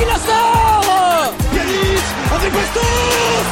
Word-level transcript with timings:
qui 0.00 0.06
la 0.06 0.18
sort 0.18 1.34
Yanis 1.54 2.04
Bastos 2.56 3.50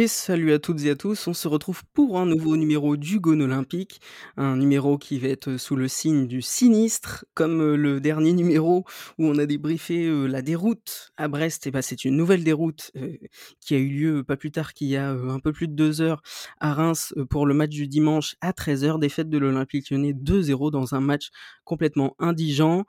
Et 0.00 0.08
salut 0.08 0.54
à 0.54 0.58
toutes 0.58 0.82
et 0.86 0.88
à 0.88 0.96
tous, 0.96 1.28
on 1.28 1.34
se 1.34 1.46
retrouve 1.46 1.82
pour 1.92 2.18
un 2.18 2.24
nouveau 2.24 2.56
numéro 2.56 2.96
du 2.96 3.20
Gone 3.20 3.42
Olympique, 3.42 4.00
un 4.38 4.56
numéro 4.56 4.96
qui 4.96 5.18
va 5.18 5.28
être 5.28 5.58
sous 5.58 5.76
le 5.76 5.88
signe 5.88 6.26
du 6.26 6.40
sinistre, 6.40 7.26
comme 7.34 7.60
euh, 7.60 7.76
le 7.76 8.00
dernier 8.00 8.32
numéro 8.42 8.86
où 9.18 9.26
on 9.26 9.36
a 9.36 9.44
débriefé 9.44 10.06
euh, 10.06 10.24
la 10.24 10.40
déroute 10.40 11.12
à 11.18 11.28
Brest, 11.28 11.66
et 11.66 11.70
bah 11.70 11.82
c'est 11.82 12.06
une 12.06 12.16
nouvelle 12.16 12.44
déroute 12.44 12.92
euh, 12.96 13.18
qui 13.60 13.74
a 13.74 13.78
eu 13.78 13.88
lieu 13.90 14.24
pas 14.24 14.38
plus 14.38 14.50
tard 14.50 14.72
qu'il 14.72 14.88
y 14.88 14.96
a 14.96 15.10
un 15.10 15.38
peu 15.38 15.52
plus 15.52 15.68
de 15.68 15.74
deux 15.74 16.00
heures 16.00 16.22
à 16.60 16.72
Reims 16.72 17.12
pour 17.28 17.44
le 17.44 17.52
match 17.52 17.68
du 17.68 17.86
dimanche 17.86 18.36
à 18.40 18.52
13h, 18.52 18.98
défaite 19.00 19.28
de 19.28 19.36
l'Olympique 19.36 19.90
lyonnais 19.90 20.14
2-0 20.14 20.70
dans 20.70 20.94
un 20.94 21.00
match 21.00 21.28
complètement 21.64 22.16
indigent. 22.18 22.86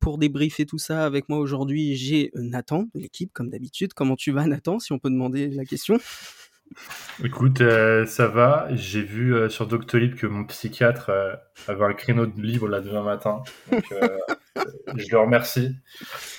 pour 0.00 0.18
débriefer 0.18 0.64
tout 0.64 0.78
ça 0.78 1.04
avec 1.04 1.28
moi 1.28 1.38
aujourd'hui, 1.38 1.96
j'ai 1.96 2.30
Nathan 2.34 2.84
de 2.94 3.00
l'équipe, 3.00 3.32
comme 3.32 3.50
d'habitude. 3.50 3.94
Comment 3.94 4.14
tu 4.14 4.30
vas 4.30 4.46
Nathan, 4.46 4.78
si 4.78 4.92
on 4.92 5.00
peut 5.00 5.10
demander 5.10 5.48
la 5.48 5.64
question? 5.64 5.98
Écoute, 7.22 7.60
euh, 7.60 8.06
ça 8.06 8.28
va. 8.28 8.68
J'ai 8.72 9.02
vu 9.02 9.34
euh, 9.34 9.48
sur 9.48 9.66
Doctolib 9.66 10.14
que 10.14 10.26
mon 10.26 10.44
psychiatre 10.44 11.10
euh, 11.10 11.34
avait 11.68 11.84
un 11.84 11.92
créneau 11.92 12.26
de 12.26 12.40
libre 12.40 12.66
là 12.68 12.80
demain 12.80 13.02
matin. 13.02 13.42
Je 14.96 15.10
le 15.10 15.18
remercie. 15.18 15.76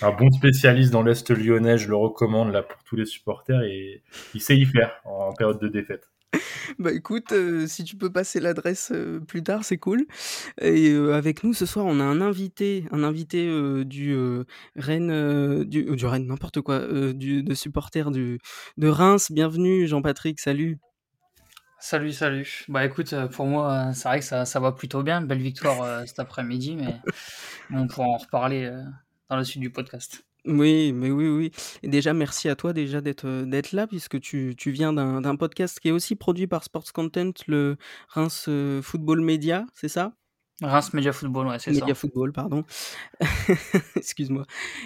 Un 0.02 0.12
bon 0.12 0.30
spécialiste 0.32 0.92
dans 0.92 1.04
l'Est 1.04 1.30
lyonnais, 1.32 1.78
je 1.78 1.88
le 1.88 1.96
recommande 1.96 2.52
là 2.52 2.62
pour 2.62 2.84
tous 2.84 2.96
les 2.96 3.06
supporters 3.06 3.62
et 3.62 4.04
il 4.34 4.42
sait 4.42 4.58
y 4.58 4.66
faire 4.66 5.00
en 5.06 5.32
période 5.34 5.60
de 5.60 5.70
défaite. 5.70 6.10
Bah 6.80 6.92
écoute, 6.92 7.32
euh, 7.32 7.68
si 7.68 7.84
tu 7.84 7.96
peux 7.96 8.12
passer 8.12 8.40
l'adresse 8.40 8.92
euh, 8.94 9.20
plus 9.20 9.44
tard, 9.44 9.64
c'est 9.64 9.78
cool. 9.78 10.06
Et 10.62 10.90
euh, 10.90 11.14
avec 11.14 11.44
nous 11.44 11.54
ce 11.54 11.66
soir, 11.66 11.86
on 11.86 12.00
a 12.00 12.04
un 12.04 12.22
invité, 12.22 12.86
un 12.92 13.04
invité 13.04 13.50
du 13.86 14.16
Rennes, 14.76 15.64
du, 15.64 15.96
du 15.96 16.06
Rennes, 16.06 16.28
n'importe 16.28 16.62
quoi, 16.62 17.14
du, 17.14 17.44
de 17.44 17.54
supporter 17.54 18.12
du, 18.12 18.40
de 18.78 18.88
Reims. 18.88 19.32
Bienvenue, 19.32 19.88
Jean-Patrick. 19.88 20.40
Salut. 20.40 20.80
Salut, 21.80 22.12
salut. 22.12 22.66
Bah 22.68 22.86
écoute, 22.86 23.16
pour 23.32 23.48
moi, 23.48 23.92
c'est 23.94 24.08
vrai 24.08 24.20
que 24.20 24.26
ça, 24.26 24.46
ça 24.46 24.60
va 24.60 24.72
plutôt 24.72 25.04
bien. 25.04 25.22
Belle 25.22 25.42
victoire 25.42 26.08
cet 26.08 26.20
après-midi, 26.20 26.76
mais 26.76 26.96
on 27.72 27.88
pourra 27.88 28.08
en 28.08 28.18
reparler 28.18 28.72
dans 29.30 29.36
la 29.36 29.44
suite 29.44 29.62
du 29.62 29.72
podcast. 29.72 30.24
Oui, 30.46 30.92
mais 30.92 31.12
oui, 31.12 31.28
oui. 31.28 31.52
Et 31.84 31.88
déjà, 31.88 32.14
merci 32.14 32.50
à 32.50 32.56
toi 32.56 32.74
déjà 32.74 33.00
d'être 33.00 33.28
euh, 33.28 33.46
d'être 33.46 33.74
là, 33.74 33.86
puisque 33.86 34.20
tu, 34.20 34.56
tu 34.58 34.72
viens 34.72 34.92
d'un 34.92 35.22
d'un 35.22 35.36
podcast 35.36 35.80
qui 35.80 35.90
est 35.90 35.92
aussi 35.92 36.16
produit 36.16 36.48
par 36.48 36.64
Sports 36.64 36.92
Content, 36.94 37.32
le 37.48 37.78
Reims 38.10 38.46
euh, 38.48 38.82
Football 38.82 39.22
Media, 39.22 39.66
c'est 39.74 39.88
ça? 39.88 40.14
Reims 40.62 40.94
Media 40.94 41.14
Football, 41.14 41.48
ouais, 41.48 41.60
c'est 41.60 41.74
ça. 41.74 41.80
Media 41.80 41.94
Football, 41.94 42.32
pardon. 42.34 42.64
Excuse-moi. 43.96 44.46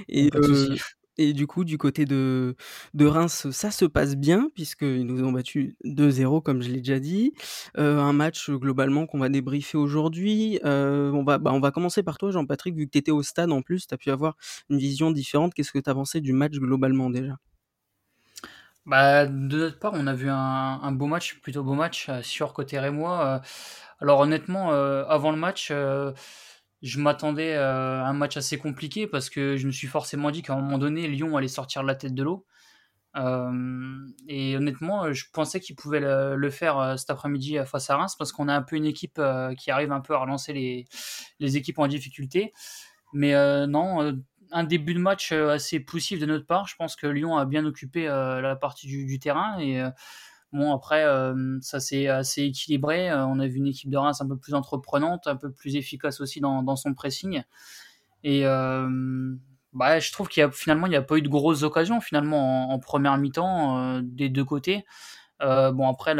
Et, 0.09 0.29
euh, 0.35 0.75
et 1.17 1.33
du 1.33 1.47
coup, 1.47 1.63
du 1.63 1.77
côté 1.77 2.05
de, 2.05 2.55
Reims, 2.99 3.49
ça 3.51 3.71
se 3.71 3.85
passe 3.85 4.15
bien, 4.15 4.49
puisqu'ils 4.53 5.05
nous 5.05 5.23
ont 5.23 5.31
battu 5.31 5.77
2-0, 5.85 6.41
comme 6.41 6.61
je 6.61 6.69
l'ai 6.69 6.79
déjà 6.79 6.99
dit. 6.99 7.33
Euh, 7.77 7.99
un 7.99 8.13
match 8.13 8.49
globalement 8.49 9.05
qu'on 9.05 9.19
va 9.19 9.29
débriefer 9.29 9.77
aujourd'hui. 9.77 10.59
Euh, 10.65 11.11
on, 11.11 11.23
va, 11.23 11.37
bah, 11.37 11.51
on 11.53 11.59
va 11.59 11.71
commencer 11.71 12.03
par 12.03 12.17
toi, 12.17 12.31
Jean-Patrick, 12.31 12.75
vu 12.75 12.85
que 12.85 12.91
tu 12.91 12.97
étais 12.97 13.11
au 13.11 13.23
stade 13.23 13.51
en 13.51 13.61
plus, 13.61 13.87
tu 13.87 13.93
as 13.93 13.97
pu 13.97 14.11
avoir 14.11 14.35
une 14.69 14.77
vision 14.77 15.11
différente. 15.11 15.53
Qu'est-ce 15.53 15.71
que 15.71 15.79
tu 15.79 15.89
as 15.89 16.19
du 16.19 16.33
match 16.33 16.53
globalement 16.53 17.09
déjà? 17.09 17.37
Bah, 18.85 19.25
de 19.25 19.57
notre 19.57 19.79
part, 19.79 19.93
on 19.95 20.05
a 20.07 20.13
vu 20.13 20.29
un, 20.29 20.35
un 20.35 20.91
beau 20.91 21.07
match, 21.07 21.39
plutôt 21.41 21.63
beau 21.63 21.73
match, 21.73 22.07
euh, 22.09 22.21
sur 22.21 22.53
côté 22.53 22.77
Rémois. 22.77 23.41
alors 23.99 24.19
honnêtement, 24.19 24.71
avant 24.71 25.31
le 25.31 25.37
match 25.37 25.71
je 26.85 26.99
m'attendais 26.99 27.55
euh, 27.55 28.03
à 28.03 28.07
un 28.07 28.13
match 28.13 28.37
assez 28.37 28.59
compliqué 28.59 29.07
parce 29.07 29.31
que 29.31 29.57
je 29.57 29.65
me 29.65 29.71
suis 29.71 29.87
forcément 29.87 30.29
dit 30.29 30.43
qu'à 30.43 30.53
un 30.53 30.61
moment 30.61 30.77
donné, 30.77 31.07
Lyon 31.07 31.35
allait 31.35 31.47
sortir 31.47 31.81
la 31.81 31.95
tête 31.95 32.13
de 32.13 32.21
l'eau. 32.21 32.45
Euh, 33.15 34.07
et 34.27 34.55
honnêtement, 34.55 35.11
je 35.11 35.25
pensais 35.33 35.59
qu'il 35.59 35.75
pouvait 35.75 35.99
le, 35.99 36.49
faire 36.51 36.77
euh, 36.77 36.95
cet 36.95 37.09
après-midi 37.09 37.57
face 37.65 37.89
à 37.89 37.97
Reims 37.97 38.15
parce 38.15 38.31
qu'on 38.31 38.47
a 38.47 38.53
un 38.53 38.61
peu 38.61 38.75
une 38.75 38.85
équipe 38.85 39.19
qui 39.57 39.71
arrive 39.71 39.91
un 39.91 39.99
peu 39.99 40.13
à 40.13 40.19
relancer 40.19 40.53
les, 40.53 40.85
les 41.39 41.57
équipes 41.57 41.79
en 41.79 41.87
difficulté. 41.87 42.53
Mais 43.13 43.33
non, 43.65 44.15
un 44.51 44.63
début 44.63 44.93
de 44.93 44.99
match 44.99 45.31
assez 45.31 45.79
poussif 45.79 46.19
de 46.19 46.27
notre 46.27 46.45
part. 46.45 46.67
Je 46.67 46.75
pense 46.75 46.95
que 46.95 47.07
Lyon 47.07 47.35
a 47.35 47.45
bien 47.45 47.65
occupé 47.65 48.05
la 48.05 48.55
partie 48.55 48.85
du, 48.85 49.07
du 49.07 49.17
terrain 49.17 49.57
et 49.59 49.81
Bon, 50.51 50.73
après, 50.73 51.03
euh, 51.03 51.57
ça 51.61 51.79
c'est 51.79 52.07
assez 52.07 52.43
équilibré. 52.43 53.09
Euh, 53.09 53.25
on 53.25 53.39
a 53.39 53.47
vu 53.47 53.57
une 53.57 53.67
équipe 53.67 53.89
de 53.89 53.97
Reims 53.97 54.21
un 54.21 54.27
peu 54.27 54.37
plus 54.37 54.53
entreprenante, 54.53 55.27
un 55.27 55.35
peu 55.35 55.51
plus 55.51 55.75
efficace 55.75 56.21
aussi 56.21 56.39
dans, 56.39 56.75
son 56.75 56.93
pressing. 56.93 57.43
Et 58.23 58.45
euh, 58.45 59.35
bah, 59.73 59.99
je 59.99 60.11
trouve 60.11 60.29
qu'il 60.29 60.41
y 60.41 60.43
a 60.43 60.51
finalement 60.51 60.87
il 60.87 60.91
n'y 60.91 60.95
a 60.95 61.01
pas 61.01 61.17
eu 61.17 61.21
de 61.21 61.27
grosses 61.27 61.63
occasions 61.63 62.01
finalement 62.01 62.71
en, 62.71 62.79
première 62.79 63.17
mi-temps 63.17 64.01
des 64.01 64.29
deux 64.29 64.45
côtés. 64.45 64.85
bon 65.41 65.89
après 65.89 66.15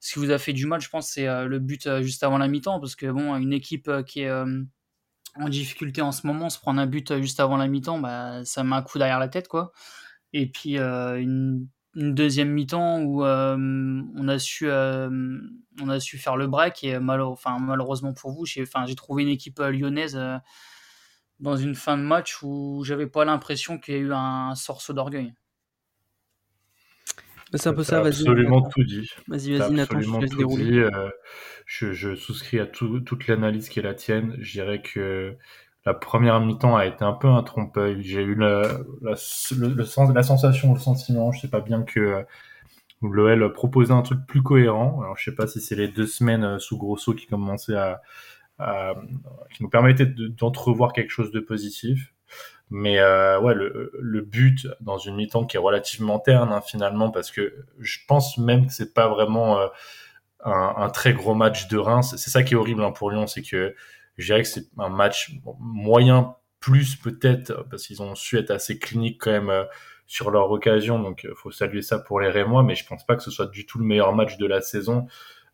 ce 0.00 0.12
qui 0.12 0.18
vous 0.18 0.30
a 0.30 0.38
fait 0.38 0.52
du 0.52 0.66
mal, 0.66 0.80
je 0.80 0.90
pense, 0.90 1.08
c'est 1.08 1.26
le 1.46 1.58
but 1.58 1.88
juste 2.02 2.22
avant 2.24 2.38
la 2.38 2.48
mi-temps 2.48 2.80
parce 2.80 2.96
que 2.96 3.06
bon 3.10 3.34
une 3.36 3.52
équipe 3.52 3.90
qui 4.06 4.20
est 4.22 4.30
en 4.30 5.48
difficulté 5.48 6.02
en 6.02 6.12
ce 6.12 6.26
moment 6.26 6.50
se 6.50 6.58
prendre 6.60 6.80
un 6.80 6.86
but 6.86 7.20
juste 7.20 7.40
avant 7.40 7.56
la 7.56 7.68
mi-temps, 7.68 7.98
bah, 8.00 8.44
ça 8.44 8.64
met 8.64 8.76
un 8.76 8.82
coup 8.82 8.98
derrière 8.98 9.18
la 9.18 9.28
tête 9.28 9.48
quoi. 9.48 9.72
Et 10.34 10.46
puis 10.46 10.78
une 10.78 11.68
une 11.96 12.14
deuxième 12.14 12.50
mi-temps 12.50 13.00
où 13.02 13.24
euh, 13.24 13.56
on 14.16 14.28
a 14.28 14.38
su 14.38 14.68
euh, 14.68 15.38
on 15.80 15.88
a 15.88 16.00
su 16.00 16.18
faire 16.18 16.36
le 16.36 16.46
break 16.46 16.82
et 16.84 16.96
enfin, 16.96 17.58
malheureusement 17.60 18.12
pour 18.12 18.32
vous 18.32 18.44
j'ai 18.44 18.62
enfin, 18.62 18.84
j'ai 18.86 18.94
trouvé 18.94 19.22
une 19.22 19.28
équipe 19.28 19.60
euh, 19.60 19.70
lyonnaise 19.70 20.18
dans 21.40 21.56
une 21.56 21.74
fin 21.74 21.96
de 21.96 22.02
match 22.02 22.42
où 22.42 22.82
j'avais 22.84 23.06
pas 23.06 23.24
l'impression 23.24 23.78
qu'il 23.78 23.94
y 23.94 23.96
a 23.98 24.00
eu 24.00 24.12
un, 24.12 24.54
sorceau 24.54 24.92
d'orgueil. 24.92 25.34
C'est 27.52 27.68
un 27.68 27.74
peu 27.74 27.84
ça, 27.84 28.00
vas-y. 28.00 28.08
absolument 28.08 28.62
tout 28.62 28.82
dit. 28.82 29.08
Vas-y, 29.28 29.56
vas-y, 29.56 29.74
Nathan, 29.74 30.00
je 30.00 30.90
je, 31.66 31.92
je, 31.92 32.14
souscris 32.16 32.58
à 32.58 32.66
toute 32.66 33.28
l'analyse 33.28 33.68
qui 33.68 33.78
est 33.78 33.82
la 33.82 33.94
tienne. 33.94 34.36
Je 34.40 34.52
dirais 34.52 34.82
que 34.82 35.36
la 35.86 35.94
première 35.94 36.40
mi-temps 36.40 36.76
a 36.76 36.86
été 36.86 37.04
un 37.04 37.12
peu 37.12 37.28
un 37.28 37.42
trompe-l'œil. 37.42 38.02
J'ai 38.02 38.22
eu 38.22 38.34
la, 38.34 38.64
sensation, 39.16 40.72
le 40.72 40.80
sentiment, 40.80 41.30
je 41.30 41.40
sais 41.40 41.48
pas 41.48 41.60
bien 41.60 41.82
que 41.82 42.00
euh, 42.00 42.22
l'OL 43.02 43.52
proposait 43.52 43.92
un 43.92 44.02
truc 44.02 44.20
plus 44.26 44.42
cohérent. 44.42 45.00
Alors 45.02 45.16
je 45.18 45.24
sais 45.24 45.34
pas 45.34 45.46
si 45.46 45.60
c'est 45.60 45.74
les 45.74 45.88
deux 45.88 46.06
semaines 46.06 46.44
euh, 46.44 46.58
sous 46.58 46.78
Grosso 46.78 47.12
qui 47.12 47.26
commençaient 47.26 47.76
à, 47.76 48.00
qui 49.52 49.62
nous 49.62 49.68
permettaient 49.68 50.06
d'entrevoir 50.06 50.92
quelque 50.92 51.10
chose 51.10 51.30
de 51.32 51.40
positif. 51.40 52.14
Mais 52.70 52.98
euh, 52.98 53.38
ouais, 53.40 53.54
le, 53.54 54.20
but 54.22 54.66
dans 54.80 54.96
une 54.96 55.16
mi-temps 55.16 55.44
qui 55.44 55.56
est 55.56 55.60
relativement 55.60 56.18
terne 56.18 56.50
hein, 56.50 56.62
finalement, 56.62 57.10
parce 57.10 57.30
que 57.30 57.66
je 57.78 57.98
pense 58.08 58.38
même 58.38 58.66
que 58.66 58.72
c'est 58.72 58.94
pas 58.94 59.08
vraiment 59.08 59.60
un, 59.60 60.74
un, 60.76 60.88
très 60.88 61.12
gros 61.12 61.34
match 61.34 61.68
de 61.68 61.76
Reims. 61.76 62.14
C'est 62.16 62.30
ça 62.30 62.42
qui 62.42 62.54
est 62.54 62.56
horrible 62.56 62.82
hein, 62.82 62.90
pour 62.90 63.10
Lyon, 63.10 63.26
c'est 63.26 63.42
que 63.42 63.74
je 64.16 64.34
que 64.34 64.44
c'est 64.44 64.66
un 64.78 64.88
match 64.88 65.32
moyen 65.58 66.36
plus 66.60 66.96
peut-être 66.96 67.66
parce 67.70 67.86
qu'ils 67.86 68.00
ont 68.00 68.14
su 68.14 68.38
être 68.38 68.50
assez 68.50 68.78
cliniques 68.78 69.20
quand 69.20 69.32
même 69.32 69.50
euh, 69.50 69.64
sur 70.06 70.30
leur 70.30 70.50
occasion. 70.50 70.98
Donc, 70.98 71.26
euh, 71.26 71.34
faut 71.36 71.50
saluer 71.50 71.82
ça 71.82 71.98
pour 71.98 72.20
les 72.20 72.30
Rémois, 72.30 72.62
mais 72.62 72.74
je 72.74 72.86
pense 72.86 73.04
pas 73.04 73.16
que 73.16 73.22
ce 73.22 73.30
soit 73.30 73.50
du 73.50 73.66
tout 73.66 73.78
le 73.78 73.84
meilleur 73.84 74.14
match 74.14 74.38
de 74.38 74.46
la 74.46 74.62
saison. 74.62 75.06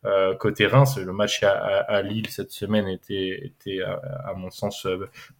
Euh, 0.05 0.37
côté 0.37 0.67
Reims, 0.67 0.99
le 0.99 1.13
match 1.13 1.43
à, 1.43 2.03
Lille 2.03 2.29
cette 2.31 2.53
semaine 2.53 2.87
était, 2.87 3.41
était 3.45 3.81
à, 3.83 4.35
mon 4.37 4.51
sens 4.51 4.87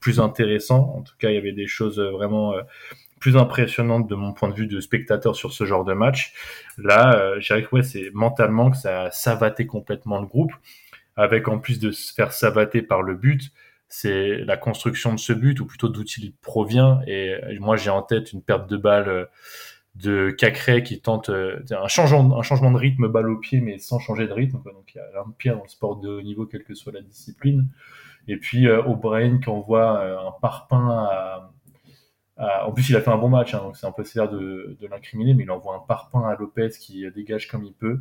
plus 0.01 0.19
intéressant. 0.19 0.93
En 0.97 1.03
tout 1.03 1.15
cas, 1.19 1.31
il 1.31 1.35
y 1.35 1.39
avait 1.39 1.53
des 1.53 1.69
choses 1.69 2.01
vraiment 2.01 2.55
plus 3.21 3.37
impressionnantes 3.37 4.09
de 4.09 4.15
mon 4.15 4.33
point 4.33 4.49
de 4.49 4.55
vue 4.55 4.67
de 4.67 4.81
spectateur 4.81 5.37
sur 5.37 5.53
ce 5.53 5.65
genre 5.65 5.85
de 5.85 5.95
match. 5.95 6.35
Là, 6.77 7.39
je 7.39 7.47
dirais 7.47 7.63
que 7.63 7.75
ouais, 7.77 7.83
c'est 7.83 8.11
mentalement 8.13 8.71
que 8.71 8.77
ça 8.77 9.05
a 9.05 9.11
savaté 9.13 9.67
complètement 9.67 10.21
le 10.21 10.27
groupe 10.27 10.53
avec 11.17 11.49
en 11.49 11.59
plus 11.59 11.79
de 11.79 11.91
se 11.91 12.13
faire 12.13 12.33
savater 12.33 12.83
par 12.83 13.03
le 13.03 13.15
but, 13.15 13.53
c'est 13.91 14.39
la 14.45 14.57
construction 14.57 15.13
de 15.13 15.19
ce 15.19 15.33
but, 15.33 15.61
ou 15.61 15.67
plutôt 15.67 15.89
d'où 15.89 16.05
il 16.05 16.33
provient. 16.33 17.01
Et 17.09 17.37
moi, 17.59 17.77
j'ai 17.77 17.91
en 17.91 18.03
tête 18.03 18.33
une 18.33 18.41
perte 18.41 18.71
de 18.71 18.77
balle 18.77 19.09
euh, 19.09 19.25
de 19.97 20.31
Cacré 20.31 20.85
qui 20.85 21.01
tente 21.01 21.29
euh, 21.29 21.61
un 21.73 21.89
changement, 21.89 22.71
de 22.71 22.77
rythme 22.77 23.09
balle 23.09 23.29
au 23.29 23.37
pied, 23.37 23.61
mais 23.61 23.79
sans 23.79 23.99
changer 23.99 24.29
de 24.29 24.33
rythme. 24.33 24.63
Donc 24.65 24.95
il 24.95 24.99
y 24.99 25.01
a 25.01 25.21
un 25.21 25.31
pire 25.37 25.57
dans 25.57 25.65
le 25.65 25.69
sport 25.69 25.97
de 25.97 26.09
haut 26.09 26.23
niveau, 26.23 26.47
quelle 26.47 26.63
que 26.63 26.75
soit 26.75 26.93
la 26.93 27.03
discipline. 27.03 27.67
Et 28.29 28.37
puis 28.37 28.69
euh, 28.69 28.81
O'Brien 28.85 29.41
qui 29.41 29.49
envoie 29.49 30.01
un 30.01 30.33
parpaing 30.41 30.89
à, 32.37 32.65
En 32.65 32.73
plus, 32.73 32.89
il 32.91 32.97
a 32.97 33.01
fait 33.01 33.11
un 33.11 33.19
bon 33.19 33.29
match, 33.29 33.55
hein, 33.55 33.59
donc 33.59 33.77
c'est 33.77 33.87
un 33.87 33.93
peu 33.93 34.05
sévère 34.05 34.31
de, 34.31 34.77
de 34.81 34.87
l'incriminer, 34.87 35.35
mais 35.35 35.43
il 35.43 35.51
envoie 35.51 35.75
un 35.75 35.81
parpaing 35.81 36.29
à 36.29 36.37
Lopez 36.37 36.71
qui 36.79 37.05
dégage 37.11 37.49
comme 37.49 37.65
il 37.65 37.75
peut. 37.75 38.01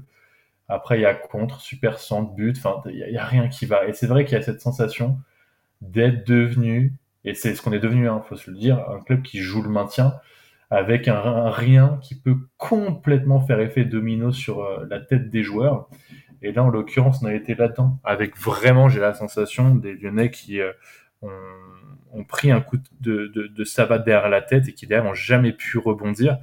Après, 0.70 1.00
il 1.00 1.02
y 1.02 1.06
a 1.06 1.16
contre, 1.16 1.60
super 1.60 2.00
centre, 2.00 2.32
but. 2.32 2.58
Enfin, 2.58 2.82
il 2.90 3.06
n'y 3.10 3.18
a, 3.18 3.26
rien 3.26 3.48
qui 3.48 3.66
va. 3.66 3.88
Et 3.88 3.94
c'est 3.94 4.08
vrai 4.08 4.24
qu'il 4.24 4.38
y 4.38 4.40
a 4.40 4.44
cette 4.44 4.62
sensation 4.62 5.20
d'être 5.82 6.28
devenu, 6.28 6.94
et 7.26 7.34
c'est 7.34 7.56
ce 7.56 7.62
qu'on 7.62 7.74
est 7.74 7.80
devenu, 7.80 8.04
il 8.04 8.08
hein, 8.08 8.22
faut 8.28 8.36
se 8.36 8.52
le 8.52 8.58
dire, 8.58 8.88
un 8.90 9.00
club 9.00 9.22
qui 9.22 9.40
joue 9.40 9.62
le 9.62 9.70
maintien 9.70 10.14
avec 10.72 11.08
un, 11.08 11.50
rien 11.50 12.00
qui 12.02 12.16
peut 12.16 12.38
complètement 12.58 13.40
faire 13.42 13.60
effet 13.60 13.86
domino 13.86 14.32
sur 14.32 14.64
euh, 14.64 14.86
la 14.90 15.00
tête 15.00 15.30
des 15.30 15.42
joueurs. 15.42 15.90
Et 16.42 16.52
là, 16.52 16.64
en 16.64 16.70
l'occurrence, 16.70 17.22
on 17.24 17.26
a 17.26 17.34
été 17.34 17.56
là-dedans, 17.56 18.00
avec 18.04 18.38
vraiment, 18.38 18.88
j'ai 18.88 19.00
la 19.00 19.14
sensation, 19.14 19.76
des 19.76 19.96
Lyonnais 19.96 20.30
qui 20.30 20.62
euh, 20.62 20.72
ont, 22.12 22.24
pris 22.24 22.52
un 22.52 22.62
coup 22.62 22.78
de, 23.02 23.28
de, 23.28 23.98
derrière 23.98 24.30
la 24.30 24.42
tête 24.42 24.68
et 24.68 24.74
qui 24.74 24.88
derrière 24.88 25.06
n'ont 25.06 25.16
jamais 25.16 25.52
pu 25.52 25.78
rebondir. 25.80 26.38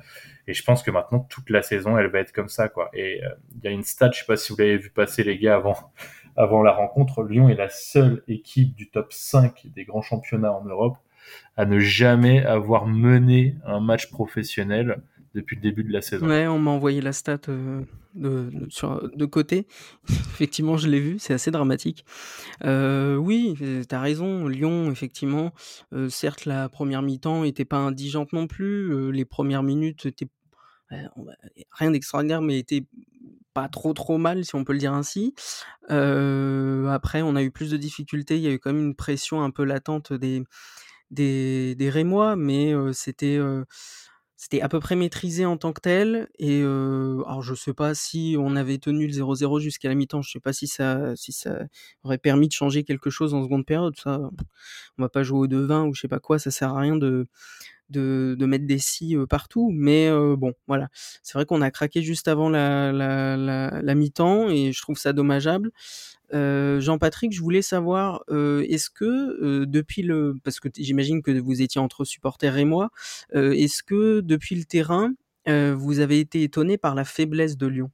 Et 0.47 0.55
je 0.55 0.63
pense 0.63 0.83
que 0.83 0.91
maintenant, 0.91 1.21
toute 1.21 1.51
la 1.51 1.63
saison, 1.63 1.99
elle 1.99 2.09
va 2.09 2.21
être 2.21 2.33
comme 2.33 2.49
ça, 2.49 2.69
quoi. 2.69 2.91
Et 2.93 3.23
euh, 3.25 3.29
il 3.57 3.65
y 3.65 3.69
a 3.69 3.71
une 3.71 3.83
stat, 3.83 4.11
je 4.13 4.21
sais 4.21 4.27
pas 4.27 4.37
si 4.37 4.53
vous 4.53 4.59
l'avez 4.59 4.77
vu 4.77 4.91
passer, 4.91 5.25
les 5.25 5.39
gars, 5.39 5.57
avant, 5.57 5.77
avant 6.37 6.63
la 6.63 6.73
rencontre. 6.73 7.23
Lyon 7.23 7.49
est 7.49 7.57
la 7.57 7.69
seule 7.69 8.23
équipe 8.29 8.75
du 8.75 8.91
top 8.91 9.13
5 9.13 9.67
des 9.75 9.85
grands 9.85 10.03
championnats 10.03 10.53
en 10.53 10.65
Europe 10.65 10.97
à 11.57 11.65
ne 11.67 11.79
jamais 11.81 12.45
avoir 12.45 12.87
mené 12.87 13.57
un 13.65 13.81
match 13.81 14.11
professionnel 14.11 15.03
depuis 15.37 15.57
le 15.57 15.63
début 15.63 15.85
de 15.85 15.93
la 15.93 16.01
saison. 16.01 16.27
Ouais, 16.27 16.47
on 16.47 16.59
m'a 16.59 16.71
envoyé 16.71 17.01
la 17.01 17.13
stat 17.13 17.39
euh, 17.49 17.83
de, 18.15 18.51
de, 19.15 19.25
côté. 19.27 19.69
effectivement, 20.09 20.77
je 20.77 20.89
l'ai 20.89 20.99
vu, 20.99 21.19
c'est 21.19 21.35
assez 21.35 21.51
dramatique. 21.51 22.05
Euh, 22.65 23.17
oui, 23.17 23.55
tu 23.59 23.95
as 23.95 24.01
raison, 24.01 24.49
Lyon, 24.49 24.91
effectivement, 24.91 25.53
euh, 25.93 26.09
certes, 26.09 26.47
la 26.47 26.69
première 26.69 27.03
mi-temps 27.03 27.45
était 27.45 27.65
pas 27.65 27.77
indigente 27.77 28.33
non 28.33 28.47
plus. 28.47 28.93
Euh, 28.93 29.11
les 29.11 29.25
premières 29.25 29.63
minutes 29.63 30.07
étaient 30.07 30.29
rien 31.73 31.91
d'extraordinaire, 31.91 32.41
mais 32.41 32.59
étaient 32.59 32.87
pas 33.53 33.69
trop 33.69 33.93
trop 33.93 34.19
mal, 34.19 34.45
si 34.45 34.55
on 34.55 34.65
peut 34.65 34.73
le 34.73 34.79
dire 34.79 34.93
ainsi. 34.93 35.35
Après, 35.89 37.23
on 37.23 37.37
a 37.37 37.43
eu 37.43 37.51
plus 37.51 37.71
de 37.71 37.77
difficultés. 37.77 38.37
Il 38.37 38.43
y 38.43 38.47
a 38.47 38.53
eu 38.53 38.59
quand 38.59 38.73
même 38.73 38.85
une 38.85 38.95
pression 38.95 39.43
un 39.43 39.51
peu 39.51 39.65
latente 39.65 40.13
des 40.13 40.43
des, 41.13 41.77
des 41.77 41.89
Rémois, 41.89 42.35
mais 42.35 42.75
c'était 42.93 43.39
c'était 44.37 44.61
à 44.61 44.69
peu 44.69 44.81
près 44.81 44.97
maîtrisé 44.97 45.47
en 45.47 45.57
tant 45.57 45.73
que 45.73 45.81
tel. 45.81 46.29
Et 46.39 46.61
alors 46.61 47.43
je 47.43 47.55
sais 47.55 47.73
pas 47.75 47.95
si 47.95 48.37
on 48.39 48.57
avait 48.57 48.79
tenu 48.79 49.07
le 49.07 49.13
0-0 49.13 49.61
jusqu'à 49.61 49.89
la 49.89 49.95
mi-temps, 49.95 50.23
je 50.23 50.31
sais 50.31 50.41
pas 50.41 50.53
si 50.53 50.67
ça 50.67 51.17
si 51.17 51.33
ça 51.33 51.67
aurait 52.05 52.19
permis 52.19 52.49
de 52.49 52.53
changer 52.53 52.85
quelque 52.85 53.11
chose 53.11 53.35
en 53.35 53.43
seconde 53.43 53.67
période. 53.67 53.97
Ça, 53.99 54.21
on 54.99 55.03
va 55.03 55.09
pas 55.09 55.23
jouer 55.23 55.41
au 55.41 55.47
2-20 55.47 55.89
ou 55.89 55.95
je 55.95 56.03
sais 56.03 56.09
pas 56.09 56.21
quoi, 56.21 56.39
ça 56.39 56.51
sert 56.51 56.71
à 56.71 56.81
rien 56.81 56.97
de 56.97 57.27
de, 57.91 58.37
mettre 58.47 58.67
des 58.67 58.79
si 58.79 59.17
partout. 59.29 59.71
Mais 59.73 60.11
bon, 60.37 60.53
voilà. 60.67 60.89
C'est 61.23 61.35
vrai 61.35 61.47
qu'on 61.47 61.63
a 61.63 61.71
craqué 61.71 62.03
juste 62.03 62.29
avant 62.29 62.49
la, 62.49 63.95
mi-temps 63.95 64.49
et 64.49 64.73
je 64.73 64.83
trouve 64.83 64.99
ça 64.99 65.13
dommageable. 65.13 65.71
Jean-Patrick, 66.33 67.33
je 67.33 67.41
voulais 67.41 67.63
savoir, 67.63 68.23
est-ce 68.31 68.91
que 68.91 69.65
depuis 69.65 70.03
le, 70.03 70.35
parce 70.45 70.61
que 70.61 70.69
j'imagine 70.77 71.23
que 71.23 71.39
vous 71.39 71.63
étiez 71.63 71.81
entre 71.81 72.05
supporters 72.05 72.57
et 72.57 72.65
moi, 72.65 72.91
est-ce 73.33 73.83
que 73.83 74.21
depuis 74.21 74.57
le 74.57 74.65
terrain, 74.65 75.15
vous 75.47 76.01
avez 76.01 76.21
été 76.21 76.43
étonné 76.43 76.79
par 76.79 76.95
la 76.95 77.05
faiblesse 77.05 77.57
de 77.57 77.67
Lyon? 77.67 77.91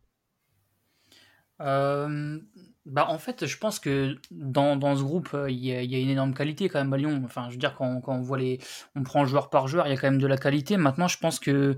Bah 2.85 3.07
en 3.09 3.19
fait, 3.19 3.47
je 3.47 3.59
pense 3.59 3.79
que 3.79 4.17
dans, 4.31 4.77
dans 4.77 4.97
ce 4.97 5.03
groupe, 5.03 5.37
il 5.49 5.55
y, 5.55 5.73
a, 5.73 5.83
une 5.83 6.11
énorme 6.11 6.35
qualité 6.35 6.69
quand 6.69 6.81
même 6.81 6.93
à 6.93 6.97
Lyon. 6.97 7.23
Enfin, 7.25 7.47
je 7.49 7.53
veux 7.53 7.59
dire, 7.59 7.77
quand, 7.77 8.01
quand 8.01 8.15
on 8.15 8.23
voit 8.23 8.39
les, 8.39 8.59
on 8.97 9.05
prend 9.05 9.25
joueur 9.25 9.51
par 9.51 9.69
joueur, 9.69 9.87
il 9.87 9.91
y 9.91 9.93
a 9.93 9.97
quand 9.97 10.11
même 10.11 10.21
de 10.21 10.27
la 10.27 10.37
qualité. 10.37 10.77
Maintenant, 10.77 11.07
je 11.07 11.19
pense 11.19 11.39
que 11.39 11.77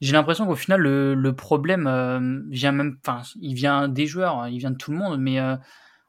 j'ai 0.00 0.12
l'impression 0.12 0.46
qu'au 0.46 0.56
final, 0.56 0.80
le, 0.80 1.14
le 1.14 1.34
problème 1.34 1.86
euh, 1.86 2.40
vient 2.50 2.72
même, 2.72 2.98
enfin, 3.04 3.22
il 3.40 3.54
vient 3.54 3.88
des 3.88 4.06
joueurs, 4.06 4.38
hein, 4.38 4.48
il 4.48 4.58
vient 4.58 4.70
de 4.70 4.76
tout 4.76 4.92
le 4.92 4.96
monde, 4.96 5.20
mais 5.20 5.40
euh, 5.40 5.56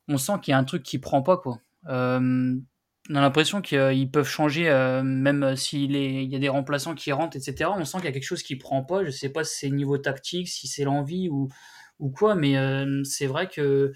on 0.08 0.18
sent 0.18 0.34
qu'il 0.42 0.52
y 0.52 0.56
a 0.56 0.58
un 0.58 0.64
truc 0.64 0.84
qui 0.84 1.00
prend 1.00 1.22
pas, 1.22 1.38
quoi. 1.38 1.60
Euh, 1.88 2.56
on 3.12 3.16
a 3.16 3.22
l'impression 3.22 3.62
qu'ils 3.62 4.12
peuvent 4.12 4.28
changer, 4.28 4.70
même 5.04 5.56
s'il 5.56 5.96
il 5.96 6.32
y 6.32 6.36
a 6.36 6.40
des 6.40 6.50
remplaçants 6.50 6.94
qui 6.94 7.12
rentrent, 7.12 7.38
etc. 7.38 7.72
On 7.76 7.84
sent 7.84 7.98
qu'il 7.98 8.06
y 8.06 8.10
a 8.10 8.12
quelque 8.12 8.24
chose 8.24 8.44
qui 8.44 8.56
prend 8.56 8.84
pas. 8.84 9.04
Je 9.04 9.10
sais 9.10 9.30
pas 9.30 9.44
si 9.44 9.58
c'est 9.58 9.70
niveau 9.72 9.98
tactique, 9.98 10.48
si 10.48 10.68
c'est 10.68 10.84
l'envie 10.84 11.28
ou, 11.28 11.50
ou 12.00 12.10
quoi, 12.10 12.36
mais 12.36 12.56
c'est 13.04 13.28
vrai 13.28 13.48
que 13.48 13.94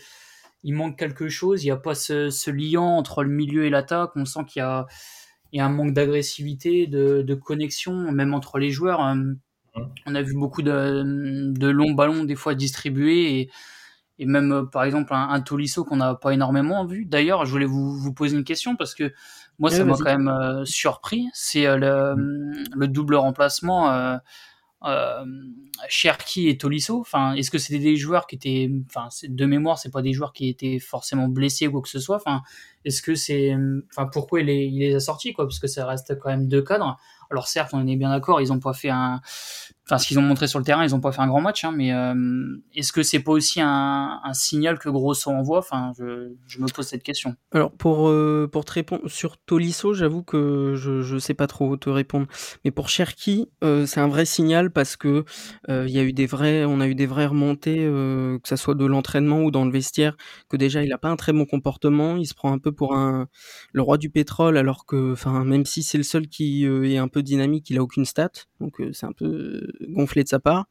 il 0.64 0.74
manque 0.74 0.98
quelque 0.98 1.30
chose. 1.30 1.64
Il 1.64 1.68
n'y 1.68 1.72
a 1.72 1.78
pas 1.78 1.96
ce, 1.96 2.30
ce 2.30 2.50
lien 2.50 2.82
entre 2.82 3.24
le 3.24 3.30
milieu 3.30 3.66
et 3.66 3.70
l'attaque. 3.70 4.12
On 4.16 4.26
sent 4.26 4.46
qu'il 4.48 4.62
y 4.62 4.64
a, 4.64 4.88
il 5.52 5.58
y 5.58 5.60
a 5.60 5.66
un 5.66 5.70
manque 5.70 5.94
d'agressivité, 5.94 6.88
de, 6.88 7.22
de 7.22 7.36
connexion, 7.36 8.12
même 8.12 8.34
entre 8.34 8.60
les 8.60 8.72
joueurs. 8.72 9.00
On 10.06 10.16
a 10.16 10.22
vu 10.22 10.34
beaucoup 10.34 10.62
de, 10.62 11.52
de, 11.52 11.68
longs 11.68 11.94
ballons 11.94 12.24
des 12.24 12.36
fois 12.36 12.56
distribués 12.56 13.40
et, 13.40 13.50
et 14.20 14.26
même 14.26 14.52
euh, 14.52 14.64
par 14.64 14.84
exemple 14.84 15.14
un, 15.14 15.30
un 15.30 15.42
Tolisso 15.42 15.84
qu'on 15.84 15.98
n'a 15.98 16.16
pas 16.16 16.32
énormément 16.32 16.86
vu. 16.86 17.06
D'ailleurs, 17.06 17.46
je 17.46 17.52
voulais 17.52 17.66
vous, 17.66 17.98
vous, 17.98 18.14
poser 18.14 18.38
une 18.38 18.44
question 18.44 18.76
parce 18.76 18.94
que 18.94 19.12
moi 19.60 19.72
ça 19.72 19.84
m'a 19.84 19.96
quand 19.96 20.04
même 20.06 20.28
euh, 20.28 20.64
surpris. 20.66 21.28
C'est 21.34 21.66
euh, 21.66 21.78
le, 21.78 22.16
mm. 22.16 22.66
le, 22.76 22.88
double 22.88 23.16
remplacement 23.16 23.92
euh, 23.92 24.18
euh, 24.86 25.26
Cherki 25.88 26.50
et 26.50 26.58
Tolisso. 26.58 27.00
Enfin, 27.00 27.34
est-ce 27.34 27.52
que 27.52 27.58
c'était 27.58 27.80
des 27.80 27.96
joueurs 27.96 28.28
qui 28.28 28.36
étaient, 28.36 28.70
enfin, 28.88 29.10
de 29.28 29.46
mémoire, 29.46 29.78
c'est 29.78 29.92
pas 29.92 30.02
des 30.02 30.14
joueurs 30.14 30.34
qui 30.34 30.50
étaient 30.50 30.80
forcément 30.80 31.28
blessés 31.28 31.68
ou 31.68 31.72
quoi 31.72 31.82
que 31.82 31.90
ce 31.90 32.00
soit. 32.00 32.18
Enfin, 32.18 32.42
est-ce 32.86 33.02
que 33.02 33.16
c'est, 33.16 33.56
enfin, 33.92 34.08
pourquoi 34.12 34.42
il 34.42 34.48
les, 34.48 34.66
il 34.66 34.80
les 34.80 34.96
a 34.96 35.00
sortis 35.00 35.34
quoi 35.34 35.46
Parce 35.46 35.60
que 35.60 35.68
ça 35.68 35.86
reste 35.86 36.18
quand 36.20 36.30
même 36.30 36.48
deux 36.48 36.62
cadres. 36.62 36.98
Alors 37.32 37.48
certes, 37.48 37.72
on 37.74 37.88
est 37.88 37.96
bien 37.96 38.10
d'accord, 38.10 38.42
ils 38.42 38.54
ont 38.54 38.60
pas 38.60 38.74
fait 38.74 38.90
un, 38.90 39.22
enfin 39.86 39.98
ce 39.98 40.08
qu'ils 40.08 40.18
ont 40.18 40.24
montré 40.24 40.48
sur 40.48 40.60
le 40.60 40.66
terrain, 40.66 40.84
ils 40.84 40.96
ont 40.96 41.02
pas 41.02 41.12
fait 41.12 41.22
un 41.22 41.28
grand 41.28 41.42
match, 41.42 41.66
hein, 41.66 41.74
mais 41.76 41.94
euh, 41.94 42.14
est-ce 42.74 42.94
que 42.94 43.04
c'est 43.04 43.20
pas 43.20 43.34
aussi 43.34 43.60
un, 43.62 44.22
signal 44.34 44.80
que 44.80 44.90
Grosso 44.90 45.30
envoie? 45.30 45.60
Enfin, 45.60 45.92
je, 45.98 46.60
me 46.60 46.74
pose 46.74 46.88
cette 46.88 47.04
question. 47.04 47.36
Alors 47.52 47.72
pour 47.72 48.08
euh, 48.08 48.48
pour 48.52 48.64
te 48.66 48.72
répondre 48.72 49.08
sur 49.10 49.38
Tolisso, 49.38 49.94
j'avoue 49.94 50.24
que 50.24 50.76
je 50.76 51.02
je 51.02 51.18
sais 51.18 51.34
pas 51.34 51.48
trop 51.48 51.76
te 51.76 51.90
répondre, 51.90 52.28
mais 52.64 52.72
pour 52.72 52.88
Cherki, 52.88 53.50
euh, 53.64 53.86
c'est 53.86 54.00
un 54.00 54.08
vrai 54.08 54.26
signal 54.26 54.72
parce 54.72 54.96
que 54.96 55.26
il 55.68 55.98
a 55.98 56.04
eu 56.04 56.14
des 56.14 56.26
vrais, 56.26 56.66
on 56.66 56.80
a 56.80 56.88
eu 56.88 56.96
des 56.96 57.06
vraies 57.06 57.26
remontées, 57.26 57.78
que 57.78 58.48
ça 58.48 58.58
soit 58.58 58.76
de 58.76 58.86
l'entraînement 58.86 59.42
ou 59.42 59.52
dans 59.52 59.66
le 59.66 59.72
vestiaire, 59.72 60.16
que 60.50 60.58
déjà 60.58 60.84
il 60.84 60.94
a 60.94 60.98
pas 60.98 61.10
un 61.10 61.16
très 61.16 61.34
bon 61.34 61.46
comportement, 61.46 62.16
il 62.16 62.26
se 62.26 62.34
prend 62.34 62.52
un 62.52 62.60
peu 62.60 62.72
pour 62.72 62.96
un 62.96 63.28
le 63.74 63.82
roi 63.82 63.98
du 63.98 64.10
pétrole, 64.10 64.58
alors 64.58 64.86
que, 64.86 65.14
enfin 65.14 65.44
même 65.44 65.66
si 65.66 65.84
c'est 65.84 65.98
le 65.98 66.04
seul 66.04 66.28
qui 66.28 66.66
est 66.66 66.98
un 66.98 67.08
peu 67.08 67.24
dynamique, 67.24 67.70
il 67.70 67.78
a 67.78 67.84
aucune 67.84 68.06
stat, 68.06 68.32
donc 68.60 68.82
c'est 68.94 69.06
un 69.06 69.12
peu 69.12 69.73
gonflé 69.82 70.24
de 70.24 70.30
sa 70.30 70.40
part. 70.40 70.66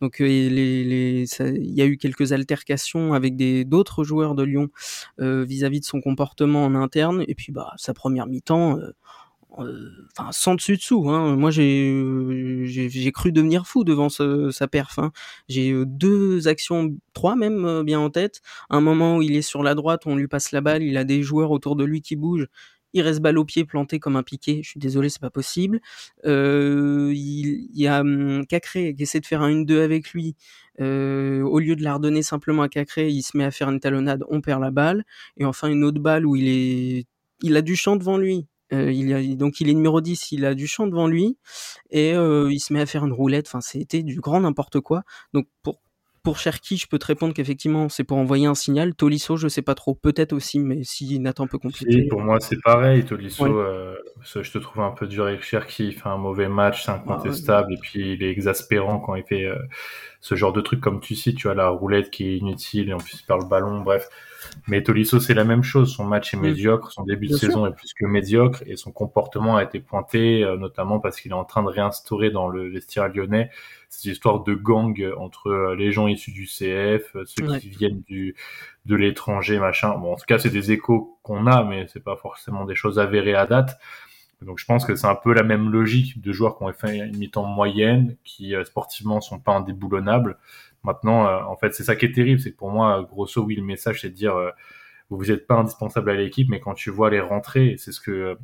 Donc 0.00 0.20
euh, 0.20 0.28
il 0.28 1.74
y 1.74 1.82
a 1.82 1.86
eu 1.86 1.96
quelques 1.96 2.32
altercations 2.32 3.14
avec 3.14 3.36
d'autres 3.68 4.04
joueurs 4.04 4.34
de 4.34 4.42
Lyon 4.42 4.68
vis-à-vis 5.18 5.78
-vis 5.78 5.80
de 5.80 5.84
son 5.84 6.00
comportement 6.00 6.64
en 6.64 6.74
interne, 6.74 7.24
et 7.28 7.34
puis 7.34 7.52
bah 7.52 7.72
sa 7.76 7.94
première 7.94 8.26
mi-temps. 8.26 8.78
Enfin, 9.58 10.30
sans 10.32 10.54
dessus 10.54 10.76
dessous. 10.76 11.08
Hein. 11.08 11.36
Moi, 11.36 11.50
j'ai 11.50 12.64
j'ai 12.66 13.12
cru 13.12 13.32
devenir 13.32 13.66
fou 13.66 13.84
devant 13.84 14.08
ce, 14.08 14.50
sa 14.50 14.68
perf. 14.68 14.98
Hein. 14.98 15.12
J'ai 15.48 15.72
deux 15.86 16.46
actions, 16.48 16.94
trois 17.14 17.36
même 17.36 17.82
bien 17.82 18.00
en 18.00 18.10
tête. 18.10 18.42
Un 18.70 18.80
moment 18.80 19.16
où 19.16 19.22
il 19.22 19.34
est 19.36 19.42
sur 19.42 19.62
la 19.62 19.74
droite, 19.74 20.02
on 20.06 20.16
lui 20.16 20.28
passe 20.28 20.52
la 20.52 20.60
balle, 20.60 20.82
il 20.82 20.96
a 20.98 21.04
des 21.04 21.22
joueurs 21.22 21.50
autour 21.52 21.76
de 21.76 21.84
lui 21.84 22.02
qui 22.02 22.16
bougent 22.16 22.48
il 22.96 23.02
reste 23.02 23.20
balle 23.20 23.38
au 23.38 23.44
pied 23.44 23.64
planté 23.64 23.98
comme 23.98 24.16
un 24.16 24.22
piqué. 24.22 24.60
Je 24.62 24.70
suis 24.70 24.80
désolé, 24.80 25.08
c'est 25.08 25.20
pas 25.20 25.30
possible. 25.30 25.80
Euh, 26.24 27.12
il, 27.14 27.68
y 27.74 27.86
a 27.86 28.00
hum, 28.00 28.46
Cacré 28.46 28.94
qui 28.94 29.02
essaie 29.02 29.20
de 29.20 29.26
faire 29.26 29.42
un 29.42 29.50
1-2 29.50 29.80
avec 29.80 30.10
lui. 30.12 30.34
Euh, 30.80 31.42
au 31.42 31.58
lieu 31.58 31.76
de 31.76 31.82
la 31.82 31.94
redonner 31.94 32.22
simplement 32.22 32.62
à 32.62 32.68
Cacré, 32.68 33.08
il 33.08 33.22
se 33.22 33.36
met 33.36 33.44
à 33.44 33.50
faire 33.50 33.70
une 33.70 33.80
talonnade, 33.80 34.24
on 34.28 34.40
perd 34.40 34.60
la 34.60 34.70
balle. 34.70 35.04
Et 35.36 35.44
enfin 35.44 35.68
une 35.68 35.84
autre 35.84 36.00
balle 36.00 36.26
où 36.26 36.36
il 36.36 36.48
est, 36.48 37.06
il 37.42 37.56
a 37.56 37.62
du 37.62 37.76
champ 37.76 37.96
devant 37.96 38.18
lui. 38.18 38.46
Euh, 38.72 38.90
il 38.90 39.12
a, 39.14 39.22
donc 39.36 39.60
il 39.60 39.68
est 39.68 39.74
numéro 39.74 40.00
10, 40.00 40.32
il 40.32 40.44
a 40.44 40.54
du 40.54 40.66
champ 40.66 40.88
devant 40.88 41.06
lui 41.06 41.38
et 41.90 42.10
il 42.12 42.60
se 42.60 42.72
met 42.72 42.80
à 42.80 42.86
faire 42.86 43.04
une 43.04 43.12
roulette. 43.12 43.46
Enfin, 43.46 43.60
c'était 43.60 44.02
du 44.02 44.20
grand 44.20 44.40
n'importe 44.40 44.80
quoi. 44.80 45.02
Donc 45.32 45.46
pour 45.62 45.80
pour 46.26 46.38
Cherki, 46.40 46.76
je 46.76 46.88
peux 46.88 46.98
te 46.98 47.06
répondre 47.06 47.32
qu'effectivement, 47.34 47.88
c'est 47.88 48.02
pour 48.02 48.18
envoyer 48.18 48.48
un 48.48 48.56
signal. 48.56 48.96
Tolisso, 48.96 49.36
je 49.36 49.46
sais 49.46 49.62
pas 49.62 49.76
trop. 49.76 49.94
Peut-être 49.94 50.32
aussi, 50.32 50.58
mais 50.58 50.82
si 50.82 51.20
Nathan 51.20 51.46
peut 51.46 51.56
compliquer. 51.56 52.08
pour 52.08 52.20
moi, 52.20 52.40
c'est 52.40 52.60
pareil. 52.60 53.04
Tolisso, 53.04 53.44
ouais. 53.44 53.52
euh, 53.52 53.94
je 54.24 54.50
te 54.50 54.58
trouve 54.58 54.82
un 54.82 54.90
peu 54.90 55.06
dur 55.06 55.26
avec 55.26 55.44
Cherki. 55.44 55.86
Il 55.86 55.92
fait 55.92 56.08
un 56.08 56.16
mauvais 56.16 56.48
match, 56.48 56.84
c'est 56.84 56.90
incontestable. 56.90 57.68
Ah, 57.68 57.70
ouais. 57.70 57.74
Et 57.76 57.80
puis, 57.80 58.12
il 58.14 58.24
est 58.24 58.30
exaspérant 58.32 58.98
quand 58.98 59.14
il 59.14 59.22
fait 59.22 59.44
euh, 59.44 59.54
ce 60.26 60.34
genre 60.34 60.52
de 60.52 60.60
truc. 60.60 60.80
Comme 60.80 61.00
tu 61.00 61.14
sais, 61.14 61.34
tu 61.34 61.48
as 61.48 61.54
la 61.54 61.68
roulette 61.68 62.10
qui 62.10 62.24
est 62.24 62.38
inutile 62.38 62.88
et 62.88 62.92
en 62.92 62.98
plus, 62.98 63.20
il 63.20 63.26
perd 63.26 63.42
le 63.42 63.48
ballon. 63.48 63.80
Bref. 63.82 64.08
Mais 64.66 64.82
Tolisso, 64.82 65.20
c'est 65.20 65.34
la 65.34 65.44
même 65.44 65.62
chose. 65.62 65.94
Son 65.94 66.04
match 66.04 66.34
est 66.34 66.36
mmh. 66.36 66.40
médiocre, 66.40 66.92
son 66.92 67.04
début 67.04 67.26
Bien 67.26 67.36
de 67.36 67.38
sûr. 67.38 67.48
saison 67.48 67.66
est 67.66 67.72
plus 67.72 67.94
que 67.94 68.04
médiocre 68.06 68.62
et 68.66 68.76
son 68.76 68.90
comportement 68.90 69.56
a 69.56 69.62
été 69.62 69.78
pointé, 69.78 70.42
euh, 70.42 70.56
notamment 70.56 70.98
parce 70.98 71.20
qu'il 71.20 71.30
est 71.30 71.34
en 71.34 71.44
train 71.44 71.62
de 71.62 71.68
réinstaurer 71.68 72.30
dans 72.30 72.48
le 72.48 72.68
vestiaire 72.68 73.08
lyonnais 73.08 73.50
cette 73.88 74.04
histoire 74.06 74.42
de 74.42 74.54
gang 74.54 75.00
entre 75.16 75.48
euh, 75.48 75.76
les 75.76 75.92
gens 75.92 76.08
issus 76.08 76.32
du 76.32 76.46
CF, 76.46 77.14
euh, 77.14 77.24
ceux 77.24 77.48
ouais. 77.48 77.60
qui 77.60 77.68
viennent 77.68 78.02
du 78.08 78.34
de 78.84 78.96
l'étranger, 78.96 79.58
machin. 79.58 79.96
Bon, 79.96 80.12
en 80.12 80.16
tout 80.16 80.26
cas, 80.26 80.38
c'est 80.38 80.50
des 80.50 80.72
échos 80.72 81.18
qu'on 81.22 81.46
a, 81.46 81.64
mais 81.64 81.86
c'est 81.88 82.02
pas 82.02 82.16
forcément 82.16 82.64
des 82.64 82.74
choses 82.74 82.98
avérées 82.98 83.34
à 83.34 83.46
date. 83.46 83.78
Donc, 84.42 84.58
je 84.58 84.66
pense 84.66 84.84
que 84.84 84.94
c'est 84.96 85.06
un 85.06 85.14
peu 85.14 85.32
la 85.32 85.42
même 85.42 85.70
logique 85.70 86.20
de 86.20 86.32
joueurs 86.32 86.58
qui 86.58 86.64
ont 86.64 86.72
fait 86.72 86.98
une 86.98 87.16
mi-temps 87.16 87.46
moyenne, 87.46 88.16
qui 88.22 88.54
sportivement 88.64 89.20
sont 89.20 89.40
pas 89.40 89.52
indéboulonnables. 89.52 90.36
Maintenant, 90.86 91.26
euh, 91.26 91.42
en 91.42 91.56
fait, 91.56 91.74
c'est 91.74 91.82
ça 91.82 91.96
qui 91.96 92.06
est 92.06 92.12
terrible, 92.12 92.40
c'est 92.40 92.52
que 92.52 92.56
pour 92.56 92.70
moi, 92.70 93.04
grosso, 93.10 93.42
oui, 93.42 93.56
le 93.56 93.64
message, 93.64 94.02
c'est 94.02 94.10
de 94.10 94.14
dire, 94.14 94.36
euh, 94.36 94.52
vous 95.10 95.26
n'êtes 95.26 95.46
pas 95.48 95.56
indispensable 95.56 96.10
à 96.10 96.14
l'équipe, 96.14 96.48
mais 96.48 96.60
quand 96.60 96.74
tu 96.74 96.90
vois 96.90 97.10
les 97.10 97.20
rentrées, 97.20 97.74
c'est 97.78 97.92
ce 97.92 98.00
que 98.00 98.38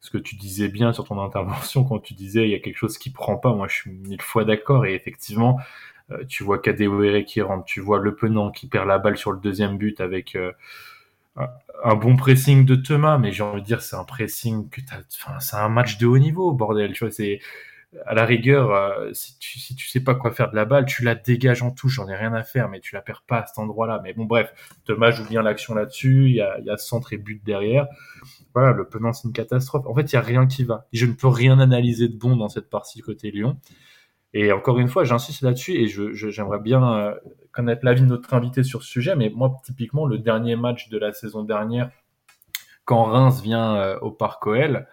ce 0.00 0.10
que 0.10 0.18
tu 0.18 0.36
disais 0.36 0.68
bien 0.68 0.92
sur 0.92 1.04
ton 1.04 1.20
intervention 1.24 1.84
quand 1.84 1.98
tu 1.98 2.14
disais 2.14 2.44
il 2.44 2.50
y 2.50 2.54
a 2.54 2.58
quelque 2.58 2.76
chose 2.78 2.98
qui 2.98 3.10
prend 3.10 3.36
pas. 3.36 3.54
Moi, 3.54 3.68
je 3.68 3.74
suis 3.74 3.90
mille 3.90 4.22
fois 4.22 4.44
d'accord 4.44 4.86
et 4.86 4.94
effectivement, 4.94 5.58
euh, 6.10 6.24
tu 6.26 6.42
vois 6.42 6.58
Kadewere 6.58 7.24
qui 7.24 7.42
rentre, 7.42 7.64
tu 7.64 7.80
vois 7.80 7.98
Le 7.98 8.14
Penant 8.16 8.50
qui 8.50 8.66
perd 8.68 8.88
la 8.88 8.98
balle 8.98 9.18
sur 9.18 9.32
le 9.32 9.40
deuxième 9.40 9.76
but 9.78 10.00
avec 10.00 10.36
euh, 10.36 10.52
un 11.36 11.96
bon 11.96 12.16
pressing 12.16 12.64
de 12.64 12.76
Thomas, 12.76 13.18
mais 13.18 13.32
j'ai 13.32 13.42
envie 13.42 13.60
de 13.60 13.66
dire 13.66 13.82
c'est 13.82 13.96
un 13.96 14.04
pressing 14.04 14.68
que 14.70 14.80
t'as, 14.80 15.00
enfin 15.20 15.38
c'est 15.40 15.56
un 15.56 15.68
match 15.68 15.98
de 15.98 16.06
haut 16.06 16.18
niveau, 16.18 16.52
bordel. 16.52 16.92
Tu 16.92 17.04
vois, 17.04 17.10
c'est 17.12 17.40
à 18.06 18.14
la 18.14 18.24
rigueur, 18.24 18.72
euh, 18.72 19.10
si, 19.12 19.38
tu, 19.38 19.88
sais 19.88 20.00
pas 20.00 20.14
quoi 20.14 20.32
faire 20.32 20.50
de 20.50 20.56
la 20.56 20.64
balle, 20.64 20.84
tu 20.86 21.04
la 21.04 21.14
dégages 21.14 21.62
en 21.62 21.70
touche, 21.70 21.94
j'en 21.94 22.08
ai 22.08 22.16
rien 22.16 22.32
à 22.34 22.42
faire, 22.42 22.68
mais 22.68 22.80
tu 22.80 22.94
la 22.94 23.02
perds 23.02 23.22
pas 23.26 23.40
à 23.40 23.46
cet 23.46 23.58
endroit-là. 23.58 24.00
Mais 24.02 24.12
bon, 24.12 24.24
bref, 24.24 24.52
Thomas 24.84 25.10
joue 25.10 25.26
bien 25.28 25.42
l'action 25.42 25.74
là-dessus, 25.74 26.26
il 26.26 26.34
y 26.34 26.40
a, 26.40 26.58
y 26.60 26.70
a 26.70 26.76
centre 26.76 27.12
et 27.12 27.18
but 27.18 27.42
derrière. 27.44 27.86
Voilà, 28.54 28.72
le 28.72 28.88
Penant, 28.88 29.12
c'est 29.12 29.28
une 29.28 29.32
catastrophe. 29.32 29.86
En 29.86 29.94
fait, 29.94 30.12
il 30.12 30.14
y 30.14 30.18
a 30.18 30.22
rien 30.22 30.46
qui 30.46 30.64
va. 30.64 30.86
Je 30.92 31.06
ne 31.06 31.12
peux 31.12 31.28
rien 31.28 31.58
analyser 31.58 32.08
de 32.08 32.16
bon 32.16 32.36
dans 32.36 32.48
cette 32.48 32.70
partie 32.70 33.00
côté 33.00 33.30
Lyon. 33.30 33.58
Et 34.36 34.50
encore 34.50 34.80
une 34.80 34.88
fois, 34.88 35.04
j'insiste 35.04 35.42
là-dessus 35.42 35.74
et 35.74 35.86
je, 35.86 36.12
j'aimerais 36.12 36.58
bien 36.58 36.92
euh, 36.92 37.14
connaître 37.52 37.84
l'avis 37.84 38.00
de 38.00 38.06
notre 38.06 38.34
invité 38.34 38.64
sur 38.64 38.82
ce 38.82 38.90
sujet. 38.90 39.14
Mais 39.14 39.30
moi, 39.30 39.56
typiquement, 39.64 40.06
le 40.06 40.18
dernier 40.18 40.56
match 40.56 40.88
de 40.88 40.98
la 40.98 41.12
saison 41.12 41.44
dernière, 41.44 41.90
quand 42.84 43.04
Reims 43.04 43.40
vient 43.40 43.76
euh, 43.76 43.98
au 44.00 44.10
Parc 44.10 44.44
OL, 44.48 44.88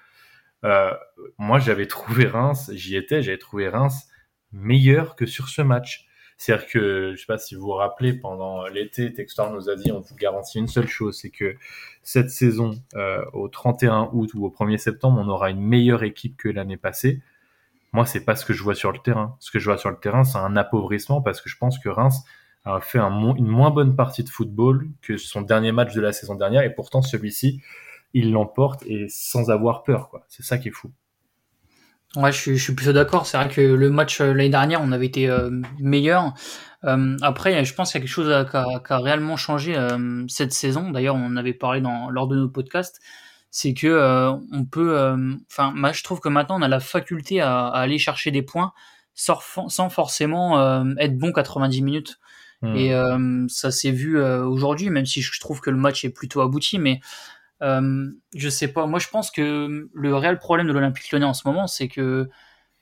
euh, 0.63 0.91
moi, 1.39 1.57
j'avais 1.57 1.87
trouvé 1.87 2.27
Reims, 2.27 2.69
j'y 2.75 2.95
étais, 2.95 3.23
j'avais 3.23 3.39
trouvé 3.39 3.67
Reims 3.67 4.07
meilleur 4.51 5.15
que 5.15 5.25
sur 5.25 5.49
ce 5.49 5.63
match. 5.63 6.05
C'est-à-dire 6.37 6.67
que, 6.67 7.13
je 7.15 7.19
sais 7.19 7.25
pas 7.25 7.39
si 7.39 7.55
vous 7.55 7.61
vous 7.61 7.71
rappelez, 7.71 8.13
pendant 8.13 8.67
l'été, 8.67 9.11
Textor 9.11 9.51
nous 9.51 9.69
a 9.69 9.75
dit, 9.75 9.91
on 9.91 10.01
vous 10.01 10.15
garantit 10.15 10.59
une 10.59 10.67
seule 10.67 10.87
chose, 10.87 11.17
c'est 11.19 11.29
que 11.29 11.55
cette 12.03 12.31
saison, 12.31 12.73
au 13.33 13.47
31 13.47 14.09
août 14.11 14.31
ou 14.33 14.45
au 14.45 14.49
1er 14.49 14.77
septembre, 14.77 15.21
on 15.23 15.29
aura 15.29 15.51
une 15.51 15.61
meilleure 15.61 16.01
équipe 16.01 16.37
que 16.37 16.49
l'année 16.49 16.77
passée. 16.77 17.21
Moi, 17.93 18.05
c'est 18.05 18.23
pas 18.23 18.35
ce 18.35 18.45
que 18.45 18.53
je 18.53 18.63
vois 18.63 18.75
sur 18.75 18.91
le 18.91 18.99
terrain. 18.99 19.35
Ce 19.39 19.51
que 19.51 19.59
je 19.59 19.65
vois 19.65 19.77
sur 19.77 19.89
le 19.89 19.97
terrain, 19.97 20.23
c'est 20.23 20.37
un 20.37 20.55
appauvrissement 20.55 21.21
parce 21.21 21.41
que 21.41 21.49
je 21.49 21.57
pense 21.57 21.77
que 21.79 21.89
Reims 21.89 22.23
a 22.63 22.79
fait 22.79 22.99
un, 22.99 23.11
une 23.35 23.47
moins 23.47 23.71
bonne 23.71 23.95
partie 23.95 24.23
de 24.23 24.29
football 24.29 24.87
que 25.01 25.17
son 25.17 25.41
dernier 25.41 25.71
match 25.71 25.93
de 25.93 26.01
la 26.01 26.13
saison 26.13 26.35
dernière 26.35 26.63
et 26.63 26.73
pourtant 26.73 27.01
celui-ci, 27.01 27.61
il 28.13 28.31
l'emporte 28.31 28.83
et 28.85 29.07
sans 29.09 29.49
avoir 29.49 29.83
peur. 29.83 30.09
quoi. 30.09 30.23
C'est 30.29 30.43
ça 30.43 30.57
qui 30.57 30.69
est 30.69 30.71
fou. 30.71 30.91
Ouais, 32.17 32.31
je 32.33 32.55
suis, 32.55 32.75
plutôt 32.75 32.91
d'accord. 32.91 33.25
C'est 33.25 33.37
vrai 33.37 33.47
que 33.47 33.61
le 33.61 33.89
match 33.89 34.19
euh, 34.19 34.33
l'année 34.33 34.49
dernière, 34.49 34.81
on 34.81 34.91
avait 34.91 35.05
été 35.05 35.29
euh, 35.29 35.49
meilleur. 35.79 36.33
Euh, 36.83 37.15
après, 37.21 37.63
je 37.63 37.73
pense 37.73 37.91
qu'il 37.91 38.01
y 38.01 38.03
a 38.03 38.05
quelque 38.05 38.13
chose 38.13 38.47
qui 38.49 38.93
a, 38.93 38.97
réellement 38.97 39.37
changé 39.37 39.77
cette 40.27 40.51
saison. 40.51 40.91
D'ailleurs, 40.91 41.15
on 41.15 41.25
en 41.25 41.37
avait 41.37 41.53
parlé 41.53 41.81
lors 42.09 42.27
de 42.27 42.35
nos 42.35 42.49
podcasts. 42.49 42.99
C'est 43.51 43.73
que 43.73 43.87
euh, 43.87 44.31
on 44.51 44.65
peut. 44.65 45.15
Enfin, 45.51 45.71
moi, 45.75 45.91
je 45.91 46.03
trouve 46.03 46.19
que 46.19 46.29
maintenant, 46.29 46.59
on 46.59 46.61
a 46.63 46.67
la 46.67 46.79
faculté 46.79 47.41
à, 47.41 47.67
à 47.67 47.81
aller 47.81 47.99
chercher 47.99 48.31
des 48.31 48.41
points 48.41 48.73
sans, 49.13 49.39
sans 49.67 49.89
forcément 49.89 50.83
être 50.97 51.17
bon 51.17 51.31
90 51.31 51.81
minutes. 51.81 52.19
Hmm. 52.61 52.75
Et 52.75 52.93
ça 53.49 53.71
s'est 53.71 53.91
vu 53.91 54.21
aujourd'hui, 54.23 54.89
même 54.89 55.05
si 55.05 55.21
je 55.21 55.39
trouve 55.39 55.61
que 55.61 55.69
le 55.69 55.77
match 55.77 56.05
est 56.05 56.09
plutôt 56.09 56.41
abouti. 56.41 56.79
Mais 56.79 57.01
euh, 57.61 58.09
je 58.35 58.49
sais 58.49 58.67
pas. 58.67 58.85
Moi, 58.87 58.99
je 58.99 59.07
pense 59.07 59.31
que 59.31 59.89
le 59.93 60.15
réel 60.15 60.39
problème 60.39 60.67
de 60.67 60.73
l'Olympique 60.73 61.11
Lyonnais 61.11 61.25
en 61.25 61.33
ce 61.33 61.47
moment, 61.47 61.67
c'est 61.67 61.87
que, 61.87 62.29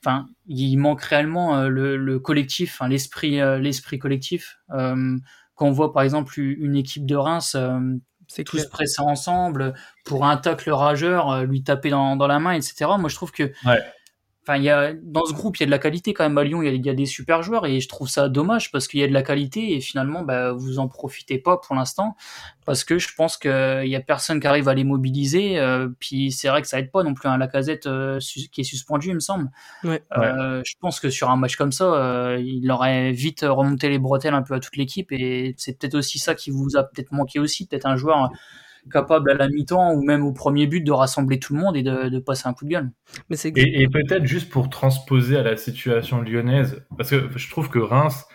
enfin, 0.03 0.27
il 0.47 0.77
manque 0.77 1.01
réellement 1.01 1.57
euh, 1.57 1.67
le, 1.67 1.97
le, 1.97 2.19
collectif, 2.19 2.81
l'esprit, 2.87 3.41
euh, 3.41 3.59
l'esprit 3.59 3.99
collectif. 3.99 4.59
Euh, 4.71 5.17
quand 5.55 5.67
on 5.67 5.71
voit 5.71 5.91
par 5.91 6.03
exemple 6.03 6.39
une 6.39 6.77
équipe 6.77 7.05
de 7.05 7.17
Reims 7.17 7.57
c'est 8.29 8.45
tous 8.45 8.65
presser 8.67 9.01
ensemble 9.01 9.73
pour 10.05 10.25
un 10.25 10.37
tacle 10.37 10.71
rageur, 10.71 11.43
lui 11.43 11.63
taper 11.63 11.89
dans, 11.89 12.15
dans, 12.15 12.27
la 12.27 12.39
main, 12.39 12.53
etc. 12.53 12.85
Moi, 12.97 13.09
je 13.09 13.15
trouve 13.15 13.31
que 13.31 13.51
ouais. 13.65 13.83
Enfin, 14.43 14.57
il 14.57 14.63
y 14.63 14.69
a, 14.69 14.93
dans 14.93 15.25
ce 15.25 15.33
groupe, 15.33 15.57
il 15.57 15.61
y 15.61 15.63
a 15.63 15.65
de 15.67 15.71
la 15.71 15.79
qualité 15.79 16.13
quand 16.13 16.23
même 16.23 16.37
à 16.37 16.43
Lyon. 16.43 16.61
Il 16.61 16.65
y 16.65 16.69
a, 16.69 16.73
il 16.73 16.85
y 16.85 16.89
a 16.89 16.93
des 16.93 17.05
super 17.05 17.43
joueurs 17.43 17.65
et 17.65 17.79
je 17.79 17.87
trouve 17.87 18.07
ça 18.07 18.29
dommage 18.29 18.71
parce 18.71 18.87
qu'il 18.87 18.99
y 18.99 19.03
a 19.03 19.07
de 19.07 19.13
la 19.13 19.21
qualité 19.21 19.75
et 19.75 19.81
finalement, 19.81 20.23
bah, 20.23 20.53
vous 20.53 20.79
en 20.79 20.87
profitez 20.87 21.37
pas 21.37 21.57
pour 21.57 21.75
l'instant 21.75 22.15
parce 22.65 22.83
que 22.83 22.99
je 22.99 23.07
pense 23.15 23.37
qu'il 23.37 23.49
y 23.51 23.95
a 23.95 23.99
personne 23.99 24.39
qui 24.39 24.47
arrive 24.47 24.67
à 24.67 24.73
les 24.73 24.83
mobiliser. 24.83 25.59
Euh, 25.59 25.89
puis 25.99 26.31
c'est 26.31 26.47
vrai 26.49 26.61
que 26.61 26.67
ça 26.67 26.79
aide 26.79 26.91
pas 26.91 27.03
non 27.03 27.13
plus. 27.13 27.27
un 27.27 27.33
hein, 27.33 27.37
la 27.37 27.47
casette 27.47 27.87
euh, 27.87 28.19
qui 28.51 28.61
est 28.61 28.63
suspendu, 28.63 29.09
il 29.09 29.15
me 29.15 29.19
semble. 29.19 29.49
Ouais. 29.83 30.03
Euh, 30.17 30.61
je 30.65 30.73
pense 30.79 30.99
que 30.99 31.09
sur 31.09 31.29
un 31.29 31.35
match 31.35 31.55
comme 31.55 31.71
ça, 31.71 31.85
euh, 31.93 32.39
il 32.39 32.69
aurait 32.71 33.11
vite 33.11 33.45
remonté 33.47 33.89
les 33.89 33.99
bretelles 33.99 34.33
un 34.33 34.43
peu 34.43 34.53
à 34.53 34.59
toute 34.59 34.77
l'équipe 34.77 35.11
et 35.11 35.55
c'est 35.57 35.77
peut-être 35.77 35.95
aussi 35.95 36.19
ça 36.19 36.35
qui 36.35 36.51
vous 36.51 36.77
a 36.77 36.83
peut-être 36.83 37.11
manqué 37.11 37.39
aussi, 37.39 37.67
peut-être 37.67 37.85
un 37.87 37.97
joueur 37.97 38.29
capable 38.89 39.31
à 39.31 39.33
la 39.33 39.47
mi-temps 39.47 39.93
ou 39.93 40.03
même 40.03 40.25
au 40.25 40.33
premier 40.33 40.67
but 40.67 40.81
de 40.81 40.91
rassembler 40.91 41.39
tout 41.39 41.53
le 41.53 41.59
monde 41.59 41.77
et 41.77 41.83
de, 41.83 42.09
de 42.09 42.19
passer 42.19 42.47
un 42.47 42.53
coup 42.53 42.65
de 42.65 42.71
gueule. 42.71 42.91
Mais 43.29 43.37
et, 43.37 43.81
et 43.81 43.87
peut-être 43.87 44.25
juste 44.25 44.49
pour 44.49 44.69
transposer 44.69 45.37
à 45.37 45.43
la 45.43 45.57
situation 45.57 46.21
lyonnaise, 46.21 46.83
parce 46.97 47.09
que 47.09 47.29
je 47.35 47.49
trouve 47.49 47.69
que 47.69 47.79
Reims, 47.79 48.25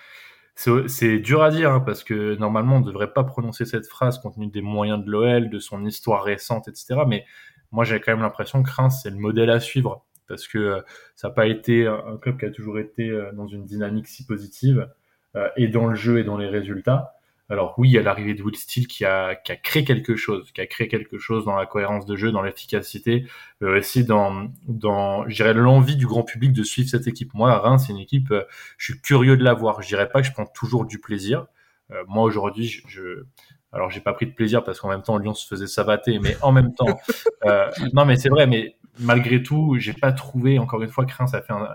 c'est 0.54 1.18
dur 1.18 1.42
à 1.42 1.50
dire, 1.50 1.72
hein, 1.72 1.80
parce 1.80 2.04
que 2.04 2.36
normalement 2.36 2.76
on 2.76 2.80
ne 2.80 2.86
devrait 2.86 3.12
pas 3.12 3.24
prononcer 3.24 3.64
cette 3.64 3.86
phrase 3.86 4.18
compte 4.20 4.34
tenu 4.34 4.48
des 4.48 4.62
moyens 4.62 5.04
de 5.04 5.10
l'OL, 5.10 5.50
de 5.50 5.58
son 5.58 5.84
histoire 5.84 6.22
récente, 6.22 6.68
etc. 6.68 7.00
Mais 7.06 7.24
moi 7.72 7.84
j'ai 7.84 8.00
quand 8.00 8.12
même 8.12 8.22
l'impression 8.22 8.62
que 8.62 8.70
Reims 8.70 9.00
c'est 9.02 9.10
le 9.10 9.16
modèle 9.16 9.50
à 9.50 9.60
suivre, 9.60 10.06
parce 10.28 10.46
que 10.46 10.58
euh, 10.58 10.80
ça 11.16 11.28
n'a 11.28 11.34
pas 11.34 11.46
été 11.46 11.86
un 11.86 12.16
club 12.20 12.38
qui 12.38 12.46
a 12.46 12.50
toujours 12.50 12.78
été 12.78 13.08
euh, 13.08 13.32
dans 13.32 13.48
une 13.48 13.64
dynamique 13.64 14.06
si 14.06 14.24
positive, 14.26 14.88
euh, 15.36 15.48
et 15.56 15.66
dans 15.66 15.86
le 15.86 15.96
jeu 15.96 16.18
et 16.18 16.24
dans 16.24 16.36
les 16.36 16.48
résultats. 16.48 17.13
Alors 17.50 17.74
oui, 17.78 17.90
il 17.90 17.92
y 17.92 17.98
a 17.98 18.02
l'arrivée 18.02 18.32
de 18.34 18.42
Will 18.42 18.56
Steele 18.56 18.86
qui 18.86 19.04
a, 19.04 19.34
qui 19.34 19.52
a 19.52 19.56
créé 19.56 19.84
quelque 19.84 20.16
chose, 20.16 20.50
qui 20.52 20.62
a 20.62 20.66
créé 20.66 20.88
quelque 20.88 21.18
chose 21.18 21.44
dans 21.44 21.56
la 21.56 21.66
cohérence 21.66 22.06
de 22.06 22.16
jeu, 22.16 22.32
dans 22.32 22.40
l'efficacité, 22.40 23.26
mais 23.60 23.68
aussi 23.78 24.04
dans, 24.04 24.48
dans 24.66 25.28
je 25.28 25.34
dirais, 25.34 25.52
l'envie 25.52 25.96
du 25.96 26.06
grand 26.06 26.22
public 26.22 26.52
de 26.52 26.62
suivre 26.62 26.88
cette 26.88 27.06
équipe. 27.06 27.34
Moi, 27.34 27.54
Reims, 27.58 27.84
c'est 27.86 27.92
une 27.92 27.98
équipe, 27.98 28.30
euh, 28.30 28.44
je 28.78 28.92
suis 28.92 29.00
curieux 29.00 29.36
de 29.36 29.44
la 29.44 29.52
voir. 29.52 29.82
Je 29.82 29.88
dirais 29.88 30.08
pas 30.08 30.22
que 30.22 30.26
je 30.26 30.32
prends 30.32 30.46
toujours 30.46 30.86
du 30.86 30.98
plaisir. 30.98 31.46
Euh, 31.90 32.02
moi, 32.08 32.22
aujourd'hui, 32.24 32.66
je, 32.66 32.80
je, 32.88 33.24
alors 33.72 33.90
j'ai 33.90 34.00
pas 34.00 34.14
pris 34.14 34.26
de 34.26 34.32
plaisir 34.32 34.64
parce 34.64 34.80
qu'en 34.80 34.88
même 34.88 35.02
temps, 35.02 35.18
Lyon 35.18 35.34
se 35.34 35.46
faisait 35.46 35.66
sabater, 35.66 36.18
mais 36.20 36.36
en 36.40 36.50
même 36.50 36.72
temps, 36.74 36.98
euh, 37.44 37.70
non, 37.92 38.06
mais 38.06 38.16
c'est 38.16 38.30
vrai, 38.30 38.46
mais 38.46 38.76
malgré 38.98 39.42
tout, 39.42 39.76
j'ai 39.78 39.92
pas 39.92 40.12
trouvé, 40.12 40.58
encore 40.58 40.82
une 40.82 40.88
fois, 40.88 41.04
que 41.04 41.12
Reims 41.14 41.34
a 41.34 41.42
fait 41.42 41.52
un, 41.52 41.68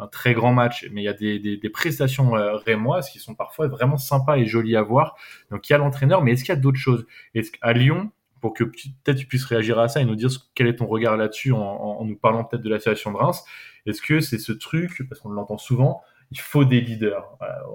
un 0.00 0.06
très 0.06 0.34
grand 0.34 0.52
match, 0.52 0.88
mais 0.92 1.02
il 1.02 1.04
y 1.04 1.08
a 1.08 1.12
des, 1.12 1.38
des, 1.38 1.70
prestations 1.70 2.36
euh, 2.36 2.56
rémoises 2.56 3.10
qui 3.10 3.18
sont 3.18 3.34
parfois 3.34 3.68
vraiment 3.68 3.98
sympas 3.98 4.38
et 4.38 4.46
jolies 4.46 4.76
à 4.76 4.82
voir. 4.82 5.16
Donc 5.50 5.68
il 5.68 5.72
y 5.72 5.74
a 5.74 5.78
l'entraîneur, 5.78 6.22
mais 6.22 6.32
est-ce 6.32 6.44
qu'il 6.44 6.54
y 6.54 6.58
a 6.58 6.60
d'autres 6.60 6.78
choses? 6.78 7.06
Est-ce 7.34 7.52
qu'à 7.52 7.72
Lyon, 7.72 8.10
pour 8.40 8.54
que 8.54 8.64
peut-être 8.64 9.18
tu 9.18 9.26
puisses 9.26 9.44
réagir 9.44 9.78
à 9.78 9.88
ça 9.88 10.00
et 10.00 10.04
nous 10.04 10.16
dire 10.16 10.30
quel 10.54 10.66
est 10.66 10.76
ton 10.76 10.86
regard 10.86 11.16
là-dessus 11.16 11.52
en, 11.52 12.04
nous 12.04 12.16
parlant 12.16 12.44
peut-être 12.44 12.62
de 12.62 12.70
la 12.70 12.78
situation 12.78 13.12
de 13.12 13.16
Reims, 13.16 13.44
est-ce 13.86 14.00
que 14.00 14.20
c'est 14.20 14.38
ce 14.38 14.52
truc, 14.52 15.02
parce 15.08 15.20
qu'on 15.20 15.30
l'entend 15.30 15.58
souvent, 15.58 16.00
il 16.30 16.40
faut 16.40 16.64
des 16.64 16.80
leaders? 16.80 17.24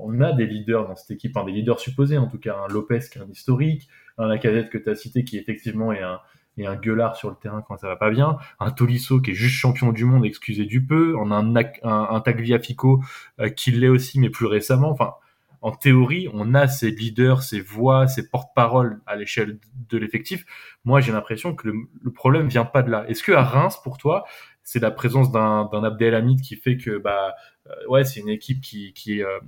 on 0.01 0.21
a 0.21 0.31
des 0.31 0.47
leaders 0.47 0.87
dans 0.87 0.95
cette 0.95 1.11
équipe, 1.11 1.37
hein, 1.37 1.43
des 1.43 1.51
leaders 1.51 1.79
supposés 1.79 2.17
en 2.17 2.27
tout 2.27 2.39
cas, 2.39 2.57
un 2.57 2.67
Lopez 2.71 2.99
qui 3.11 3.19
est 3.19 3.21
un 3.21 3.29
historique, 3.29 3.87
un 4.17 4.27
Lacazette 4.27 4.69
que 4.69 4.77
tu 4.77 4.89
as 4.89 4.95
cité 4.95 5.23
qui 5.23 5.37
effectivement 5.37 5.91
est 5.91 6.01
un, 6.01 6.19
et 6.57 6.65
un 6.65 6.75
gueulard 6.75 7.15
sur 7.15 7.29
le 7.29 7.35
terrain 7.35 7.63
quand 7.67 7.77
ça 7.77 7.87
va 7.87 7.95
pas 7.95 8.09
bien, 8.09 8.37
un 8.59 8.71
Tolisso 8.71 9.19
qui 9.19 9.31
est 9.31 9.35
juste 9.35 9.55
champion 9.55 9.91
du 9.91 10.05
monde, 10.05 10.25
excusez 10.25 10.65
du 10.65 10.85
peu, 10.85 11.15
on 11.17 11.31
a 11.31 11.35
un, 11.35 11.55
un, 11.55 11.63
un 11.83 12.21
Tagliafico 12.21 13.03
euh, 13.39 13.49
qui 13.49 13.71
l'est 13.71 13.87
aussi, 13.87 14.19
mais 14.19 14.29
plus 14.29 14.45
récemment. 14.45 14.89
Enfin, 14.89 15.13
en 15.61 15.71
théorie, 15.71 16.29
on 16.33 16.53
a 16.53 16.67
ces 16.67 16.91
leaders, 16.91 17.41
ces 17.41 17.59
voix, 17.59 18.07
ces 18.07 18.29
porte-paroles 18.29 19.01
à 19.07 19.15
l'échelle 19.15 19.57
de 19.89 19.97
l'effectif. 19.97 20.45
Moi, 20.83 21.01
j'ai 21.01 21.11
l'impression 21.11 21.55
que 21.55 21.67
le, 21.67 21.73
le, 22.03 22.11
problème 22.11 22.47
vient 22.47 22.65
pas 22.65 22.83
de 22.83 22.91
là. 22.91 23.03
Est-ce 23.07 23.23
que 23.23 23.31
à 23.31 23.43
Reims, 23.43 23.79
pour 23.83 23.97
toi, 23.97 24.25
c'est 24.65 24.79
la 24.79 24.91
présence 24.91 25.31
d'un 25.31 25.69
Abdelhamid 25.71 26.41
qui 26.41 26.55
fait 26.55 26.75
que 26.75 26.97
bah 26.97 27.35
euh, 27.67 27.71
ouais, 27.87 28.03
c'est 28.03 28.19
une 28.19 28.29
équipe 28.29 28.61
qui 28.61 28.93
qui 28.93 29.23
euh, 29.23 29.39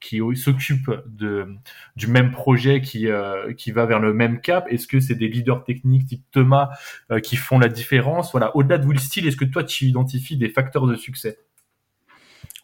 qui 0.00 0.20
s'occupe 0.34 0.90
de 1.06 1.46
du 1.94 2.08
même 2.08 2.32
projet 2.32 2.80
qui 2.80 3.08
euh, 3.08 3.54
qui 3.54 3.70
va 3.70 3.86
vers 3.86 4.00
le 4.00 4.12
même 4.12 4.40
cap. 4.40 4.66
Est-ce 4.68 4.88
que 4.88 4.98
c'est 4.98 5.14
des 5.14 5.28
leaders 5.28 5.64
techniques 5.64 6.06
type 6.06 6.24
Thomas 6.32 6.70
euh, 7.12 7.20
qui 7.20 7.36
font 7.36 7.60
la 7.60 7.68
différence? 7.68 8.32
Voilà, 8.32 8.54
au-delà 8.56 8.78
de 8.78 8.86
Will 8.86 8.98
Steele, 8.98 9.26
est-ce 9.28 9.36
que 9.36 9.44
toi 9.44 9.62
tu 9.62 9.86
identifies 9.86 10.36
des 10.36 10.48
facteurs 10.48 10.86
de 10.86 10.96
succès? 10.96 11.38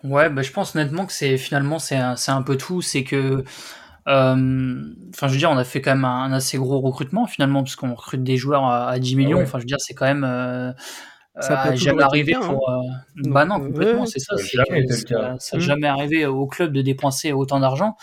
Ouais, 0.03 0.29
bah, 0.29 0.43
je 0.43 0.51
pense 0.51 0.75
honnêtement 0.75 1.07
que 1.07 1.13
c'est 1.13 1.39
finalement 1.39 1.79
c'est 1.79 1.97
un, 1.97 2.17
c'est 2.17 2.33
un 2.33 2.43
peu 2.43 2.57
tout, 2.57 2.83
c'est 2.83 3.05
que 3.05 3.45
euh, 4.09 4.95
enfin 5.15 5.29
je 5.29 5.33
veux 5.33 5.39
dire 5.39 5.51
on 5.53 5.57
a 5.57 5.63
fait 5.65 5.81
quand 5.81 5.95
même 5.95 6.05
un, 6.05 6.25
un 6.25 6.33
assez 6.33 6.59
gros 6.59 6.81
recrutement 6.81 7.29
finalement 7.29 7.63
puisqu'on 7.63 7.95
recrute 7.95 8.25
des 8.25 8.37
joueurs 8.37 8.65
à, 8.65 8.89
à 8.89 8.99
10 8.99 9.15
millions, 9.15 9.39
ah 9.39 9.43
enfin 9.45 9.59
je 9.59 9.63
veux 9.63 9.67
dire 9.69 9.81
c'est 9.81 9.95
quand 9.95 10.07
même 10.07 10.25
euh, 10.25 10.73
ça 11.41 11.69
euh, 11.69 11.77
jamais 11.77 12.03
arrivé 12.03 12.35
pour. 12.35 12.69
Hein. 12.69 12.81
Euh, 13.17 13.31
bah 13.31 13.45
non, 13.45 13.59
complètement, 13.59 14.07
c'est 14.07 14.19
ça. 14.19 14.37
C'est 14.37 14.57
ça, 15.09 15.37
ça 15.39 15.57
n'a 15.57 15.63
jamais 15.63 15.87
arrivé 15.87 16.27
au 16.27 16.47
club 16.47 16.73
de 16.73 16.83
dépenser 16.83 17.33
autant 17.33 17.61
d'argent. 17.61 17.97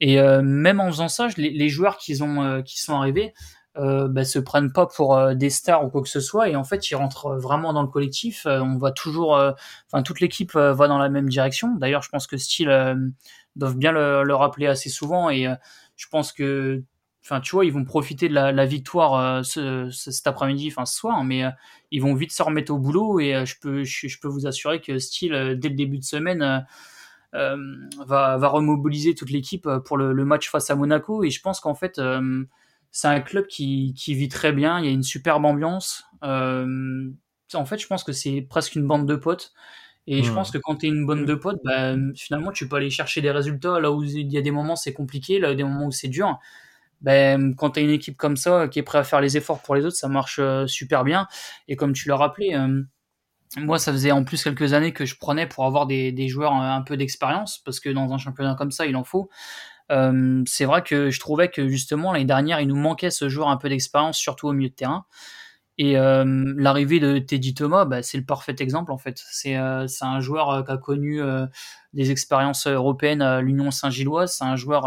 Et 0.00 0.20
euh, 0.20 0.42
même 0.42 0.80
en 0.80 0.88
faisant 0.88 1.08
ça, 1.08 1.28
les, 1.36 1.50
les 1.50 1.68
joueurs 1.68 1.96
qui, 1.96 2.22
ont, 2.22 2.42
euh, 2.42 2.62
qui 2.62 2.78
sont 2.78 2.94
arrivés 2.94 3.34
euh, 3.76 4.08
bah, 4.08 4.24
se 4.24 4.38
prennent 4.38 4.72
pas 4.72 4.86
pour 4.86 5.16
euh, 5.16 5.34
des 5.34 5.50
stars 5.50 5.84
ou 5.84 5.90
quoi 5.90 6.02
que 6.02 6.08
ce 6.08 6.20
soit. 6.20 6.48
Et 6.48 6.56
en 6.56 6.64
fait, 6.64 6.90
ils 6.90 6.94
rentrent 6.94 7.36
vraiment 7.36 7.72
dans 7.72 7.82
le 7.82 7.88
collectif. 7.88 8.46
on 8.46 8.76
va 8.78 8.92
toujours. 8.92 9.32
Enfin, 9.32 10.02
toute 10.02 10.20
l'équipe 10.20 10.54
va 10.54 10.88
dans 10.88 10.98
la 10.98 11.08
même 11.08 11.28
direction. 11.28 11.74
D'ailleurs, 11.76 12.02
je 12.02 12.10
pense 12.10 12.26
que 12.26 12.36
Steele 12.36 13.12
doivent 13.56 13.76
bien 13.76 13.92
le, 13.92 14.22
le, 14.24 14.34
rappeler 14.34 14.66
assez 14.66 14.88
souvent. 14.88 15.30
Et 15.30 15.46
je 15.96 16.06
pense 16.10 16.32
que 16.32 16.82
enfin, 17.28 17.40
tu 17.40 17.52
vois, 17.52 17.64
ils 17.64 17.72
vont 17.72 17.84
profiter 17.84 18.28
de 18.28 18.34
la, 18.34 18.66
victoire 18.66 19.44
ce, 19.44 19.90
cet 19.90 20.26
après-midi, 20.26 20.68
enfin 20.68 20.86
ce 20.86 20.96
soir, 20.96 21.24
mais 21.24 21.44
ils 21.90 22.00
vont 22.00 22.14
vite 22.14 22.32
se 22.32 22.42
remettre 22.42 22.72
au 22.72 22.78
boulot 22.78 23.20
et 23.20 23.44
je 23.44 23.54
peux, 23.60 23.84
je, 23.84 24.20
peux 24.20 24.28
vous 24.28 24.46
assurer 24.46 24.80
que 24.80 24.98
Steel, 24.98 25.58
dès 25.58 25.68
le 25.68 25.74
début 25.74 25.98
de 25.98 26.04
semaine, 26.04 26.66
va, 27.32 28.36
va 28.36 28.48
remobiliser 28.48 29.14
toute 29.14 29.30
l'équipe 29.30 29.68
pour 29.84 29.96
le, 29.96 30.12
le, 30.12 30.24
match 30.24 30.48
face 30.48 30.70
à 30.70 30.76
Monaco. 30.76 31.22
Et 31.22 31.30
je 31.30 31.40
pense 31.40 31.60
qu'en 31.60 31.74
fait, 31.74 32.00
c'est 32.90 33.08
un 33.08 33.20
club 33.20 33.46
qui, 33.46 33.94
qui, 33.94 34.14
vit 34.14 34.28
très 34.28 34.52
bien. 34.52 34.78
Il 34.78 34.84
y 34.84 34.88
a 34.88 34.90
une 34.90 35.02
superbe 35.02 35.44
ambiance. 35.44 36.04
Euh, 36.24 37.10
en 37.54 37.64
fait, 37.64 37.78
je 37.78 37.86
pense 37.86 38.04
que 38.04 38.12
c'est 38.12 38.42
presque 38.42 38.74
une 38.74 38.86
bande 38.86 39.06
de 39.06 39.16
potes. 39.16 39.52
Et 40.06 40.22
je 40.22 40.32
pense 40.32 40.50
que 40.50 40.56
quand 40.56 40.76
tu 40.76 40.86
es 40.86 40.88
une 40.88 41.04
bande 41.04 41.26
de 41.26 41.34
potes, 41.34 41.60
bah, 41.64 41.94
finalement, 42.16 42.50
tu 42.50 42.66
peux 42.66 42.76
aller 42.76 42.88
chercher 42.88 43.20
des 43.20 43.30
résultats 43.30 43.78
là 43.78 43.92
où 43.92 44.02
il 44.02 44.32
y 44.32 44.38
a 44.38 44.40
des 44.40 44.50
moments 44.50 44.74
c'est 44.74 44.94
compliqué, 44.94 45.38
là 45.38 45.48
où 45.48 45.50
il 45.50 45.52
y 45.52 45.54
a 45.54 45.56
des 45.56 45.64
moments 45.64 45.86
où 45.86 45.92
c'est 45.92 46.08
dur. 46.08 46.38
Ben, 47.00 47.54
quand 47.54 47.70
tu 47.70 47.80
as 47.80 47.82
une 47.82 47.90
équipe 47.90 48.16
comme 48.16 48.36
ça 48.36 48.68
qui 48.68 48.78
est 48.78 48.82
prête 48.82 49.00
à 49.00 49.04
faire 49.04 49.20
les 49.20 49.36
efforts 49.36 49.62
pour 49.62 49.74
les 49.74 49.84
autres, 49.84 49.96
ça 49.96 50.08
marche 50.08 50.38
euh, 50.40 50.66
super 50.66 51.04
bien. 51.04 51.28
Et 51.68 51.76
comme 51.76 51.92
tu 51.92 52.08
l'as 52.08 52.16
rappelé, 52.16 52.54
euh, 52.54 52.82
moi, 53.56 53.78
ça 53.78 53.92
faisait 53.92 54.10
en 54.10 54.24
plus 54.24 54.42
quelques 54.42 54.72
années 54.72 54.92
que 54.92 55.06
je 55.06 55.16
prenais 55.16 55.46
pour 55.46 55.64
avoir 55.64 55.86
des, 55.86 56.28
joueurs 56.28 56.52
un 56.52 56.82
peu 56.82 56.96
d'expérience, 56.96 57.58
parce 57.64 57.80
que 57.80 57.88
dans 57.88 58.12
un 58.12 58.18
championnat 58.18 58.54
comme 58.56 58.70
ça, 58.70 58.86
il 58.86 58.96
en 58.96 59.04
faut. 59.04 59.30
Euh, 59.90 60.42
c'est 60.46 60.66
vrai 60.66 60.82
que 60.82 61.10
je 61.10 61.18
trouvais 61.18 61.48
que 61.48 61.68
justement 61.68 62.12
l'année 62.12 62.26
dernière, 62.26 62.60
il 62.60 62.68
nous 62.68 62.76
manquait 62.76 63.10
ce 63.10 63.28
joueur 63.28 63.48
un 63.48 63.56
peu 63.56 63.68
d'expérience, 63.68 64.18
surtout 64.18 64.48
au 64.48 64.52
milieu 64.52 64.68
de 64.68 64.74
terrain. 64.74 65.06
Et 65.80 65.96
euh, 65.96 66.24
l'arrivée 66.56 66.98
de 66.98 67.18
Teddy 67.18 67.54
Thomas, 67.54 67.84
bah, 67.84 68.02
c'est 68.02 68.18
le 68.18 68.24
parfait 68.24 68.56
exemple 68.58 68.90
en 68.90 68.98
fait. 68.98 69.22
C'est 69.30 69.56
euh, 69.56 69.86
un 70.00 70.20
joueur 70.20 70.50
euh, 70.50 70.62
qui 70.62 70.72
a 70.72 70.76
connu 70.76 71.20
des 71.94 72.10
expériences 72.10 72.66
européennes 72.66 73.22
à 73.22 73.40
l'Union 73.40 73.70
Saint-Gilloise. 73.70 74.34
C'est 74.34 74.44
un 74.44 74.56
joueur 74.56 74.82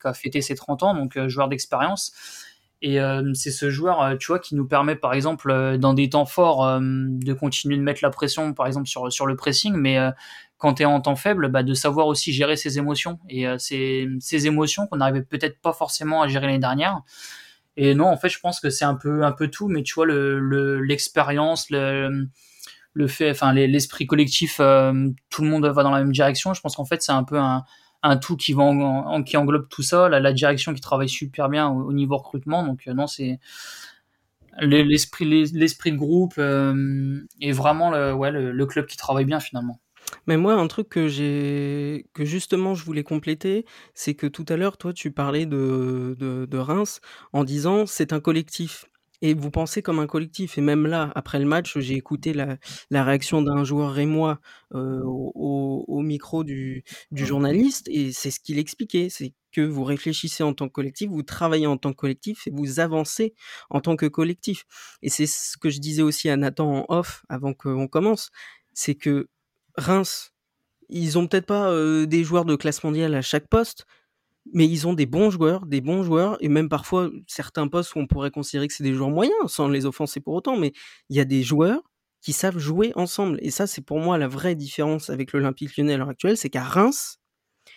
qui 0.00 0.06
a 0.06 0.14
fêté 0.14 0.40
ses 0.40 0.54
30 0.54 0.84
ans, 0.84 0.94
donc 0.94 1.18
joueur 1.26 1.48
d'expérience. 1.48 2.12
Et 2.82 2.98
c'est 3.34 3.50
ce 3.50 3.68
joueur, 3.68 4.16
tu 4.18 4.28
vois, 4.28 4.38
qui 4.38 4.54
nous 4.54 4.66
permet 4.66 4.96
par 4.96 5.12
exemple 5.12 5.76
dans 5.78 5.92
des 5.92 6.08
temps 6.08 6.24
forts 6.24 6.80
de 6.80 7.32
continuer 7.34 7.76
de 7.76 7.82
mettre 7.82 8.00
la 8.02 8.08
pression, 8.10 8.54
par 8.54 8.66
exemple 8.66 8.88
sur 8.88 9.12
sur 9.12 9.26
le 9.26 9.36
pressing, 9.36 9.74
mais 9.74 9.98
quand 10.56 10.74
tu 10.74 10.82
es 10.82 10.86
en 10.86 11.00
temps 11.00 11.16
faible, 11.16 11.48
bah, 11.48 11.62
de 11.62 11.74
savoir 11.74 12.06
aussi 12.06 12.32
gérer 12.32 12.56
ses 12.56 12.78
émotions. 12.78 13.18
Et 13.28 13.46
ces, 13.58 14.08
ces, 14.20 14.46
émotions 14.46 14.86
qu'on 14.86 14.96
n'arrivait 14.96 15.22
peut-être 15.22 15.60
pas 15.60 15.74
forcément 15.74 16.22
à 16.22 16.28
gérer 16.28 16.46
l'année 16.46 16.58
dernière. 16.58 17.02
Et 17.82 17.94
non, 17.94 18.08
en 18.08 18.18
fait, 18.18 18.28
je 18.28 18.38
pense 18.38 18.60
que 18.60 18.68
c'est 18.68 18.84
un 18.84 18.94
peu, 18.94 19.24
un 19.24 19.32
peu 19.32 19.48
tout, 19.48 19.66
mais 19.68 19.82
tu 19.82 19.94
vois, 19.94 20.04
l'expérience, 20.06 21.70
le, 21.70 22.28
le, 22.92 23.06
fait, 23.08 23.30
enfin, 23.30 23.54
l'esprit 23.54 24.06
collectif, 24.06 24.58
euh, 24.60 25.08
tout 25.30 25.40
le 25.40 25.48
monde 25.48 25.64
va 25.64 25.82
dans 25.82 25.90
la 25.90 26.00
même 26.00 26.12
direction. 26.12 26.52
Je 26.52 26.60
pense 26.60 26.76
qu'en 26.76 26.84
fait, 26.84 27.00
c'est 27.00 27.12
un 27.12 27.24
peu 27.24 27.38
un, 27.38 27.64
un 28.02 28.18
tout 28.18 28.36
qui, 28.36 28.52
va 28.52 28.64
en, 28.64 29.22
qui 29.22 29.38
englobe 29.38 29.66
tout 29.70 29.82
ça, 29.82 30.10
la, 30.10 30.20
la, 30.20 30.34
direction 30.34 30.74
qui 30.74 30.82
travaille 30.82 31.08
super 31.08 31.48
bien 31.48 31.70
au, 31.70 31.94
niveau 31.94 32.18
recrutement. 32.18 32.62
Donc, 32.66 32.82
euh, 32.86 32.92
non, 32.92 33.06
c'est 33.06 33.40
l'esprit 34.60 35.24
de 35.26 35.96
groupe 35.96 36.34
euh, 36.36 37.18
et 37.40 37.52
vraiment 37.52 37.90
le, 37.90 38.12
ouais, 38.12 38.30
le 38.30 38.66
club 38.66 38.84
qui 38.84 38.98
travaille 38.98 39.24
bien 39.24 39.40
finalement. 39.40 39.80
Mais 40.26 40.36
moi, 40.36 40.54
un 40.54 40.66
truc 40.68 40.88
que 40.88 41.08
j'ai 41.08 42.06
que 42.14 42.24
justement 42.24 42.74
je 42.74 42.84
voulais 42.84 43.02
compléter, 43.04 43.64
c'est 43.94 44.14
que 44.14 44.26
tout 44.26 44.44
à 44.48 44.56
l'heure, 44.56 44.76
toi, 44.78 44.92
tu 44.92 45.10
parlais 45.12 45.46
de 45.46 46.16
de 46.20 46.58
Reims 46.58 47.00
en 47.32 47.44
disant: 47.44 47.86
«C'est 47.86 48.12
un 48.12 48.20
collectif» 48.20 48.86
et 49.22 49.34
vous 49.34 49.50
pensez 49.50 49.82
comme 49.82 49.98
un 49.98 50.06
collectif. 50.06 50.56
Et 50.58 50.62
même 50.62 50.86
là, 50.86 51.12
après 51.14 51.38
le 51.38 51.44
match, 51.44 51.78
j'ai 51.78 51.94
écouté 51.94 52.32
la 52.32 52.56
la 52.90 53.04
réaction 53.04 53.42
d'un 53.42 53.64
joueur 53.64 53.92
rémois, 53.92 54.40
au 54.72 55.84
au 55.88 56.00
micro 56.02 56.44
du 56.44 56.84
du 57.10 57.26
journaliste. 57.26 57.88
Et 57.90 58.12
c'est 58.12 58.30
ce 58.30 58.40
qu'il 58.40 58.58
expliquait. 58.58 59.08
C'est 59.10 59.34
que 59.52 59.60
vous 59.62 59.84
réfléchissez 59.84 60.42
en 60.44 60.54
tant 60.54 60.68
que 60.68 60.72
collectif, 60.72 61.10
vous 61.10 61.22
travaillez 61.24 61.66
en 61.66 61.76
tant 61.76 61.90
que 61.92 61.96
collectif 61.96 62.46
et 62.46 62.50
vous 62.52 62.78
avancez 62.80 63.34
en 63.70 63.80
tant 63.80 63.96
que 63.96 64.06
collectif. 64.06 64.64
Et 65.02 65.08
c'est 65.10 65.26
ce 65.26 65.56
que 65.58 65.70
je 65.70 65.80
disais 65.80 66.02
aussi 66.02 66.28
à 66.30 66.36
Nathan 66.36 66.84
en 66.88 66.94
off 66.96 67.24
avant 67.28 67.52
qu'on 67.54 67.88
commence, 67.88 68.30
c'est 68.74 68.94
que 68.94 69.28
Reims, 69.80 70.32
ils 70.88 71.18
ont 71.18 71.26
peut-être 71.26 71.46
pas 71.46 71.72
des 72.06 72.24
joueurs 72.24 72.44
de 72.44 72.56
classe 72.56 72.82
mondiale 72.84 73.14
à 73.14 73.22
chaque 73.22 73.48
poste, 73.48 73.86
mais 74.52 74.66
ils 74.66 74.88
ont 74.88 74.94
des 74.94 75.06
bons 75.06 75.30
joueurs, 75.30 75.66
des 75.66 75.80
bons 75.80 76.02
joueurs, 76.02 76.36
et 76.40 76.48
même 76.48 76.68
parfois 76.68 77.10
certains 77.28 77.68
postes 77.68 77.94
où 77.94 78.00
on 78.00 78.06
pourrait 78.06 78.30
considérer 78.30 78.66
que 78.68 78.74
c'est 78.74 78.84
des 78.84 78.94
joueurs 78.94 79.10
moyens, 79.10 79.36
sans 79.46 79.68
les 79.68 79.86
offenser 79.86 80.20
pour 80.20 80.34
autant, 80.34 80.56
mais 80.56 80.72
il 81.08 81.16
y 81.16 81.20
a 81.20 81.24
des 81.24 81.42
joueurs 81.42 81.82
qui 82.20 82.32
savent 82.32 82.58
jouer 82.58 82.92
ensemble. 82.96 83.38
Et 83.42 83.50
ça, 83.50 83.66
c'est 83.66 83.82
pour 83.82 84.00
moi 84.00 84.18
la 84.18 84.28
vraie 84.28 84.54
différence 84.54 85.08
avec 85.10 85.32
l'Olympique 85.32 85.76
lyonnais 85.76 85.94
à 85.94 85.98
l'heure 85.98 86.08
actuelle, 86.08 86.36
c'est 86.36 86.50
qu'à 86.50 86.64
Reims, 86.64 87.19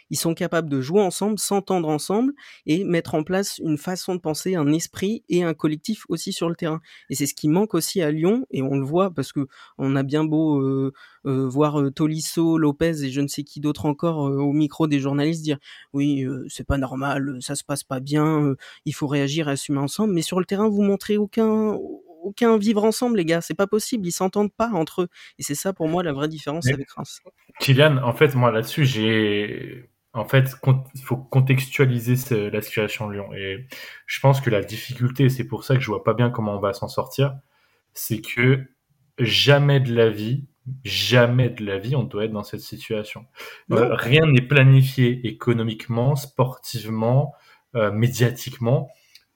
ils 0.10 0.18
sont 0.18 0.34
capables 0.34 0.70
de 0.70 0.82
jouer 0.82 1.02
ensemble, 1.02 1.40
s'entendre 1.40 1.90
ensemble 1.90 2.34
et 2.66 2.84
mettre 2.84 3.16
en 3.16 3.24
place 3.24 3.60
une 3.64 3.78
façon 3.78 4.16
de 4.16 4.20
penser, 4.20 4.56
un 4.56 4.72
esprit 4.72 5.24
et 5.30 5.44
un 5.44 5.54
collectif 5.54 6.06
aussi 6.10 6.34
sur 6.34 6.50
le 6.50 6.56
terrain. 6.56 6.82
Et 7.10 7.16
c'est 7.16 7.26
ce 7.26 7.34
qui 7.34 7.48
manque 7.48 7.74
aussi 7.74 8.02
à 8.02 8.12
Lyon 8.12 8.46
et 8.52 8.62
on 8.62 8.78
le 8.78 8.86
voit 8.86 9.12
parce 9.12 9.32
que 9.32 9.48
on 9.78 9.96
a 9.96 10.04
bien 10.04 10.24
beau 10.24 10.62
euh, 10.62 10.94
euh, 11.26 11.48
voir 11.48 11.80
euh, 11.80 11.92
Tolisso, 11.92 12.58
Lopez 12.58 13.04
et 13.04 13.12
je 13.12 13.22
ne 13.22 13.28
sais 13.28 13.44
qui 13.44 13.60
d'autre 13.60 13.86
encore 13.86 14.18
au 14.18 14.54
micro 14.54 14.88
des 14.88 15.00
journalistes 15.00 15.44
dire 15.44 15.58
oui 15.94 16.26
c'est 16.48 16.66
pas 16.66 16.78
normal, 16.78 17.38
ça 17.42 17.56
se 17.56 17.64
passe 17.64 17.84
pas 17.84 18.00
bien, 18.00 18.56
il 18.86 18.94
faut 18.94 19.08
réagir 19.08 19.50
et 19.50 19.54
assumer 19.54 19.80
ensemble. 19.80 20.14
Mais 20.14 20.22
sur 20.22 20.40
le 20.40 20.46
terrain 20.46 20.70
vous 20.70 20.82
montrez 20.82 21.18
aucun 21.18 21.78
aucun 22.24 22.58
vivre 22.58 22.84
ensemble, 22.84 23.18
les 23.18 23.26
gars. 23.26 23.42
C'est 23.42 23.54
pas 23.54 23.68
possible. 23.68 24.08
Ils 24.08 24.12
s'entendent 24.12 24.54
pas 24.54 24.70
entre 24.74 25.04
eux. 25.04 25.08
Et 25.38 25.44
c'est 25.44 25.56
ça, 25.56 25.74
pour 25.74 25.88
moi, 25.88 26.04
la 26.04 26.14
vraie 26.14 26.28
différence 26.28 26.68
avec 26.68 26.90
Reims. 26.92 27.22
Kylian, 27.60 27.98
en 27.98 28.14
fait, 28.14 28.34
moi, 28.36 28.52
là-dessus, 28.52 28.86
j'ai, 28.86 29.90
en 30.14 30.26
fait, 30.26 30.56
il 30.96 31.02
faut 31.02 31.18
contextualiser 31.18 32.16
la 32.52 32.62
situation 32.62 33.08
de 33.08 33.14
Lyon. 33.14 33.34
Et 33.34 33.68
je 34.06 34.20
pense 34.20 34.42
que 34.42 34.52
la 34.52 34.62
difficulté, 34.62 35.28
c'est 35.30 35.46
pour 35.46 35.64
ça 35.64 35.76
que 35.76 35.82
je 35.82 35.88
vois 35.88 36.04
pas 36.04 36.14
bien 36.14 36.30
comment 36.30 36.56
on 36.56 36.60
va 36.60 36.74
s'en 36.74 36.88
sortir, 36.88 37.36
c'est 37.94 38.22
que 38.22 38.64
jamais 39.18 39.80
de 39.80 39.94
la 39.94 40.10
vie, 40.10 40.46
jamais 40.84 41.50
de 41.50 41.66
la 41.66 41.80
vie, 41.80 41.96
on 41.96 42.04
doit 42.04 42.26
être 42.26 42.32
dans 42.32 42.44
cette 42.44 42.62
situation. 42.62 43.26
Euh, 43.72 43.96
rien 43.96 44.26
n'est 44.28 44.42
planifié 44.42 45.28
économiquement, 45.28 46.16
sportivement, 46.16 47.34
euh, 47.76 47.92
médiatiquement 47.92 48.90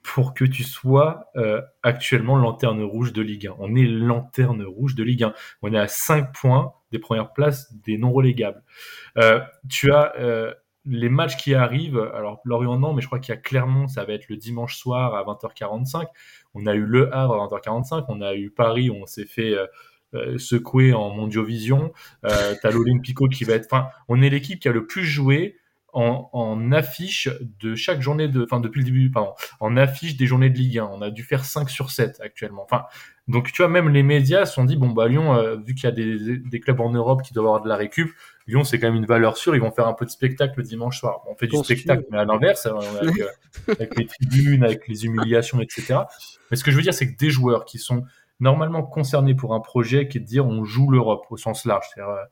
pour 0.03 0.35
que 0.35 0.45
tu 0.45 0.63
sois 0.63 1.31
euh, 1.35 1.61
actuellement 1.83 2.37
lanterne 2.37 2.81
rouge 2.83 3.13
de 3.13 3.21
Ligue 3.23 3.47
1. 3.47 3.55
On 3.57 3.75
est 3.75 3.83
lanterne 3.83 4.63
rouge 4.63 4.93
de 4.93 5.03
Ligue 5.03 5.23
1. 5.23 5.33
On 5.63 5.73
est 5.73 5.79
à 5.79 5.87
5 5.87 6.33
points 6.33 6.73
des 6.91 6.99
premières 6.99 7.33
places 7.33 7.73
des 7.83 7.97
non 7.97 8.13
relégables. 8.13 8.63
Tu 9.67 9.91
as 9.91 10.13
les 10.87 11.09
matchs 11.09 11.37
qui 11.37 11.53
arrivent, 11.53 11.99
alors 12.15 12.39
Lorient 12.45 12.79
non, 12.79 12.93
mais 12.93 13.01
je 13.01 13.07
crois 13.07 13.19
qu'il 13.19 13.33
y 13.33 13.37
a 13.37 13.41
Clermont, 13.41 13.87
ça 13.87 14.05
va 14.05 14.13
être 14.13 14.29
le 14.29 14.37
dimanche 14.37 14.77
soir 14.77 15.15
à 15.15 15.23
20h45. 15.23 16.05
On 16.53 16.65
a 16.65 16.75
eu 16.75 16.85
Le 16.85 17.13
Havre 17.13 17.41
à 17.41 17.47
20h45, 17.47 18.05
on 18.07 18.21
a 18.21 18.35
eu 18.35 18.49
Paris, 18.49 18.89
on 18.89 19.05
s'est 19.05 19.25
fait 19.25 19.53
euh, 19.53 19.65
euh, 20.13 20.37
secouer 20.37 20.93
en 20.93 21.09
Mondiovision. 21.09 21.91
Euh, 22.25 22.55
T'as 22.61 22.71
l'Olympico 22.71 23.27
qui 23.27 23.43
va 23.43 23.53
être. 23.53 23.65
Enfin, 23.65 23.89
on 24.07 24.21
est 24.21 24.29
l'équipe 24.29 24.59
qui 24.59 24.67
a 24.67 24.71
le 24.71 24.87
plus 24.87 25.03
joué 25.03 25.57
en, 25.93 26.29
en, 26.33 26.71
affiche 26.71 27.29
de 27.59 27.75
chaque 27.75 28.01
journée 28.01 28.27
de. 28.27 28.43
Enfin, 28.43 28.59
depuis 28.59 28.79
le 28.79 28.85
début, 28.85 29.09
pardon, 29.09 29.33
en 29.59 29.77
affiche 29.77 30.17
des 30.17 30.25
journées 30.25 30.49
de 30.49 30.57
Ligue 30.57 30.79
1. 30.79 30.85
On 30.85 31.01
a 31.01 31.09
dû 31.09 31.23
faire 31.23 31.45
5 31.45 31.69
sur 31.69 31.91
7 31.91 32.19
actuellement. 32.21 32.63
Enfin, 32.63 32.83
donc 33.27 33.51
tu 33.51 33.61
vois, 33.61 33.69
même 33.69 33.89
les 33.89 34.03
médias 34.03 34.45
se 34.45 34.53
sont 34.53 34.65
dit 34.65 34.75
bon, 34.75 34.89
bah 34.89 35.07
Lyon, 35.07 35.35
euh, 35.35 35.55
vu 35.55 35.75
qu'il 35.75 35.85
y 35.85 35.87
a 35.87 35.91
des, 35.91 36.37
des 36.37 36.59
clubs 36.59 36.79
en 36.79 36.91
Europe 36.91 37.21
qui 37.23 37.33
doivent 37.33 37.47
avoir 37.47 37.61
de 37.61 37.69
la 37.69 37.75
récup, 37.75 38.11
Lyon, 38.47 38.63
c'est 38.63 38.79
quand 38.79 38.87
même 38.87 38.95
une 38.95 39.05
valeur 39.05 39.37
sûre. 39.37 39.55
Ils 39.55 39.61
vont 39.61 39.71
faire 39.71 39.87
un 39.87 39.93
peu 39.93 40.05
de 40.05 40.09
spectacle 40.09 40.53
le 40.57 40.63
dimanche 40.63 40.99
soir. 40.99 41.21
On 41.27 41.35
fait 41.35 41.47
du 41.47 41.57
spectacle, 41.57 42.03
mais 42.11 42.17
à 42.17 42.25
l'inverse, 42.25 42.65
hein, 42.65 42.77
avec, 43.01 43.19
euh, 43.19 43.73
avec, 43.73 43.97
les 43.97 44.07
tribunes, 44.07 44.63
avec 44.63 44.87
les 44.87 45.05
humiliations, 45.05 45.59
etc. 45.59 45.99
Mais 46.49 46.57
ce 46.57 46.63
que 46.63 46.71
je 46.71 46.77
veux 46.77 46.83
dire, 46.83 46.93
c'est 46.93 47.11
que 47.11 47.17
des 47.17 47.29
joueurs 47.29 47.65
qui 47.65 47.77
sont 47.77 48.03
normalement 48.39 48.83
concernés 48.83 49.35
pour 49.35 49.53
un 49.53 49.59
projet 49.59 50.07
qui 50.07 50.17
est 50.17 50.21
de 50.21 50.25
dire 50.25 50.45
on 50.45 50.63
joue 50.63 50.89
l'Europe 50.89 51.25
au 51.29 51.37
sens 51.37 51.65
large, 51.65 51.85
c'est-à-dire 51.93 52.13
euh, 52.13 52.23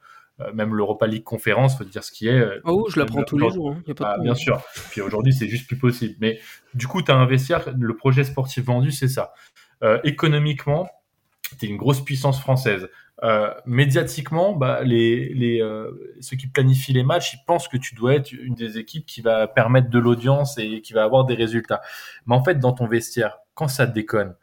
même 0.54 0.76
l'Europa 0.76 1.08
League 1.08 1.24
conférence, 1.24 1.78
faut 1.78 1.84
dire 1.84 2.04
ce 2.04 2.12
qui 2.12 2.28
est. 2.28 2.39
Euh, 2.39 2.60
oh, 2.65 2.88
je 2.89 3.00
l'apprends 3.00 3.24
tous 3.24 3.38
les 3.38 3.50
jours. 3.50 3.71
Hein, 3.71 3.93
ah, 4.02 4.17
bien 4.21 4.36
sûr. 4.36 4.62
Puis 4.91 5.02
aujourd'hui, 5.02 5.34
c'est 5.34 5.48
juste 5.48 5.67
plus 5.67 5.78
possible. 5.78 6.15
Mais 6.19 6.39
du 6.74 6.88
coup, 6.88 7.02
tu 7.02 7.12
as 7.12 7.15
un 7.15 7.26
vestiaire. 7.26 7.74
Le 7.78 7.95
projet 7.95 8.24
sportif 8.24 8.65
vendu, 8.65 8.91
c'est 8.91 9.08
ça. 9.08 9.34
Euh, 9.84 10.00
économiquement, 10.04 10.89
tu 11.60 11.65
es 11.65 11.69
une 11.69 11.78
grosse 11.78 12.04
puissance 12.04 12.39
française. 12.39 12.89
Euh, 13.24 13.50
médiatiquement, 13.65 14.54
bah, 14.54 14.82
les, 14.84 15.34
les, 15.34 15.62
euh, 15.62 15.91
ceux 16.19 16.36
qui 16.36 16.48
planifient 16.48 16.93
les 16.93 17.04
matchs, 17.04 17.36
ils 17.36 17.45
pensent 17.45 17.69
que 17.69 17.78
tu 17.78 17.95
dois 17.95 18.15
être 18.15 18.32
une 18.34 18.56
des 18.56 18.78
équipes 18.78 19.06
qui 19.06 19.21
va 19.21 19.48
permettre 19.48 19.89
de 19.89 20.00
l'audience 20.00 20.58
et 20.58 20.82
qui 20.82 20.91
va 20.91 21.04
avoir 21.04 21.24
des 21.26 21.36
résultats. 21.36 21.82
Mais 22.26 22.36
en 22.36 22.43
fait, 22.43 22.60
dans 22.60 22.74
ton 22.74 22.88
vestiaire, 22.88 23.38
quand 23.54 23.69
ça 23.69 23.86
déconne, 23.86 24.36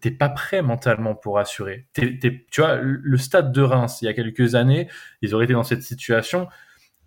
t'es 0.00 0.10
pas 0.10 0.28
prêt 0.28 0.62
mentalement 0.62 1.14
pour 1.14 1.38
assurer. 1.38 1.86
tu 1.94 2.42
vois, 2.58 2.76
le 2.76 3.18
stade 3.18 3.52
de 3.52 3.62
Reims, 3.62 3.98
il 4.02 4.06
y 4.06 4.08
a 4.08 4.14
quelques 4.14 4.54
années, 4.54 4.88
ils 5.22 5.34
auraient 5.34 5.44
été 5.44 5.54
dans 5.54 5.64
cette 5.64 5.82
situation. 5.82 6.48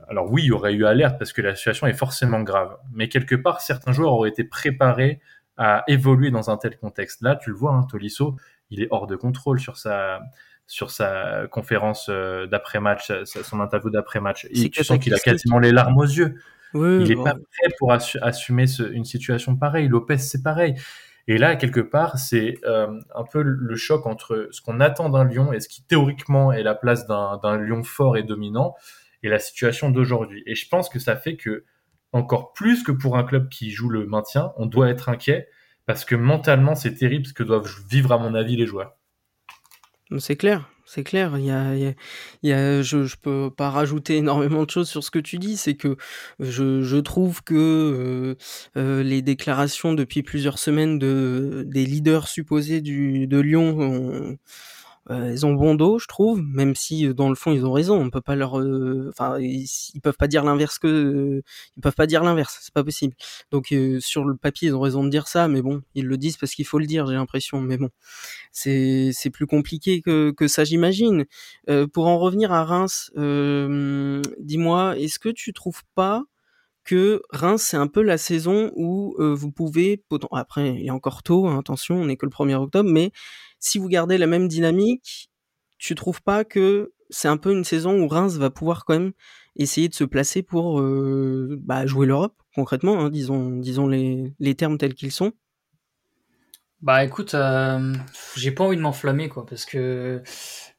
Alors 0.09 0.31
oui, 0.31 0.43
il 0.43 0.47
y 0.47 0.51
aurait 0.51 0.73
eu 0.73 0.85
alerte 0.85 1.17
parce 1.17 1.33
que 1.33 1.41
la 1.41 1.55
situation 1.55 1.87
est 1.87 1.93
forcément 1.93 2.41
grave. 2.41 2.77
Mais 2.93 3.07
quelque 3.07 3.35
part, 3.35 3.61
certains 3.61 3.91
joueurs 3.91 4.13
auraient 4.13 4.29
été 4.29 4.43
préparés 4.43 5.21
à 5.57 5.83
évoluer 5.87 6.31
dans 6.31 6.49
un 6.49 6.57
tel 6.57 6.77
contexte. 6.77 7.21
Là, 7.21 7.35
tu 7.35 7.49
le 7.49 7.55
vois, 7.55 7.73
hein, 7.73 7.83
Tolisso, 7.89 8.35
il 8.69 8.81
est 8.81 8.87
hors 8.89 9.07
de 9.07 9.15
contrôle 9.15 9.59
sur 9.59 9.77
sa, 9.77 10.19
sur 10.65 10.91
sa 10.91 11.47
conférence 11.51 12.07
euh, 12.09 12.47
d'après-match, 12.47 13.11
son 13.25 13.59
interview 13.59 13.89
d'après-match. 13.89 14.47
Et 14.49 14.69
tu 14.69 14.83
sens 14.83 14.97
qu'il 14.99 15.13
a 15.13 15.19
quasiment 15.19 15.59
les 15.59 15.71
larmes 15.71 15.97
aux 15.97 16.03
yeux. 16.03 16.35
il 16.73 17.03
n'est 17.03 17.15
pas 17.15 17.33
prêt 17.33 17.75
pour 17.77 17.93
assumer 17.93 18.65
une 18.91 19.05
situation 19.05 19.55
pareille. 19.55 19.87
Lopez, 19.87 20.17
c'est 20.17 20.41
pareil. 20.41 20.75
Et 21.27 21.37
là, 21.37 21.55
quelque 21.55 21.79
part, 21.79 22.17
c'est 22.17 22.55
euh, 22.65 22.99
un 23.15 23.23
peu 23.23 23.41
le 23.41 23.75
choc 23.75 24.05
entre 24.05 24.47
ce 24.51 24.61
qu'on 24.61 24.79
attend 24.79 25.09
d'un 25.09 25.23
Lyon 25.23 25.53
et 25.53 25.59
ce 25.59 25.67
qui 25.67 25.83
théoriquement 25.83 26.51
est 26.51 26.63
la 26.63 26.75
place 26.75 27.07
d'un 27.07 27.57
Lyon 27.57 27.83
fort 27.83 28.17
et 28.17 28.23
dominant 28.23 28.75
et 29.23 29.29
la 29.29 29.39
situation 29.39 29.89
d'aujourd'hui. 29.89 30.43
Et 30.45 30.55
je 30.55 30.67
pense 30.67 30.89
que 30.89 30.99
ça 30.99 31.15
fait 31.15 31.37
que, 31.37 31.65
encore 32.11 32.53
plus 32.53 32.83
que 32.83 32.91
pour 32.91 33.17
un 33.17 33.23
club 33.23 33.49
qui 33.49 33.71
joue 33.71 33.89
le 33.89 34.05
maintien, 34.05 34.51
on 34.57 34.65
doit 34.65 34.89
être 34.89 35.09
inquiet 35.09 35.47
parce 35.85 36.05
que 36.05 36.15
mentalement, 36.15 36.75
c'est 36.75 36.95
terrible 36.95 37.25
ce 37.25 37.33
que 37.33 37.43
doivent 37.43 37.69
vivre, 37.89 38.11
à 38.11 38.17
mon 38.17 38.33
avis, 38.33 38.55
les 38.55 38.65
joueurs. 38.65 38.95
C'est 40.17 40.35
clair, 40.35 40.69
c'est 40.93 41.03
clair. 41.03 41.37
Il 41.37 41.45
y 41.45 42.51
a, 42.51 42.81
je, 42.81 43.05
je 43.05 43.15
peux 43.15 43.49
pas 43.49 43.69
rajouter 43.69 44.17
énormément 44.17 44.63
de 44.65 44.69
choses 44.69 44.89
sur 44.89 45.05
ce 45.05 45.11
que 45.11 45.19
tu 45.19 45.37
dis. 45.37 45.55
C'est 45.55 45.75
que 45.75 45.95
je, 46.39 46.81
je 46.81 46.97
trouve 46.97 47.43
que 47.43 47.55
euh, 47.55 48.35
euh, 48.77 49.01
les 49.01 49.21
déclarations 49.21 49.93
depuis 49.93 50.21
plusieurs 50.21 50.59
semaines 50.59 50.99
de 50.99 51.63
des 51.65 51.85
leaders 51.85 52.27
supposés 52.27 52.81
du 52.81 53.25
de 53.25 53.39
Lyon 53.39 53.79
ont, 53.79 54.37
euh, 55.09 55.31
ils 55.31 55.45
ont 55.45 55.53
bon 55.53 55.73
dos, 55.73 55.97
je 55.97 56.05
trouve, 56.07 56.41
même 56.41 56.75
si 56.75 57.07
euh, 57.07 57.13
dans 57.13 57.29
le 57.29 57.35
fond 57.35 57.51
ils 57.51 57.65
ont 57.65 57.71
raison. 57.71 57.99
On 57.99 58.09
peut 58.11 58.21
pas 58.21 58.35
leur, 58.35 58.59
euh, 58.59 59.07
enfin, 59.09 59.39
ils, 59.39 59.67
peuvent 60.01 60.17
pas 60.17 60.27
dire 60.27 60.43
l'inverse 60.43 60.77
que, 60.77 61.41
ils 61.75 61.81
peuvent 61.81 61.95
pas 61.95 62.05
dire 62.05 62.23
l'inverse, 62.23 62.59
c'est 62.61 62.73
pas 62.73 62.83
possible. 62.83 63.15
Donc 63.51 63.73
sur 63.99 64.25
le 64.25 64.35
papier 64.37 64.69
ils 64.69 64.75
ont 64.75 64.79
raison 64.79 65.03
de 65.03 65.09
dire 65.09 65.27
ça, 65.27 65.47
mais 65.47 65.61
bon, 65.61 65.81
ils 65.95 66.05
le 66.05 66.17
disent 66.17 66.37
parce 66.37 66.53
qu'il 66.53 66.65
faut 66.65 66.79
le 66.79 66.85
dire, 66.85 67.07
j'ai 67.07 67.15
l'impression. 67.15 67.61
Mais 67.61 67.77
bon, 67.77 67.89
c'est 68.51 69.11
c'est 69.13 69.31
plus 69.31 69.47
compliqué 69.47 70.01
que 70.01 70.31
que 70.31 70.47
ça, 70.47 70.63
j'imagine. 70.63 71.25
pour 71.93 72.07
en 72.07 72.19
revenir 72.19 72.51
à 72.51 72.63
Reims, 72.63 73.11
dis-moi, 74.39 74.97
est-ce 74.97 75.19
que 75.19 75.29
tu 75.29 75.53
trouves 75.53 75.81
pas 75.95 76.25
que 76.83 77.21
Reims, 77.29 77.61
c'est 77.61 77.77
un 77.77 77.87
peu 77.87 78.01
la 78.01 78.17
saison 78.17 78.71
où 78.75 79.15
vous 79.19 79.51
pouvez, 79.51 80.03
après 80.31 80.75
il 80.75 80.87
est 80.87 80.91
encore 80.91 81.23
tôt, 81.23 81.47
hein, 81.47 81.59
attention, 81.59 81.95
on 81.95 82.05
n'est 82.05 82.17
que 82.17 82.25
le 82.25 82.31
1er 82.31 82.55
octobre, 82.55 82.89
mais 82.89 83.11
si 83.59 83.77
vous 83.77 83.87
gardez 83.87 84.17
la 84.17 84.27
même 84.27 84.47
dynamique, 84.47 85.29
tu 85.77 85.95
trouves 85.95 86.21
pas 86.21 86.43
que 86.43 86.93
c'est 87.09 87.27
un 87.27 87.37
peu 87.37 87.51
une 87.51 87.63
saison 87.63 88.01
où 88.01 88.07
Reims 88.07 88.37
va 88.37 88.49
pouvoir 88.49 88.85
quand 88.85 88.93
même 88.93 89.11
essayer 89.55 89.89
de 89.89 89.93
se 89.93 90.03
placer 90.03 90.43
pour 90.43 90.81
bah, 90.81 91.85
jouer 91.85 92.07
l'Europe 92.07 92.35
concrètement, 92.55 92.99
hein, 92.99 93.09
disons, 93.09 93.87
les 93.87 94.55
termes 94.55 94.77
tels 94.77 94.95
qu'ils 94.95 95.11
sont 95.11 95.33
bah 96.81 97.03
écoute, 97.03 97.35
euh, 97.35 97.93
j'ai 98.35 98.51
pas 98.51 98.63
envie 98.63 98.77
de 98.77 98.81
m'enflammer 98.81 99.29
quoi, 99.29 99.45
parce 99.45 99.65
que 99.65 100.21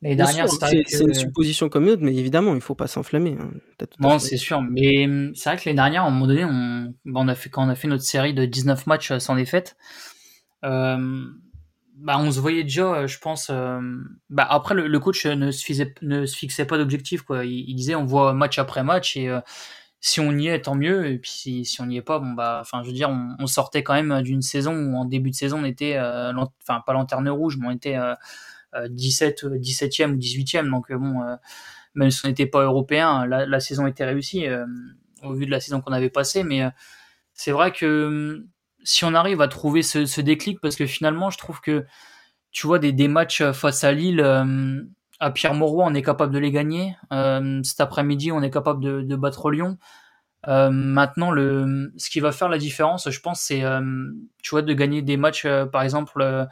l'année 0.03 0.17
dernière, 0.17 0.49
c'est 0.49 1.01
une 1.01 1.15
supposition 1.15 1.69
comme 1.69 1.85
une 1.85 1.91
autre, 1.91 2.03
mais 2.03 2.15
évidemment, 2.17 2.55
il 2.55 2.61
faut 2.61 2.75
pas 2.75 2.89
s'enflammer. 2.89 3.37
Hein. 3.41 3.51
Non, 4.01 4.19
c'est 4.19 4.37
sûr, 4.37 4.63
mais 4.63 5.07
hum, 5.07 5.33
c'est 5.35 5.51
vrai 5.51 5.59
que 5.59 5.63
l'année 5.67 5.77
dernière, 5.77 6.03
à 6.03 6.07
un 6.09 6.11
moment 6.11 6.27
donné, 6.27 6.45
on, 6.45 6.93
bah, 7.05 7.21
on 7.23 7.29
a 7.29 7.37
fait 7.37 7.51
quand 7.51 7.65
on 7.65 7.69
a 7.69 7.77
fait 7.77 7.89
notre 7.89 8.03
série 8.03 8.35
de 8.35 8.45
19 8.45 8.87
matchs 8.89 9.13
euh, 9.13 9.21
sans 9.21 9.37
défaite, 9.37 9.77
euh, 10.65 11.25
bah 11.97 12.19
on 12.19 12.33
se 12.33 12.41
voyait 12.41 12.65
déjà, 12.65 12.95
euh, 12.95 13.07
je 13.07 13.21
pense. 13.21 13.49
Euh, 13.51 13.81
bah 14.29 14.47
après, 14.51 14.75
le, 14.75 14.99
coach 14.99 15.25
ne 15.25 15.53
se, 15.53 15.65
fixait, 15.65 15.95
ne 16.03 16.27
se 16.27 16.37
fixait 16.37 16.65
pas 16.65 16.79
d'objectif 16.79 17.23
quoi. 17.23 17.45
Il, 17.45 17.65
il, 17.69 17.77
disait 17.77 17.95
on 17.95 18.07
voit 18.07 18.33
match 18.35 18.59
après 18.59 18.83
match 18.83 19.17
et 19.17 19.31
si 20.03 20.19
on 20.19 20.37
y 20.37 20.49
est, 20.49 20.63
tant 20.63 20.75
mieux. 20.75 21.07
Et 21.07 21.19
puis 21.19 21.31
si, 21.31 21.65
si 21.65 21.81
on 21.81 21.87
n'y 21.87 21.97
est 21.97 22.03
pas, 22.03 22.19
bon 22.19 22.33
bah, 22.33 22.59
enfin, 22.61 22.83
je 22.83 22.89
veux 22.89 22.93
dire, 22.93 23.09
on, 23.11 23.47
sortait 23.47 23.85
quand 23.85 23.95
même 23.95 24.23
d'une 24.23 24.43
saison 24.43 24.75
où 24.75 24.97
en 24.97 25.05
début 25.05 25.31
de 25.31 25.37
saison 25.37 25.61
on 25.61 25.65
était, 25.65 25.97
euh, 25.97 26.33
enfin 26.61 26.83
pas 26.85 26.93
lanterne 26.93 27.29
rouge, 27.31 27.57
mais 27.59 27.69
on 27.69 27.71
était 27.71 27.97
17, 28.89 29.45
17e 29.45 30.13
ou 30.13 30.17
18e. 30.17 30.69
Donc 30.69 30.91
euh, 30.91 30.99
bon, 30.99 31.23
euh, 31.23 31.37
même 31.95 32.11
si 32.11 32.27
on 32.27 32.29
n'était 32.29 32.47
pas 32.47 32.63
européen, 32.65 33.27
la, 33.27 33.61
saison 33.61 33.87
était 33.87 34.05
réussie 34.05 34.47
au 35.23 35.35
vu 35.35 35.47
de 35.47 35.51
la 35.53 35.61
saison 35.61 35.81
qu'on 35.81 35.93
avait 35.93 36.11
passée. 36.11 36.43
Mais 36.43 36.65
c'est 37.33 37.53
vrai 37.53 37.71
que 37.73 38.45
si 38.83 39.05
on 39.05 39.15
arrive 39.15 39.41
à 39.41 39.49
trouver 39.49 39.83
ce, 39.83 40.05
ce, 40.07 40.21
déclic, 40.21 40.61
parce 40.61 40.75
que 40.75 40.87
finalement, 40.87 41.31
je 41.31 41.39
trouve 41.39 41.61
que 41.61 41.87
tu 42.51 42.67
vois 42.67 42.81
des, 42.81 42.93
des 42.93 43.09
matchs 43.09 43.43
face 43.53 43.85
à 43.85 43.93
Lille 43.93 44.21
Pierre 45.31 45.55
Mauroy, 45.55 45.85
on 45.87 45.95
est 45.95 46.03
capable 46.03 46.33
de 46.33 46.39
les 46.39 46.51
gagner. 46.51 46.97
Euh, 47.13 47.63
cet 47.63 47.81
après-midi, 47.81 48.33
on 48.33 48.43
est 48.43 48.51
capable 48.51 49.07
de, 49.07 49.17
battre 49.17 49.51
Lyon. 49.51 49.79
Euh, 50.49 50.71
maintenant, 50.71 51.33
ce 51.33 52.11
qui 52.11 52.21
va 52.21 52.33
faire 52.33 52.49
la 52.49 52.59
différence, 52.59 53.09
je 53.09 53.21
pense, 53.21 53.41
c'est 53.41 53.63
euh, 53.63 54.11
tu 54.43 54.61
de 54.61 54.75
gagner 54.75 55.03
des 55.03 55.17
matchs, 55.17 55.47
par 55.71 55.83
exemple 55.83 56.49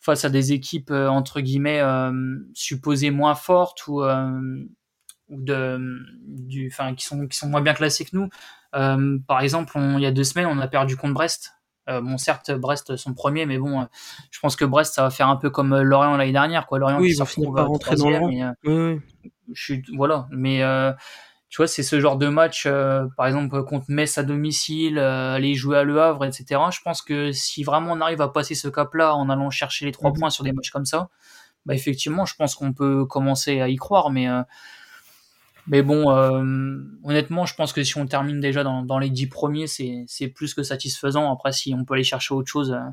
face 0.00 0.24
à 0.26 0.28
des 0.28 0.52
équipes 0.52 0.90
entre 0.90 1.40
guillemets 1.40 1.82
supposées 2.52 3.10
moins 3.10 3.34
fortes 3.34 3.86
ou 3.88 4.02
du, 5.30 6.68
enfin 6.70 6.94
qui 6.94 7.06
sont 7.06 7.26
qui 7.26 7.38
sont 7.38 7.48
moins 7.48 7.62
bien 7.62 7.74
classées 7.74 8.04
que 8.04 8.14
nous. 8.14 8.28
par 9.26 9.40
exemple, 9.40 9.72
il 9.76 10.00
y 10.00 10.06
a 10.06 10.12
deux 10.12 10.24
semaines, 10.24 10.46
on 10.46 10.58
a 10.60 10.68
perdu 10.68 10.96
contre 10.96 11.14
Brest. 11.14 11.54
Euh, 11.88 12.00
bon, 12.00 12.16
certes, 12.16 12.50
Brest 12.52 12.96
sont 12.96 13.14
premiers, 13.14 13.46
mais 13.46 13.58
bon, 13.58 13.82
euh, 13.82 13.84
je 14.30 14.40
pense 14.40 14.56
que 14.56 14.64
Brest, 14.64 14.94
ça 14.94 15.02
va 15.02 15.10
faire 15.10 15.28
un 15.28 15.36
peu 15.36 15.50
comme 15.50 15.72
euh, 15.72 15.82
Lorient 15.82 16.16
l'année 16.16 16.32
dernière, 16.32 16.66
quoi. 16.66 16.78
Lorient 16.78 16.98
oui, 16.98 17.10
ils 17.10 17.18
vont 17.18 17.24
finir 17.24 17.52
par 17.52 17.68
rentrer 17.68 17.96
dans 17.96 18.10
le 18.10 18.16
rang. 18.16 18.54
oui, 18.64 19.00
Je 19.52 19.62
suis, 19.62 19.82
voilà, 19.96 20.26
mais 20.30 20.62
tu 21.50 21.58
vois, 21.58 21.68
c'est 21.68 21.82
ce 21.82 22.00
genre 22.00 22.16
de 22.16 22.28
match, 22.28 22.66
par 23.16 23.26
exemple 23.26 23.62
contre 23.64 23.86
Metz 23.88 24.18
à 24.18 24.22
domicile, 24.22 24.98
aller 24.98 25.54
jouer 25.54 25.78
à 25.78 25.84
Le 25.84 26.00
Havre, 26.00 26.24
etc. 26.24 26.60
Je 26.72 26.80
pense 26.82 27.02
que 27.02 27.32
si 27.32 27.62
vraiment 27.62 27.92
on 27.92 28.00
arrive 28.00 28.22
à 28.22 28.28
passer 28.28 28.54
ce 28.54 28.68
cap-là 28.68 29.14
en 29.14 29.28
allant 29.28 29.50
chercher 29.50 29.84
les 29.84 29.92
trois 29.92 30.10
mhm. 30.10 30.18
points 30.18 30.30
sur 30.30 30.42
des 30.42 30.52
matchs 30.52 30.70
comme 30.70 30.86
ça, 30.86 31.10
bah 31.66 31.74
effectivement, 31.74 32.24
je 32.24 32.34
pense 32.34 32.54
qu'on 32.54 32.72
peut 32.72 33.06
commencer 33.06 33.60
à 33.60 33.68
y 33.68 33.76
croire, 33.76 34.10
mais 34.10 34.26
mais 35.66 35.82
bon, 35.82 36.10
euh, 36.10 36.76
honnêtement, 37.04 37.46
je 37.46 37.54
pense 37.54 37.72
que 37.72 37.82
si 37.82 37.96
on 37.96 38.06
termine 38.06 38.40
déjà 38.40 38.62
dans, 38.62 38.82
dans 38.82 38.98
les 38.98 39.08
dix 39.08 39.28
premiers, 39.28 39.66
c'est 39.66 40.28
plus 40.28 40.52
que 40.52 40.62
satisfaisant. 40.62 41.32
Après, 41.32 41.52
si 41.52 41.74
on 41.74 41.84
peut 41.84 41.94
aller 41.94 42.04
chercher 42.04 42.34
autre 42.34 42.50
chose, 42.50 42.72
euh, 42.72 42.90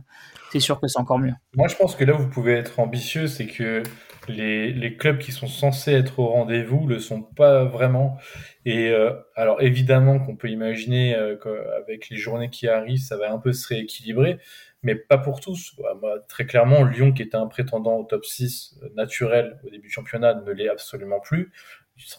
c'est 0.52 0.62
sûr 0.62 0.80
que 0.80 0.88
c'est 0.88 1.00
encore 1.00 1.20
mieux. 1.20 1.34
Moi, 1.56 1.68
je 1.68 1.76
pense 1.76 1.96
que 1.96 2.06
là 2.06 2.14
vous 2.14 2.30
pouvez 2.30 2.54
être 2.54 2.80
ambitieux, 2.80 3.28
c'est 3.28 3.48
que 3.48 3.84
les, 4.30 4.72
les, 4.72 4.96
clubs 4.96 5.18
qui 5.18 5.32
sont 5.32 5.48
censés 5.48 5.92
être 5.92 6.20
au 6.20 6.28
rendez-vous 6.28 6.88
le 6.88 7.00
sont 7.00 7.22
pas 7.22 7.66
vraiment. 7.66 8.18
Et 8.66 8.90
euh, 8.90 9.12
alors, 9.36 9.62
évidemment 9.62 10.20
qu'on 10.20 10.38
peut 10.38 10.50
imaginer 10.50 11.18
qu'avec 11.44 12.10
les 12.10 12.18
journées 12.18 12.50
qui 12.50 12.70
arrivent, 12.70 13.02
ça 13.02 13.18
va 13.18 13.34
un 13.34 13.40
peu 13.40 13.52
se 13.52 13.68
rééquilibrer 13.68 14.40
mais 14.84 14.96
pas 14.96 15.20
pour 15.20 15.42
tous. 15.42 15.76
Bah, 16.02 16.16
très 16.28 16.48
clairement, 16.48 16.84
Lyon, 16.84 17.12
qui 17.12 17.22
était 17.22 17.38
un 17.38 17.46
prétendant 17.46 17.98
au 17.98 18.04
top 18.04 18.26
6 18.26 18.80
naturel 18.96 19.60
au 19.64 19.70
début 19.70 19.84
du 19.88 19.94
championnat, 19.94 20.34
ne 20.34 20.52
l'est 20.52 20.70
absolument 20.70 21.20
plus 21.20 21.52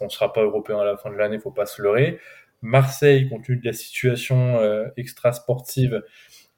on 0.00 0.04
ne 0.04 0.10
sera 0.10 0.32
pas 0.32 0.42
européen 0.42 0.78
à 0.78 0.84
la 0.84 0.96
fin 0.96 1.10
de 1.10 1.16
l'année, 1.16 1.38
faut 1.38 1.50
pas 1.50 1.66
se 1.66 1.82
leurrer. 1.82 2.18
Marseille, 2.62 3.28
compte 3.28 3.44
tenu 3.44 3.58
de 3.58 3.66
la 3.66 3.72
situation 3.72 4.58
euh, 4.58 4.86
extra-sportive, 4.96 6.02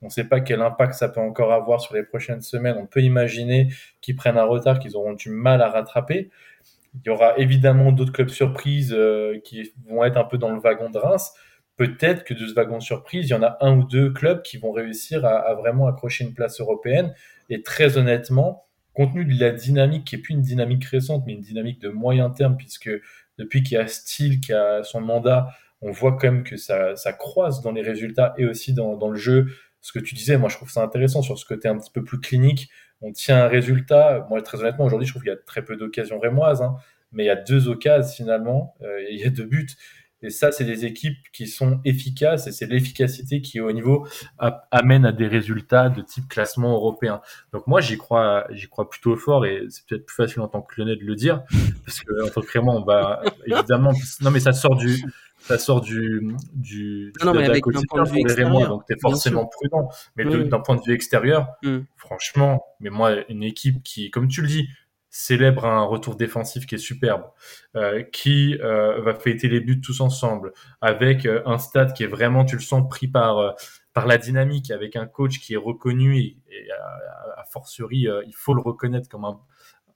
on 0.03 0.07
ne 0.07 0.11
sait 0.11 0.25
pas 0.25 0.41
quel 0.41 0.61
impact 0.61 0.93
ça 0.95 1.09
peut 1.09 1.21
encore 1.21 1.53
avoir 1.53 1.81
sur 1.81 1.95
les 1.95 2.03
prochaines 2.03 2.43
semaines. 2.43 2.77
On 2.79 2.87
peut 2.87 3.01
imaginer 3.01 3.69
qu'ils 4.03 4.17
prennent 4.17 4.37
un 4.37 4.45
retard 4.45 4.79
qu'ils 4.79 4.97
auront 4.97 5.15
du 5.15 5.31
mal 5.31 5.63
à 5.63 5.71
rattraper. 5.71 6.31
Il 6.95 7.01
y 7.07 7.11
aura 7.11 7.39
évidemment 7.39 7.91
d'autres 7.91 8.13
clubs 8.13 8.29
surprises 8.29 8.93
euh, 8.93 9.41
qui 9.45 9.73
vont 9.89 10.05
être 10.05 10.19
un 10.19 10.25
peu 10.25 10.37
dans 10.37 10.51
le 10.51 10.61
wagon 10.61 10.91
de 10.91 10.99
Reims. 10.99 11.33
Peut-être 11.77 12.25
que 12.25 12.35
de 12.35 12.47
ce 12.47 12.53
wagon 12.53 12.79
de 12.79 12.83
surprise, 12.83 13.27
il 13.27 13.31
y 13.31 13.35
en 13.35 13.43
a 13.43 13.57
un 13.61 13.79
ou 13.79 13.85
deux 13.85 14.13
clubs 14.13 14.43
qui 14.43 14.59
vont 14.59 14.71
réussir 14.73 15.25
à 15.25 15.55
vraiment 15.55 15.89
accrocher 15.89 16.23
une 16.25 16.35
place 16.35 16.61
européenne. 16.61 17.15
Et 17.51 17.63
très 17.63 17.97
honnêtement, 17.99 18.65
compte 18.95 19.13
tenu 19.13 19.25
de 19.25 19.39
la 19.41 19.51
dynamique, 19.51 20.05
qui 20.07 20.15
est 20.17 20.19
plus 20.19 20.35
une 20.35 20.43
dynamique 20.43 20.85
récente, 20.85 21.25
mais 21.27 21.35
une 21.35 21.41
dynamique 21.41 21.81
de 21.81 21.89
moyen 21.89 22.31
terme, 22.31 22.57
puisque 22.57 22.91
depuis 23.39 23.63
qu'il 23.63 23.77
y 23.77 23.81
a 23.81 23.87
Steele 23.87 24.41
qui 24.41 24.53
a 24.53 24.83
son 24.83 25.01
mandat, 25.01 25.49
on 25.83 25.91
voit 25.91 26.13
quand 26.13 26.31
même 26.31 26.45
que 26.45 26.57
ça, 26.57 26.97
ça 26.97 27.13
croise 27.13 27.61
dans 27.61 27.73
les 27.73 27.83
résultats 27.83 28.35
et 28.39 28.47
aussi 28.47 28.73
dans, 28.73 28.97
dans, 28.97 29.11
le 29.11 29.17
jeu. 29.17 29.49
Ce 29.81 29.93
que 29.93 29.99
tu 29.99 30.15
disais, 30.15 30.39
moi 30.39 30.49
je 30.49 30.57
trouve 30.57 30.71
ça 30.71 30.83
intéressant 30.83 31.21
sur 31.21 31.39
ce 31.39 31.45
côté 31.45 31.69
un 31.69 31.77
petit 31.77 31.91
peu 31.91 32.03
plus 32.03 32.21
clinique. 32.21 32.71
On 33.03 33.13
tient 33.13 33.45
un 33.45 33.49
résultat. 33.49 34.27
Moi, 34.31 34.41
très 34.41 34.59
honnêtement, 34.61 34.87
aujourd'hui, 34.87 35.07
je 35.07 35.13
trouve 35.13 35.23
qu'il 35.23 35.33
y 35.33 35.35
a 35.35 35.39
très 35.39 35.63
peu 35.63 35.77
d'occasions 35.77 36.19
rémoises, 36.19 36.63
hein, 36.63 36.77
mais 37.13 37.25
il 37.25 37.27
y 37.27 37.31
a 37.31 37.37
deux 37.37 37.69
occasions 37.69 38.15
finalement, 38.15 38.75
euh, 38.83 39.03
il 39.11 39.19
y 39.19 39.25
a 39.25 39.31
deux 39.31 39.45
buts. 39.45 39.67
Et 40.25 40.31
ça, 40.31 40.51
c'est 40.51 40.65
des 40.65 40.87
équipes 40.87 41.19
qui 41.33 41.47
sont 41.47 41.81
efficaces 41.85 42.47
et 42.47 42.53
c'est 42.53 42.67
l'efficacité 42.67 43.43
qui, 43.43 43.61
au 43.61 43.71
niveau, 43.73 44.07
amène 44.71 45.05
à 45.05 45.13
des 45.13 45.27
résultats 45.27 45.91
de 45.91 46.01
type 46.01 46.29
classement 46.29 46.73
européen. 46.73 47.21
Donc 47.53 47.67
moi, 47.67 47.81
j'y 47.81 47.99
crois, 47.99 48.47
j'y 48.51 48.69
crois 48.69 48.89
plutôt 48.89 49.17
fort 49.17 49.45
et 49.45 49.65
c'est 49.69 49.87
peut-être 49.87 50.07
plus 50.07 50.15
facile 50.15 50.41
en 50.41 50.49
tant 50.49 50.63
que 50.63 50.75
lyonnais 50.79 50.97
de 50.97 51.05
le 51.05 51.15
dire 51.15 51.43
parce 51.85 52.01
que 52.01 52.25
en 52.25 52.31
tant 52.31 52.41
que 52.41 52.59
on 52.59 52.85
va 52.85 53.23
évidemment. 53.47 53.93
Non, 54.21 54.31
mais 54.31 54.41
ça 54.41 54.53
sort 54.53 54.77
du, 54.77 54.97
ça 55.41 55.59
sort 55.59 55.81
du, 55.81 56.35
du, 56.55 57.13
non, 57.23 57.35
mais 57.35 57.45
avec 57.45 57.65
un 57.67 57.81
point 57.89 58.05
de 58.05 58.09
vue 58.09 58.21
extérieur, 58.21 58.69
donc 58.69 58.87
t'es 58.87 58.97
forcément 59.01 59.47
prudent. 59.47 59.89
Mais 60.17 60.25
d'un 60.25 60.61
point 60.61 60.77
de 60.77 60.83
vue 60.83 60.95
extérieur, 60.95 61.49
mm. 61.63 61.81
franchement, 61.97 62.65
mais 62.81 62.91
moi, 62.91 63.13
une 63.29 63.43
équipe 63.43 63.83
qui, 63.83 64.11
comme 64.11 64.29
tu 64.29 64.41
le 64.41 64.49
dis, 64.49 64.69
célèbre 65.17 65.65
un 65.65 65.85
retour 65.85 66.17
défensif 66.17 66.67
qui 66.67 66.75
est 66.75 66.79
superbe, 66.79 67.23
euh, 67.77 68.03
qui 68.03 68.59
euh, 68.61 69.01
va 69.01 69.15
fêter 69.15 69.47
les 69.47 69.61
buts 69.61 69.81
tous 69.81 70.01
ensemble, 70.01 70.53
avec 70.81 71.25
euh, 71.25 71.41
un 71.47 71.59
stade 71.59 71.93
qui 71.93 72.03
est 72.03 72.09
vraiment, 72.09 72.45
tu 72.45 72.57
le 72.57 72.61
sens, 72.61 72.89
pris 72.89 73.07
par 73.07 73.55
par 73.93 74.09
la 74.09 74.19
dynamique, 74.19 74.73
avec 74.73 74.97
un 74.97 75.07
coach 75.07 75.39
qui 75.39 75.55
est 75.55 75.57
reconnu 75.57 76.19
et, 76.19 76.37
à, 77.39 77.45
fortiori, 77.45 78.09
il 78.27 78.35
faut 78.35 78.55
le 78.55 78.61
reconnaître 78.61 79.09
comme 79.09 79.25
un, 79.25 79.39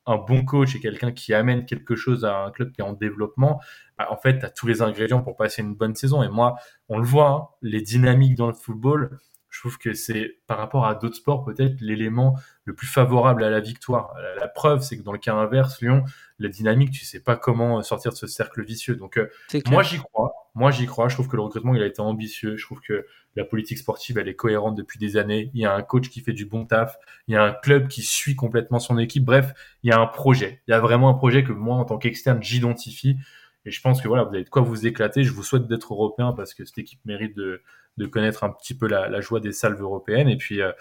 un 0.07 0.19
bon 0.19 0.45
coach 0.45 0.77
et 0.77 0.81
quelqu'un 0.81 1.11
qui 1.11 1.35
amène 1.35 1.67
quelque 1.67 1.97
chose 1.97 2.25
à 2.25 2.45
un 2.45 2.53
club 2.53 2.71
qui 2.71 2.81
est 2.81 2.85
en 2.85 2.93
développement, 2.93 3.61
bah, 3.99 4.07
en 4.11 4.17
fait, 4.17 4.39
tu 4.39 4.47
as 4.47 4.51
tous 4.51 4.69
les 4.69 4.83
ingrédients 4.83 5.21
pour 5.21 5.35
passer 5.35 5.63
une 5.63 5.75
bonne 5.75 5.97
saison. 5.97 6.23
Et 6.23 6.29
moi, 6.29 6.55
on 6.89 6.99
le 6.99 7.05
voit, 7.05 7.31
hein, 7.31 7.49
les 7.61 7.81
dynamiques 7.81 8.37
dans 8.37 8.47
le 8.47 8.55
football, 8.55 9.19
je 9.51 9.61
trouve 9.61 9.79
que 9.79 9.95
c'est 9.95 10.39
par 10.47 10.59
rapport 10.59 10.87
à 10.87 10.95
d'autres 10.95 11.17
sports 11.17 11.45
peut-être 11.45 11.81
l'élément 11.81 12.37
le 12.69 12.75
plus 12.75 12.87
favorable 12.87 13.43
à 13.43 13.51
la 13.51 13.61
victoire. 13.61 14.15
La, 14.39 14.47
preuve, 14.47 14.83
c'est 14.83 14.99
que 14.99 15.03
dans 15.03 15.13
le 15.13 15.19
cas 15.19 15.35
inverse, 15.35 15.81
Lyon, 15.81 16.05
la 16.39 16.51
dynamique, 16.51 16.91
tu 16.91 17.05
sais 17.07 17.19
pas 17.19 17.35
comment 17.35 17.83
sortir 17.83 18.13
de 18.13 18.17
ce 18.17 18.27
cercle 18.27 18.63
vicieux. 18.63 18.95
Donc 18.95 19.17
euh, 19.17 19.31
moi 19.69 19.83
j'y 19.83 19.99
crois, 19.99 20.35
moi 20.55 20.71
j'y 20.71 20.85
crois. 20.85 21.09
Je 21.09 21.15
trouve 21.15 21.29
que 21.29 21.37
le 21.37 21.43
recrutement 21.43 21.75
il 21.75 21.83
a 21.83 21.87
été 21.87 22.01
ambitieux. 22.01 22.59
Je 22.59 22.65
trouve 22.65 22.81
que 22.81 23.07
la 23.37 23.45
politique 23.45 23.79
sportive 23.79 24.19
elle 24.19 24.29
est 24.29 24.35
cohérente 24.35 24.77
depuis 24.77 24.99
des 24.99 25.17
années. 25.17 25.51
Il 25.55 25.63
y 25.63 25.65
a 25.65 25.75
un 25.75 25.83
coach 25.83 26.11
qui 26.11 26.21
fait 26.21 26.35
du 26.35 26.45
bon 26.45 26.67
taf. 26.67 26.99
Il 27.27 27.35
y 27.35 27.37
a 27.39 27.43
un 27.43 27.53
club 27.53 27.89
qui 27.89 28.03
suit 28.03 28.37
complètement 28.37 28.81
son 28.81 28.99
équipe. 28.99 29.25
Bref, 29.25 29.55
il 29.83 29.89
y 29.89 29.93
a 29.93 29.99
un 29.99 30.07
projet. 30.07 30.61
Il 30.69 30.73
y 30.73 30.75
a 30.75 30.81
vraiment 30.81 31.09
un 31.09 31.15
projet 31.15 31.43
que 31.43 31.53
moi 31.53 31.77
en 31.77 31.87
tant 31.87 31.97
qu'externe 31.97 32.43
j'identifie. 32.43 33.17
Et 33.65 33.71
je 33.71 33.81
pense 33.81 34.03
que 34.03 34.09
voilà, 34.09 34.25
vous 34.25 34.35
avez 34.35 34.45
de 34.45 34.51
quoi 34.51 34.61
vous 34.61 34.87
éclater. 34.87 35.25
Je 35.25 35.33
vous 35.33 35.43
souhaite 35.43 35.67
d'être 35.67 35.93
européen 35.95 36.33
parce 36.33 36.53
que 36.53 36.67
cette 36.67 36.79
équipe 36.79 37.01
mérite 37.07 37.35
de, 37.35 37.63
de 37.97 38.07
connaître 38.07 38.45
un 38.45 38.51
petit 38.51 38.75
peu 38.75 38.87
la, 38.87 39.21
joie 39.21 39.41
des 39.41 39.53
salves 39.53 39.81
européennes. 39.81 40.29
Et 40.29 40.37
puis, 40.37 40.61
euh, 40.61 40.73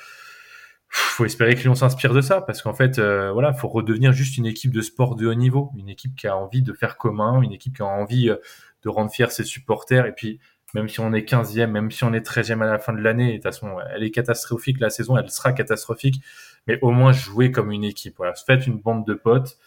faut 0.89 1.25
espérer 1.25 1.55
que 1.55 1.61
Lyon 1.61 1.75
s'inspire 1.75 2.13
de 2.13 2.21
ça 2.21 2.41
parce 2.41 2.61
qu'en 2.61 2.73
fait, 2.73 2.99
euh, 2.99 3.31
voilà, 3.31 3.53
faut 3.53 3.67
redevenir 3.67 4.13
juste 4.13 4.37
une 4.37 4.45
équipe 4.45 4.71
de 4.71 4.81
sport 4.81 5.15
de 5.15 5.27
haut 5.27 5.33
niveau, 5.33 5.71
une 5.77 5.89
équipe 5.89 6.15
qui 6.15 6.27
a 6.27 6.37
envie 6.37 6.61
de 6.61 6.73
faire 6.73 6.97
commun, 6.97 7.41
une 7.41 7.51
équipe 7.51 7.75
qui 7.75 7.81
a 7.81 7.85
envie 7.85 8.29
euh, 8.29 8.37
de 8.83 8.89
rendre 8.89 9.11
fiers 9.11 9.29
ses 9.29 9.43
supporters. 9.43 10.05
Et 10.05 10.13
puis, 10.13 10.39
même 10.73 10.87
si 10.87 10.99
on 10.99 11.13
est 11.13 11.27
15e, 11.27 11.67
même 11.67 11.91
si 11.91 12.03
on 12.03 12.13
est 12.13 12.25
13e 12.25 12.61
à 12.61 12.65
la 12.67 12.79
fin 12.79 12.93
de 12.93 12.99
l'année, 12.99 13.31
de 13.31 13.33
toute 13.35 13.43
façon, 13.43 13.77
elle 13.93 14.03
est 14.03 14.11
catastrophique, 14.11 14.79
la 14.79 14.89
saison, 14.89 15.17
elle 15.17 15.29
sera 15.29 15.53
catastrophique, 15.53 16.21
mais 16.67 16.77
au 16.81 16.91
moins 16.91 17.11
jouer 17.11 17.51
comme 17.51 17.71
une 17.71 17.83
équipe. 17.83 18.15
Voilà, 18.17 18.33
faites 18.35 18.67
une 18.67 18.77
bande 18.77 19.05
de 19.05 19.13
potes, 19.13 19.57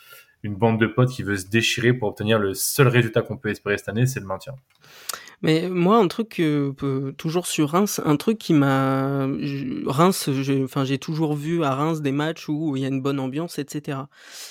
une 0.43 0.55
bande 0.55 0.81
de 0.81 0.87
potes 0.87 1.11
qui 1.11 1.23
veut 1.23 1.37
se 1.37 1.49
déchirer 1.49 1.93
pour 1.93 2.09
obtenir 2.09 2.39
le 2.39 2.55
seul 2.55 2.89
résultat 2.89 3.23
qu'on 3.23 3.37
peut 3.37 3.51
espérer 3.51 3.79
cette 3.79 3.89
année, 3.89 4.07
c'est 4.07 4.21
le 4.21 4.27
maintien. 4.27 4.55
Mais 5.43 5.71
moi, 5.71 5.97
un 5.97 6.09
truc, 6.09 6.43
toujours 7.17 7.47
sur 7.47 7.71
Reims, 7.71 8.01
un 8.05 8.17
truc 8.17 8.37
qui 8.37 8.53
m'a 8.53 9.27
Reims, 9.87 10.29
j'ai 10.33 10.99
toujours 10.99 11.35
vu 11.35 11.65
à 11.65 11.75
Reims 11.75 12.03
des 12.03 12.13
matchs 12.13 12.49
où 12.49 12.77
il 12.77 12.83
y 12.83 12.85
a 12.85 12.89
une 12.89 13.01
bonne 13.01 13.19
ambiance 13.19 13.59
etc. 13.59 14.01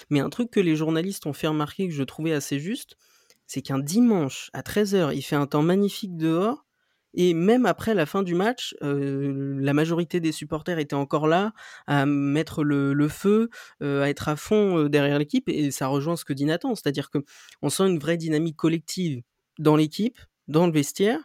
Mais 0.10 0.20
un 0.20 0.30
truc 0.30 0.50
que 0.50 0.60
les 0.60 0.76
journalistes 0.76 1.28
ont 1.28 1.34
fait 1.34 1.48
remarquer, 1.48 1.88
que 1.88 1.94
je 1.94 2.04
trouvais 2.04 2.34
assez 2.34 2.60
juste, 2.60 2.98
c'est 3.46 3.62
qu'un 3.62 3.78
dimanche 3.78 4.50
à 4.54 4.64
13:00, 4.64 5.14
il 5.14 5.22
fait 5.22 5.36
un 5.36 5.46
temps 5.46 5.62
magnifique 5.62 6.18
dehors 6.18 6.66
et 7.14 7.34
même 7.36 7.66
après 7.68 7.94
la 7.94 8.08
fin 8.08 8.24
du 8.24 8.34
match, 8.34 8.76
la 8.82 9.74
majorité 9.74 10.20
des 10.20 10.32
supporters 10.32 10.80
étaient 10.80 10.96
encore 10.96 11.28
là 11.28 11.54
à 11.86 12.08
mettre 12.08 12.64
le 12.64 13.08
feu, 13.10 13.50
à 13.82 14.10
être 14.10 14.28
à 14.28 14.36
fond, 14.36 14.86
derrière 14.86 15.20
l'équipe 15.20 15.48
et 15.50 15.70
ça 15.70 15.86
rejoint 15.86 16.16
ce 16.16 16.26
que 16.26 16.34
dit 16.34 16.46
Nathan. 16.46 16.74
C'est-à-dire 16.74 17.12
qu'on 17.12 17.70
sent 17.70 17.84
une 17.90 18.00
vraie 18.00 18.18
dynamique 18.18 18.56
collective 18.58 19.22
dans 19.60 19.76
l'équipe 19.76 20.18
dans 20.50 20.66
le 20.66 20.74
vestiaire, 20.74 21.20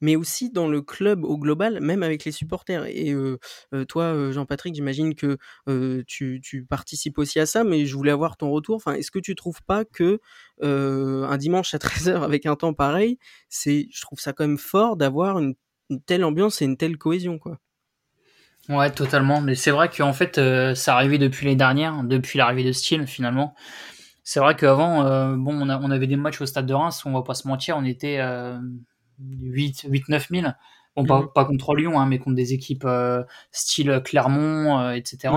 mais 0.00 0.16
aussi 0.16 0.50
dans 0.50 0.66
le 0.66 0.80
club 0.82 1.24
au 1.24 1.38
global, 1.38 1.78
même 1.80 2.02
avec 2.02 2.24
les 2.24 2.32
supporters. 2.32 2.86
Et 2.86 3.14
toi, 3.88 4.32
Jean-Patrick, 4.32 4.74
j'imagine 4.74 5.14
que 5.14 5.36
tu, 6.06 6.66
participes 6.68 7.18
aussi 7.18 7.38
à 7.38 7.46
ça, 7.46 7.64
mais 7.64 7.86
je 7.86 7.94
voulais 7.94 8.10
avoir 8.10 8.36
ton 8.36 8.50
retour. 8.50 8.76
Enfin, 8.76 8.94
est-ce 8.94 9.10
que 9.10 9.18
tu 9.18 9.34
trouves 9.34 9.62
pas 9.62 9.84
que 9.84 10.18
un 10.62 11.36
dimanche 11.36 11.74
à 11.74 11.78
13h 11.78 12.22
avec 12.22 12.46
un 12.46 12.56
temps 12.56 12.74
pareil, 12.74 13.18
c'est, 13.48 13.88
je 13.92 14.00
trouve 14.00 14.18
ça 14.18 14.32
quand 14.32 14.44
même 14.44 14.58
fort 14.58 14.96
d'avoir 14.96 15.38
une, 15.38 15.54
telle 16.06 16.24
ambiance 16.24 16.62
et 16.62 16.64
une 16.64 16.76
telle 16.76 16.96
cohésion, 16.96 17.38
quoi? 17.38 17.58
Ouais, 18.68 18.90
totalement. 18.90 19.40
Mais 19.40 19.54
c'est 19.54 19.70
vrai 19.70 19.90
qu'en 19.90 20.12
fait, 20.12 20.40
ça 20.74 20.94
arrivait 20.94 21.18
depuis 21.18 21.46
les 21.46 21.56
dernières, 21.56 22.04
depuis 22.04 22.38
l'arrivée 22.38 22.64
de 22.64 22.72
Steel, 22.72 23.06
finalement. 23.06 23.54
C'est 24.30 24.38
vrai 24.38 24.54
qu'avant, 24.54 25.04
euh, 25.06 25.34
bon, 25.34 25.60
on, 25.60 25.90
avait 25.90 26.06
des 26.06 26.14
matchs 26.14 26.40
au 26.40 26.46
stade 26.46 26.64
de 26.64 26.72
Reims, 26.72 27.02
on 27.04 27.10
va 27.10 27.22
pas 27.22 27.34
se 27.34 27.48
mentir, 27.48 27.76
on 27.76 27.84
était 27.84 28.20
8, 29.18 29.86
8 29.88 30.08
9 30.08 30.28
000. 30.30 30.46
Bon, 30.94 31.04
pas, 31.04 31.42
mhm. 31.42 31.46
contre 31.48 31.74
Lyon, 31.74 31.98
hein, 31.98 32.06
mais 32.06 32.20
contre 32.20 32.36
des 32.36 32.52
équipes 32.52 32.84
euh, 32.84 33.24
style 33.50 34.00
Clermont, 34.04 34.78
euh, 34.78 34.92
etc. 34.92 35.34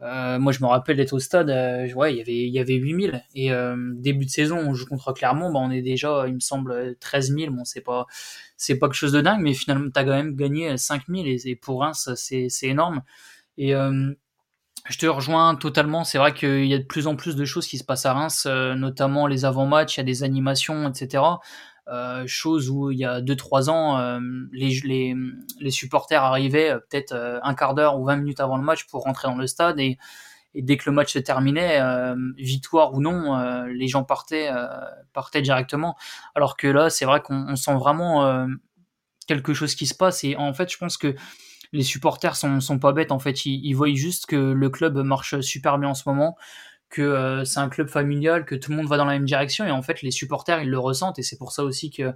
moi, 0.00 0.52
je 0.52 0.62
me 0.62 0.66
rappelle 0.68 0.96
d'être 0.96 1.12
au 1.12 1.18
stade, 1.18 1.50
ouais, 1.50 2.14
il 2.14 2.16
y 2.16 2.22
avait, 2.22 2.46
il 2.46 2.48
y 2.48 2.58
avait 2.58 2.76
8000. 2.76 3.22
Et 3.34 3.50
début 3.96 4.24
de 4.24 4.30
saison, 4.30 4.56
on 4.56 4.72
joue 4.72 4.86
contre 4.86 5.12
Clermont, 5.12 5.52
bah, 5.52 5.60
on 5.62 5.70
est 5.70 5.82
déjà, 5.82 6.24
il 6.28 6.32
me 6.32 6.40
semble, 6.40 6.96
13 7.00 7.34
000. 7.34 7.52
Bon, 7.52 7.66
c'est 7.66 7.82
pas, 7.82 8.06
c'est 8.56 8.78
pas 8.78 8.86
quelque 8.86 8.94
chose 8.94 9.12
de 9.12 9.20
dingue, 9.20 9.42
mais 9.42 9.52
finalement, 9.52 9.90
tu 9.92 10.00
as 10.00 10.04
quand 10.04 10.16
même 10.16 10.34
gagné 10.34 10.78
5000. 10.78 11.26
Et, 11.26 11.46
et 11.46 11.56
pour 11.56 11.80
Reims, 11.80 12.08
c'est 12.14 12.48
énorme. 12.62 13.02
Et 13.58 13.74
je 14.88 14.98
te 14.98 15.06
rejoins 15.06 15.54
totalement. 15.54 16.04
C'est 16.04 16.18
vrai 16.18 16.32
qu'il 16.32 16.66
y 16.66 16.74
a 16.74 16.78
de 16.78 16.84
plus 16.84 17.06
en 17.06 17.16
plus 17.16 17.36
de 17.36 17.44
choses 17.44 17.66
qui 17.66 17.78
se 17.78 17.84
passent 17.84 18.06
à 18.06 18.14
Reims, 18.14 18.46
euh, 18.46 18.74
notamment 18.74 19.26
les 19.26 19.44
avant-matchs, 19.44 19.96
il 19.96 20.00
y 20.00 20.02
a 20.02 20.04
des 20.04 20.22
animations, 20.22 20.88
etc. 20.88 21.22
Euh, 21.88 22.24
chose 22.26 22.70
où 22.70 22.90
il 22.90 22.98
y 22.98 23.04
a 23.04 23.20
2-3 23.20 23.70
ans, 23.70 23.98
euh, 23.98 24.20
les, 24.52 25.70
supporters 25.70 26.22
arrivaient 26.22 26.74
peut-être 26.90 27.40
un 27.42 27.54
quart 27.54 27.74
d'heure 27.74 27.98
ou 27.98 28.04
20 28.04 28.16
minutes 28.16 28.40
avant 28.40 28.56
le 28.56 28.62
match 28.62 28.86
pour 28.86 29.02
rentrer 29.02 29.28
dans 29.28 29.36
le 29.36 29.46
stade 29.46 29.78
et, 29.78 29.98
et 30.54 30.62
dès 30.62 30.76
que 30.76 30.88
le 30.88 30.94
match 30.94 31.12
se 31.12 31.18
terminait, 31.18 31.80
victoire 32.36 32.94
ou 32.94 33.00
non, 33.00 33.64
les 33.66 33.86
gens 33.86 34.04
partaient, 34.04 34.50
partaient 35.12 35.42
directement. 35.42 35.96
Alors 36.34 36.56
que 36.56 36.66
là, 36.66 36.90
c'est 36.90 37.04
vrai 37.04 37.20
qu'on 37.20 37.56
sent 37.56 37.74
vraiment 37.74 38.46
quelque 39.26 39.54
chose 39.54 39.74
qui 39.74 39.86
se 39.86 39.94
passe 39.94 40.24
et 40.24 40.36
en 40.36 40.52
fait, 40.52 40.70
je 40.72 40.78
pense 40.78 40.96
que 40.96 41.14
les 41.72 41.82
supporters 41.82 42.36
sont, 42.36 42.60
sont 42.60 42.78
pas 42.78 42.92
bêtes 42.92 43.12
en 43.12 43.18
fait. 43.18 43.44
Ils, 43.46 43.74
voient 43.74 43.92
juste 43.94 44.26
que 44.26 44.36
le 44.36 44.70
club 44.70 44.96
marche 44.98 45.40
super 45.40 45.78
bien 45.78 45.90
en 45.90 45.94
ce 45.94 46.08
moment, 46.08 46.36
que 46.90 47.02
euh, 47.02 47.44
c'est 47.44 47.60
un 47.60 47.68
club 47.68 47.88
familial, 47.88 48.44
que 48.44 48.54
tout 48.54 48.70
le 48.70 48.76
monde 48.76 48.88
va 48.88 48.96
dans 48.96 49.04
la 49.04 49.12
même 49.12 49.26
direction 49.26 49.66
et 49.66 49.70
en 49.70 49.82
fait 49.82 50.02
les 50.02 50.10
supporters 50.10 50.62
ils 50.62 50.70
le 50.70 50.78
ressentent 50.78 51.18
et 51.18 51.22
c'est 51.22 51.36
pour 51.36 51.52
ça 51.52 51.64
aussi 51.64 51.90
que 51.90 52.14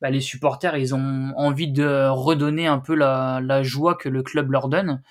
bah, 0.00 0.10
les 0.10 0.20
supporters 0.20 0.76
ils 0.76 0.94
ont 0.94 1.32
envie 1.36 1.70
de 1.70 2.08
redonner 2.08 2.66
un 2.66 2.78
peu 2.78 2.94
la, 2.94 3.40
la 3.42 3.62
joie 3.62 3.94
que 3.94 4.08
le 4.08 4.22
club 4.22 4.50
leur 4.50 4.68
donne. 4.68 5.02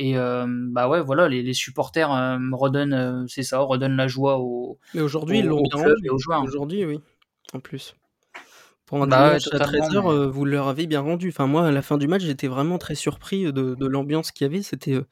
Et 0.00 0.16
euh, 0.16 0.46
bah 0.48 0.88
ouais, 0.88 1.00
voilà, 1.00 1.28
les, 1.28 1.42
les 1.42 1.54
supporters 1.54 2.12
euh, 2.12 2.38
redonnent, 2.52 3.26
c'est 3.26 3.42
ça, 3.42 3.58
redonnent 3.58 3.96
la 3.96 4.06
joie 4.06 4.38
aux. 4.38 4.78
Mais 4.94 5.00
aujourd'hui, 5.00 5.40
ils 5.40 5.46
l'ont 5.46 5.60
bien. 5.60 6.40
Aujourd'hui, 6.40 6.84
oui, 6.84 7.00
en 7.52 7.58
plus. 7.58 7.96
Pour 8.88 9.02
un 9.02 9.06
bah 9.06 9.34
à 9.34 9.36
13h, 9.36 10.10
euh, 10.10 10.30
vous 10.30 10.46
leur 10.46 10.66
avez 10.66 10.86
bien 10.86 11.00
rendu. 11.00 11.28
Enfin, 11.28 11.46
moi, 11.46 11.66
à 11.66 11.70
la 11.70 11.82
fin 11.82 11.98
du 11.98 12.08
match, 12.08 12.22
j'étais 12.22 12.48
vraiment 12.48 12.78
très 12.78 12.94
surpris 12.94 13.44
de, 13.44 13.74
de 13.74 13.86
l'ambiance 13.86 14.32
qu'il 14.32 14.46
y 14.46 14.50
avait. 14.50 14.62
C'était, 14.62 14.94
euh, 14.94 15.06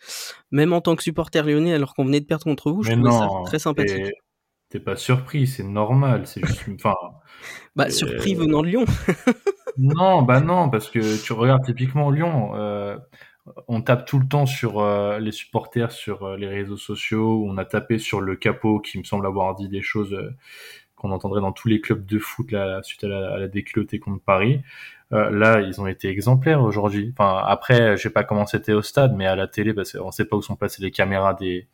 même 0.50 0.72
en 0.72 0.80
tant 0.80 0.96
que 0.96 1.02
supporter 1.02 1.44
lyonnais, 1.44 1.74
alors 1.74 1.94
qu'on 1.94 2.06
venait 2.06 2.20
de 2.20 2.24
perdre 2.24 2.44
contre 2.44 2.72
vous, 2.72 2.82
je 2.82 2.92
trouvais 2.92 3.10
ça 3.10 3.28
très 3.44 3.58
sympathique. 3.58 4.14
T'es 4.70 4.80
pas 4.80 4.96
surpris, 4.96 5.46
c'est 5.46 5.62
normal. 5.62 6.26
C'est 6.26 6.44
juste, 6.44 6.64
enfin. 6.74 6.94
bah, 7.76 7.90
surpris 7.90 8.34
venant 8.34 8.62
de 8.62 8.68
Lyon. 8.68 8.84
non, 9.78 10.22
bah 10.22 10.40
non, 10.40 10.70
parce 10.70 10.88
que 10.88 11.22
tu 11.22 11.34
regardes 11.34 11.64
typiquement 11.66 12.10
Lyon. 12.10 12.52
Euh, 12.54 12.96
on 13.68 13.82
tape 13.82 14.06
tout 14.06 14.18
le 14.18 14.26
temps 14.26 14.46
sur 14.46 14.82
les 15.18 15.32
supporters 15.32 15.92
sur 15.92 16.34
les 16.36 16.48
réseaux 16.48 16.78
sociaux. 16.78 17.44
On 17.46 17.58
a 17.58 17.66
tapé 17.66 17.98
sur 17.98 18.22
le 18.22 18.36
capot 18.36 18.80
qui 18.80 18.98
me 18.98 19.04
semble 19.04 19.26
avoir 19.26 19.54
dit 19.54 19.68
des 19.68 19.82
choses 19.82 20.18
qu'on 20.96 21.12
entendrait 21.12 21.40
dans 21.40 21.52
tous 21.52 21.68
les 21.68 21.80
clubs 21.80 22.04
de 22.04 22.18
foot 22.18 22.50
là, 22.50 22.82
suite 22.82 23.04
à 23.04 23.08
la, 23.08 23.34
à 23.34 23.38
la 23.38 23.48
contre 23.98 24.22
Paris. 24.24 24.62
Euh, 25.12 25.30
là, 25.30 25.60
ils 25.60 25.80
ont 25.80 25.86
été 25.86 26.08
exemplaires 26.08 26.62
aujourd'hui. 26.62 27.14
Enfin, 27.16 27.42
après, 27.46 27.96
je 27.96 28.02
sais 28.02 28.10
pas 28.10 28.24
comment 28.24 28.46
c'était 28.46 28.72
au 28.72 28.82
stade, 28.82 29.14
mais 29.14 29.26
à 29.26 29.36
la 29.36 29.46
télé, 29.46 29.72
parce 29.72 29.92
qu'on 29.92 30.10
sait 30.10 30.24
pas 30.24 30.36
où 30.36 30.42
sont 30.42 30.56
passées 30.56 30.82
les 30.82 30.90
caméras 30.90 31.34
des 31.34 31.68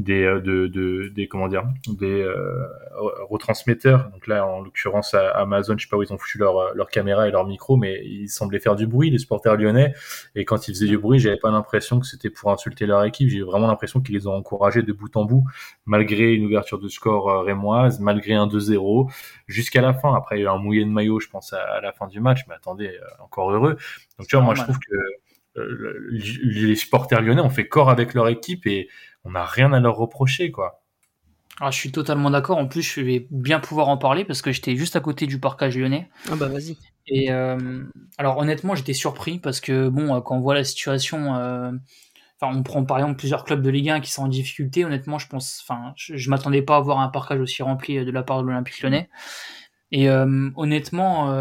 des 0.00 0.24
euh, 0.24 0.40
de, 0.40 0.66
de, 0.66 1.08
des 1.08 1.28
comment 1.28 1.48
dire 1.48 1.64
des 1.86 2.22
euh, 2.22 2.66
retransmetteurs. 3.28 4.10
Donc 4.10 4.26
là 4.26 4.46
en 4.46 4.60
l'occurrence 4.60 5.14
Amazon 5.14 5.76
je 5.76 5.84
sais 5.84 5.90
pas 5.90 5.96
où 5.96 6.02
ils 6.02 6.12
ont 6.12 6.18
foutu 6.18 6.38
leur 6.38 6.74
leur 6.74 6.88
caméra 6.88 7.28
et 7.28 7.30
leur 7.30 7.46
micro 7.46 7.76
mais 7.76 8.00
ils 8.04 8.28
semblaient 8.28 8.60
faire 8.60 8.76
du 8.76 8.86
bruit 8.86 9.10
les 9.10 9.18
supporters 9.18 9.56
lyonnais. 9.56 9.92
Et 10.34 10.44
quand 10.44 10.68
ils 10.68 10.74
faisaient 10.74 10.86
du 10.86 10.98
bruit 10.98 11.18
j'avais 11.18 11.36
pas 11.36 11.50
l'impression 11.50 12.00
que 12.00 12.06
c'était 12.06 12.30
pour 12.30 12.50
insulter 12.50 12.86
leur 12.86 13.04
équipe. 13.04 13.28
J'ai 13.28 13.42
vraiment 13.42 13.66
l'impression 13.66 14.00
qu'ils 14.00 14.14
les 14.14 14.26
ont 14.26 14.34
encouragés 14.34 14.82
de 14.82 14.92
bout 14.92 15.14
en 15.16 15.24
bout 15.24 15.44
malgré 15.84 16.34
une 16.34 16.46
ouverture 16.46 16.78
de 16.78 16.88
score 16.88 17.28
euh, 17.28 17.42
rémoise 17.42 18.00
malgré 18.00 18.34
un 18.34 18.46
2-0 18.46 19.12
jusqu'à 19.46 19.82
la 19.82 19.92
fin. 19.92 20.14
Après 20.14 20.38
il 20.38 20.40
y 20.40 20.42
a 20.42 20.46
eu 20.46 20.48
un 20.48 20.58
mouillé 20.58 20.84
de 20.84 20.90
maillot 20.90 21.20
je 21.20 21.28
pense 21.28 21.52
à, 21.52 21.80
la 21.82 21.92
fin 21.92 22.06
du 22.06 22.20
match 22.20 22.40
mais 22.48 22.54
attendez 22.54 22.98
encore 23.22 23.52
heureux. 23.52 23.76
Donc 24.18 24.28
tu 24.28 24.36
vois 24.36 24.44
moi 24.44 24.54
je 24.54 24.62
trouve 24.62 24.78
que 24.78 24.96
les 25.56 26.76
supporters 26.76 27.20
lyonnais 27.20 27.42
ont 27.42 27.50
fait 27.50 27.66
corps 27.66 27.90
avec 27.90 28.14
leur 28.14 28.28
équipe 28.28 28.66
et 28.66 28.88
on 29.24 29.32
n'a 29.32 29.44
rien 29.44 29.72
à 29.72 29.80
leur 29.80 29.96
reprocher, 29.96 30.50
quoi. 30.50 30.80
Ah, 31.62 31.70
je 31.70 31.76
suis 31.76 31.92
totalement 31.92 32.30
d'accord. 32.30 32.56
En 32.56 32.66
plus, 32.66 32.82
je 32.82 33.02
vais 33.02 33.26
bien 33.30 33.60
pouvoir 33.60 33.88
en 33.88 33.98
parler 33.98 34.24
parce 34.24 34.40
que 34.40 34.50
j'étais 34.50 34.76
juste 34.76 34.96
à 34.96 35.00
côté 35.00 35.26
du 35.26 35.38
parcage 35.38 35.76
lyonnais. 35.76 36.08
Ah 36.30 36.36
bah 36.36 36.48
vas-y. 36.48 36.78
Et 37.06 37.30
euh, 37.30 37.84
alors 38.16 38.38
honnêtement, 38.38 38.74
j'étais 38.74 38.94
surpris 38.94 39.38
parce 39.38 39.60
que 39.60 39.90
bon, 39.90 40.14
euh, 40.14 40.20
quand 40.20 40.36
on 40.36 40.40
voit 40.40 40.54
la 40.54 40.64
situation, 40.64 41.34
euh, 41.36 41.70
enfin, 42.40 42.56
on 42.56 42.62
prend 42.62 42.84
par 42.84 42.96
exemple 42.96 43.16
plusieurs 43.16 43.44
clubs 43.44 43.60
de 43.60 43.68
Ligue 43.68 43.90
1 43.90 44.00
qui 44.00 44.10
sont 44.10 44.22
en 44.22 44.28
difficulté. 44.28 44.86
Honnêtement, 44.86 45.18
je 45.18 45.28
pense, 45.28 45.62
enfin, 45.62 45.92
je, 45.96 46.30
m'attendais 46.30 46.62
pas 46.62 46.76
à 46.76 46.80
voir 46.80 47.00
un 47.00 47.08
parcage 47.08 47.40
aussi 47.40 47.62
rempli 47.62 48.02
de 48.02 48.10
la 48.10 48.22
part 48.22 48.40
de 48.40 48.46
l'Olympique 48.46 48.80
Lyonnais. 48.80 49.10
Et 49.92 50.08
honnêtement, 50.08 51.34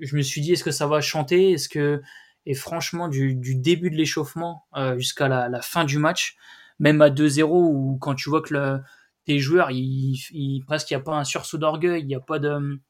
je 0.00 0.16
me 0.16 0.22
suis 0.22 0.40
dit, 0.40 0.54
est-ce 0.54 0.64
que 0.64 0.70
ça 0.70 0.86
va 0.86 1.02
chanter? 1.02 1.52
Est-ce 1.52 1.68
que 1.68 2.00
et 2.46 2.54
franchement, 2.54 3.08
du, 3.08 3.36
début 3.36 3.90
de 3.90 3.96
l'échauffement 3.96 4.64
jusqu'à 4.96 5.28
la, 5.28 5.50
la, 5.50 5.60
fin 5.60 5.84
du 5.84 5.98
match, 5.98 6.38
même 6.80 7.00
à 7.02 7.10
2-0 7.10 7.44
ou 7.48 7.98
quand 8.00 8.16
tu 8.16 8.28
vois 8.28 8.42
que 8.42 8.80
tes 9.26 9.38
joueurs, 9.38 9.70
ils, 9.70 10.64
presque 10.66 10.90
il 10.90 10.94
n'y 10.94 11.00
a 11.00 11.04
pas 11.04 11.14
un 11.14 11.24
sursaut 11.24 11.58
d'orgueil, 11.58 12.00
il 12.00 12.06
n'y 12.06 12.16
a 12.16 12.20
pas 12.20 12.40
de 12.40 12.80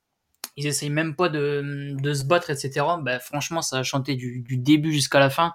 ils 0.56 0.66
essayent 0.66 0.90
même 0.90 1.14
pas 1.14 1.28
de, 1.28 1.96
de 2.00 2.14
se 2.14 2.24
battre, 2.24 2.50
etc. 2.50 2.84
Bah, 3.02 3.18
franchement, 3.18 3.62
ça 3.62 3.78
a 3.78 3.82
chanté 3.82 4.16
du, 4.16 4.42
du 4.42 4.56
début 4.58 4.92
jusqu'à 4.92 5.18
la 5.20 5.30
fin. 5.30 5.54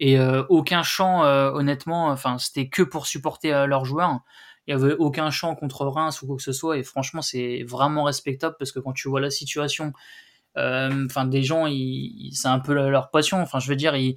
Et 0.00 0.18
euh, 0.18 0.42
aucun 0.48 0.82
chant, 0.82 1.24
euh, 1.24 1.50
honnêtement, 1.52 2.08
enfin, 2.08 2.38
c'était 2.38 2.68
que 2.68 2.82
pour 2.82 3.06
supporter 3.06 3.52
euh, 3.54 3.66
leurs 3.66 3.84
joueurs. 3.84 4.20
Il 4.66 4.72
y 4.72 4.74
avait 4.74 4.94
aucun 4.94 5.30
chant 5.30 5.54
contre 5.54 5.86
Reims 5.86 6.22
ou 6.22 6.26
quoi 6.26 6.36
que 6.36 6.42
ce 6.42 6.52
soit. 6.52 6.78
Et 6.78 6.82
franchement, 6.82 7.22
c'est 7.22 7.64
vraiment 7.66 8.04
respectable 8.04 8.56
parce 8.58 8.72
que 8.72 8.80
quand 8.80 8.92
tu 8.92 9.08
vois 9.08 9.20
la 9.20 9.30
situation, 9.30 9.92
enfin, 10.56 11.24
des 11.26 11.42
gens, 11.42 11.66
c'est 12.32 12.48
un 12.48 12.60
peu 12.60 12.74
leur 12.74 13.10
passion. 13.10 13.40
Enfin, 13.40 13.58
je 13.58 13.68
veux 13.68 13.76
dire, 13.76 13.96
ils 13.96 14.16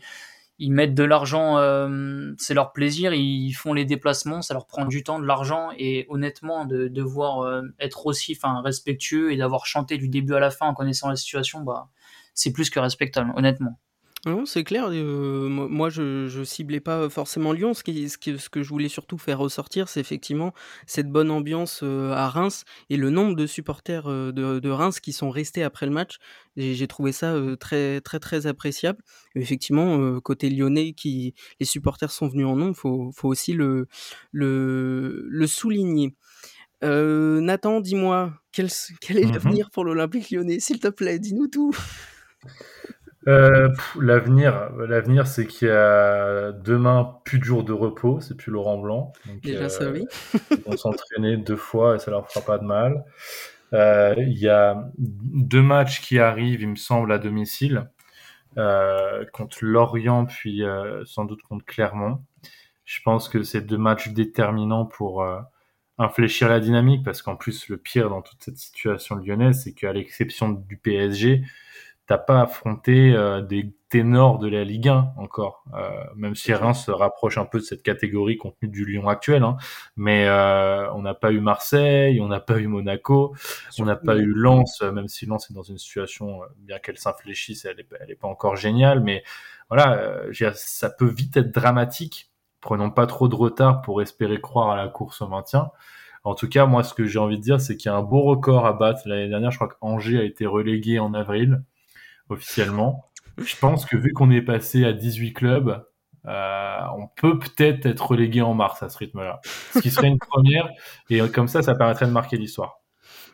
ils 0.57 0.71
mettent 0.71 0.93
de 0.93 1.03
l'argent, 1.03 1.57
euh, 1.57 2.33
c'est 2.37 2.53
leur 2.53 2.71
plaisir, 2.71 3.13
ils 3.13 3.51
font 3.51 3.73
les 3.73 3.85
déplacements, 3.85 4.41
ça 4.41 4.53
leur 4.53 4.67
prend 4.67 4.85
du 4.85 5.03
temps, 5.03 5.19
de 5.19 5.25
l'argent, 5.25 5.69
et 5.77 6.05
honnêtement, 6.09 6.65
de 6.65 6.87
devoir 6.87 7.41
euh, 7.41 7.61
être 7.79 8.05
aussi 8.05 8.37
enfin, 8.37 8.61
respectueux 8.61 9.33
et 9.33 9.37
d'avoir 9.37 9.65
chanté 9.65 9.97
du 9.97 10.07
début 10.07 10.33
à 10.33 10.39
la 10.39 10.51
fin 10.51 10.67
en 10.67 10.73
connaissant 10.73 11.09
la 11.09 11.17
situation, 11.17 11.61
bah, 11.61 11.89
c'est 12.33 12.53
plus 12.53 12.69
que 12.69 12.79
respectable, 12.79 13.33
honnêtement. 13.35 13.79
Non, 14.25 14.47
c'est 14.47 14.63
clair. 14.63 14.87
Euh, 14.89 15.47
moi, 15.47 15.91
je, 15.91 16.27
je 16.27 16.43
ciblais 16.43 16.79
pas 16.79 17.09
forcément 17.09 17.53
Lyon. 17.53 17.75
Ce, 17.75 17.83
qui, 17.83 18.09
ce, 18.09 18.17
ce 18.37 18.49
que 18.49 18.63
je 18.63 18.69
voulais 18.69 18.89
surtout 18.89 19.19
faire 19.19 19.37
ressortir, 19.37 19.87
c'est 19.87 19.99
effectivement 19.99 20.51
cette 20.87 21.11
bonne 21.11 21.29
ambiance 21.29 21.81
euh, 21.83 22.11
à 22.11 22.27
Reims 22.27 22.65
et 22.89 22.97
le 22.97 23.11
nombre 23.11 23.35
de 23.35 23.45
supporters 23.45 24.07
euh, 24.07 24.31
de, 24.31 24.59
de 24.59 24.69
Reims 24.71 24.99
qui 24.99 25.13
sont 25.13 25.29
restés 25.29 25.61
après 25.61 25.85
le 25.85 25.91
match. 25.91 26.17
J'ai 26.57 26.87
trouvé 26.87 27.11
ça 27.11 27.35
très, 27.59 28.01
très, 28.01 28.19
très 28.19 28.47
appréciable. 28.47 29.03
effectivement, 29.35 30.19
côté 30.21 30.49
lyonnais, 30.49 30.93
qui, 30.93 31.33
les 31.59 31.65
supporters 31.65 32.11
sont 32.11 32.27
venus 32.27 32.47
en 32.47 32.55
nombre, 32.55 32.75
faut, 32.75 33.11
faut 33.13 33.27
aussi 33.27 33.53
le, 33.53 33.87
le, 34.31 35.25
le 35.27 35.47
souligner. 35.47 36.15
Nathan, 36.81 37.81
dis-moi, 37.81 38.33
quel, 38.51 38.69
quel 39.01 39.17
est 39.19 39.25
mmh 39.25 39.33
l'avenir 39.33 39.69
pour 39.71 39.83
l'Olympique 39.83 40.31
lyonnais? 40.31 40.59
S'il 40.59 40.79
te 40.79 40.87
plaît, 40.87 41.19
dis-nous 41.19 41.47
tout. 41.47 41.75
Euh, 43.27 43.69
l'avenir, 43.99 44.69
l'avenir, 44.77 45.25
c'est 45.25 45.47
qu'il 45.47 45.67
y 45.67 45.71
a 45.71 46.51
demain 46.51 47.17
plus 47.23 47.39
de 47.39 47.43
jours 47.43 47.63
de 47.63 47.73
repos, 47.73 48.19
c'est 48.19 48.37
plus 48.37 48.51
Laurent 48.51 48.77
Blanc. 48.77 49.13
Donc, 49.25 49.41
Déjà 49.41 49.69
ça, 49.69 49.89
oui. 49.89 50.05
ils 50.51 50.57
vont 50.63 50.77
s'entraîner 50.77 51.37
deux 51.37 51.55
fois 51.55 51.95
et 51.95 51.99
ça 51.99 52.11
leur 52.11 52.29
fera 52.29 52.45
pas 52.45 52.57
de 52.59 52.65
mal. 52.65 53.03
Euh, 53.73 54.13
il 54.17 54.37
y 54.37 54.47
a 54.47 54.89
deux 54.97 55.63
matchs 55.63 56.01
qui 56.01 56.19
arrivent, 56.19 56.61
il 56.61 56.69
me 56.69 56.75
semble, 56.75 57.11
à 57.11 57.17
domicile, 57.17 57.89
euh, 58.57 59.25
contre 59.33 59.57
Lorient 59.61 60.25
puis 60.25 60.61
sans 61.05 61.25
doute 61.25 61.41
contre 61.41 61.65
Clermont. 61.65 62.23
Je 62.85 62.99
pense 63.03 63.27
que 63.27 63.41
c'est 63.41 63.61
deux 63.61 63.79
matchs 63.79 64.09
déterminants 64.09 64.85
pour 64.85 65.25
infléchir 65.97 66.49
la 66.49 66.59
dynamique, 66.59 67.03
parce 67.03 67.21
qu'en 67.21 67.35
plus, 67.35 67.69
le 67.69 67.77
pire 67.77 68.09
dans 68.09 68.21
toute 68.21 68.43
cette 68.43 68.57
situation 68.57 69.15
lyonnaise, 69.15 69.61
c'est 69.63 69.73
qu'à 69.73 69.93
l'exception 69.93 70.49
du 70.49 70.77
PSG, 70.77 71.41
t'as 72.07 72.17
pas 72.17 72.41
affronté 72.41 73.13
euh, 73.13 73.41
des 73.41 73.75
ténors 73.89 74.37
de 74.39 74.47
la 74.47 74.63
Ligue 74.63 74.89
1 74.89 75.13
encore, 75.17 75.63
euh, 75.73 75.89
même 76.15 76.35
si 76.35 76.53
Reims 76.53 76.85
se 76.85 76.91
rapproche 76.91 77.37
un 77.37 77.45
peu 77.45 77.59
de 77.59 77.63
cette 77.63 77.81
catégorie 77.81 78.37
contenu 78.37 78.69
du 78.69 78.85
Lyon 78.85 79.07
actuel. 79.07 79.43
Hein. 79.43 79.57
Mais 79.95 80.27
euh, 80.27 80.91
on 80.93 81.01
n'a 81.01 81.13
pas 81.13 81.31
eu 81.31 81.39
Marseille, 81.39 82.19
on 82.21 82.27
n'a 82.27 82.39
pas 82.39 82.59
eu 82.59 82.67
Monaco, 82.67 83.35
on 83.79 83.85
n'a 83.85 83.95
pas 83.95 84.17
eu 84.17 84.25
Lens, 84.25 84.81
même 84.81 85.07
si 85.07 85.25
Lens 85.25 85.49
est 85.49 85.53
dans 85.53 85.63
une 85.63 85.77
situation, 85.77 86.41
bien 86.57 86.79
qu'elle 86.79 86.97
s'infléchisse, 86.97 87.65
elle 87.65 87.79
est, 87.79 88.15
pas 88.15 88.27
encore 88.27 88.55
géniale. 88.55 88.99
Mais 88.99 89.23
voilà, 89.69 90.21
ça 90.53 90.89
peut 90.89 91.07
vite 91.09 91.37
être 91.37 91.51
dramatique. 91.51 92.31
Prenons 92.61 92.91
pas 92.91 93.07
trop 93.07 93.27
de 93.27 93.35
retard 93.35 93.81
pour 93.81 94.01
espérer 94.01 94.41
croire 94.41 94.69
à 94.69 94.75
la 94.75 94.87
course 94.89 95.21
au 95.21 95.27
maintien. 95.27 95.71
En 96.23 96.33
tout 96.33 96.49
cas, 96.49 96.65
moi, 96.65 96.83
ce 96.83 96.93
que 96.95 97.05
j'ai 97.05 97.19
envie 97.19 97.37
de 97.37 97.43
dire, 97.43 97.61
c'est 97.61 97.77
qu'il 97.77 97.91
y 97.91 97.93
a 97.93 97.97
un 97.97 98.01
beau 98.01 98.21
record 98.21 98.65
à 98.65 98.73
battre. 98.73 99.01
L'année 99.05 99.29
dernière, 99.29 99.51
je 99.51 99.57
crois 99.57 99.69
qu'Angers 99.69 100.19
a 100.19 100.23
été 100.23 100.47
relégué 100.47 100.97
en 100.97 101.13
avril 101.13 101.63
officiellement. 102.29 103.05
Je 103.37 103.55
pense 103.57 103.85
que 103.85 103.97
vu 103.97 104.13
qu'on 104.13 104.31
est 104.31 104.41
passé 104.41 104.85
à 104.85 104.93
18 104.93 105.33
clubs, 105.33 105.83
euh, 106.27 106.79
on 106.97 107.07
peut 107.07 107.37
peut-être 107.37 107.85
être 107.85 108.07
relégué 108.11 108.41
en 108.41 108.53
mars 108.53 108.81
à 108.81 108.89
ce 108.89 108.97
rythme-là. 108.97 109.41
Ce 109.73 109.79
qui 109.79 109.91
serait 109.91 110.07
une 110.07 110.17
première, 110.17 110.69
et 111.09 111.19
comme 111.29 111.47
ça, 111.47 111.61
ça 111.61 111.75
permettrait 111.75 112.07
de 112.07 112.11
marquer 112.11 112.37
l'histoire. 112.37 112.79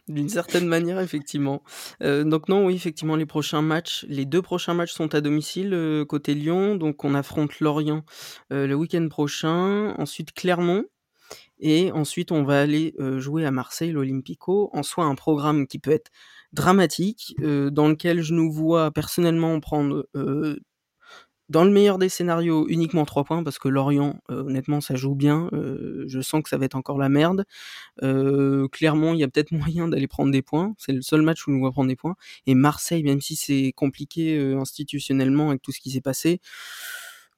D'une 0.07 0.29
certaine 0.29 0.67
manière, 0.67 0.99
effectivement. 0.99 1.63
Euh, 2.01 2.23
donc 2.23 2.49
non, 2.49 2.65
oui, 2.65 2.75
effectivement, 2.75 3.15
les 3.15 3.27
prochains 3.27 3.61
matchs, 3.61 4.05
les 4.09 4.25
deux 4.25 4.41
prochains 4.41 4.73
matchs 4.73 4.91
sont 4.91 5.13
à 5.15 5.21
domicile 5.21 5.73
euh, 5.73 6.03
côté 6.03 6.33
Lyon. 6.33 6.75
Donc 6.75 7.05
on 7.05 7.13
affronte 7.13 7.59
Lorient 7.59 8.03
le 8.49 8.73
week-end 8.73 9.07
prochain, 9.09 9.93
ensuite 9.97 10.33
Clermont, 10.33 10.83
et 11.59 11.91
ensuite 11.91 12.31
on 12.31 12.43
va 12.43 12.59
aller 12.59 12.93
jouer 13.17 13.45
à 13.45 13.51
Marseille, 13.51 13.91
l'Olympico. 13.91 14.69
En 14.73 14.83
soi, 14.83 15.05
un 15.05 15.15
programme 15.15 15.67
qui 15.67 15.79
peut 15.79 15.91
être 15.91 16.11
dramatique, 16.53 17.35
euh, 17.41 17.69
dans 17.69 17.87
lequel 17.87 18.21
je 18.21 18.33
nous 18.33 18.51
vois 18.51 18.91
personnellement 18.91 19.59
prendre, 19.59 20.07
euh, 20.15 20.57
dans 21.49 21.65
le 21.65 21.71
meilleur 21.71 21.97
des 21.97 22.07
scénarios, 22.09 22.67
uniquement 22.69 23.03
3 23.05 23.25
points, 23.25 23.43
parce 23.43 23.59
que 23.59 23.67
Lorient, 23.67 24.21
euh, 24.31 24.43
honnêtement, 24.43 24.79
ça 24.79 24.95
joue 24.95 25.15
bien. 25.15 25.49
je 25.51 26.21
sens 26.21 26.43
que 26.43 26.49
ça 26.49 26.57
va 26.57 26.65
être 26.65 26.75
encore 26.75 26.97
la 26.97 27.09
merde. 27.09 27.45
clairement, 28.71 29.13
il 29.13 29.19
y 29.19 29.23
a 29.23 29.27
peut-être 29.27 29.51
moyen 29.77 29.87
d'aller 29.87 30.07
prendre 30.07 30.31
des 30.31 30.41
points. 30.41 30.73
C'est 30.77 30.93
le 30.93 31.01
seul 31.01 31.21
match 31.21 31.47
où 31.47 31.51
on 31.51 31.61
va 31.61 31.71
prendre 31.71 31.89
des 31.89 31.95
points. 31.95 32.15
Et 32.47 32.55
Marseille, 32.55 33.03
même 33.03 33.21
si 33.21 33.35
c'est 33.35 33.73
compliqué 33.75 34.39
institutionnellement 34.53 35.49
avec 35.49 35.61
tout 35.61 35.71
ce 35.73 35.81
qui 35.81 35.91
s'est 35.91 36.01
passé, 36.01 36.39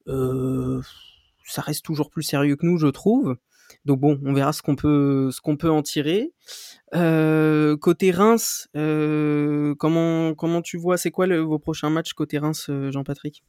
ça 0.06 1.62
reste 1.62 1.84
toujours 1.84 2.10
plus 2.10 2.22
sérieux 2.22 2.56
que 2.56 2.66
nous, 2.66 2.78
je 2.78 2.88
trouve. 2.88 3.36
Donc 3.84 4.00
bon, 4.00 4.18
on 4.24 4.32
verra 4.32 4.52
ce 4.52 4.62
qu'on 4.62 4.76
peut, 4.76 5.30
ce 5.30 5.40
qu'on 5.40 5.56
peut 5.56 5.70
en 5.70 5.82
tirer. 5.82 6.32
Euh, 6.94 7.76
côté 7.76 8.12
Reims, 8.12 8.68
euh, 8.76 9.74
comment, 9.78 10.34
comment 10.34 10.62
tu 10.62 10.78
vois, 10.78 10.96
c'est 10.96 11.10
quoi 11.10 11.26
vos 11.26 11.58
prochains 11.58 11.90
matchs 11.90 12.12
côté 12.12 12.38
Reims, 12.38 12.66
euh, 12.70 12.90
Jean-Patrick? 12.92 13.42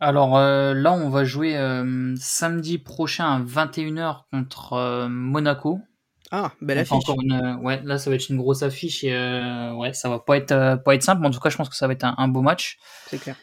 Alors 0.00 0.36
là, 0.36 0.92
on 0.92 1.10
va 1.10 1.22
jouer 1.22 1.54
samedi 2.18 2.78
prochain 2.78 3.36
à 3.36 3.40
21h 3.40 4.22
contre 4.32 5.06
Monaco. 5.08 5.78
Ah, 6.32 6.50
belle 6.60 6.78
affiche. 6.78 7.04
ouais, 7.60 7.80
là, 7.84 7.98
ça 7.98 8.10
va 8.10 8.16
être 8.16 8.28
une 8.28 8.36
grosse 8.36 8.64
affiche 8.64 9.04
et 9.04 9.12
ouais, 9.76 9.92
ça 9.92 10.08
va 10.08 10.18
pas 10.18 10.36
être, 10.36 10.82
pas 10.82 10.96
être 10.96 11.04
simple, 11.04 11.20
mais 11.20 11.28
en 11.28 11.30
tout 11.30 11.38
cas, 11.38 11.50
je 11.50 11.56
pense 11.56 11.68
que 11.68 11.76
ça 11.76 11.86
va 11.86 11.92
être 11.92 12.04
un, 12.04 12.26
beau 12.26 12.42
match. 12.42 12.78
C'est 13.06 13.18
clair. 13.18 13.36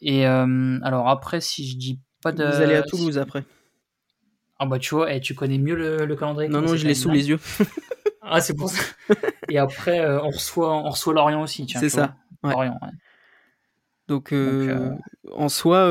Et 0.00 0.24
alors 0.24 1.08
après, 1.08 1.40
si 1.40 1.68
je 1.68 1.76
dis 1.76 2.00
pas 2.22 2.30
de. 2.30 2.44
Vous 2.44 2.62
allez 2.62 2.76
à 2.76 2.82
Toulouse 2.82 3.18
après. 3.18 3.44
Ah 4.58 4.66
bah 4.66 4.78
tu 4.78 4.94
vois, 4.94 5.12
et 5.12 5.16
eh, 5.16 5.20
tu 5.20 5.34
connais 5.34 5.58
mieux 5.58 5.74
le, 5.74 6.16
calendrier. 6.16 6.48
Non, 6.48 6.62
non, 6.62 6.76
je 6.76 6.86
l'ai 6.86 6.94
sous 6.94 7.10
les 7.10 7.28
yeux. 7.28 7.40
ah, 8.22 8.40
c'est 8.40 8.54
pour 8.54 8.70
ça. 8.70 8.82
Et 9.48 9.58
après, 9.58 10.00
euh, 10.00 10.22
on, 10.22 10.30
reçoit, 10.30 10.72
on 10.72 10.90
reçoit 10.90 11.12
Lorient 11.12 11.42
aussi. 11.42 11.66
C'est 11.68 11.88
ça. 11.88 12.16
Lorient, 12.42 12.78
ouais. 12.82 12.88
Donc, 14.06 14.32
euh, 14.32 14.68
euh, 14.68 14.90
en 15.32 15.48
soi, 15.48 15.90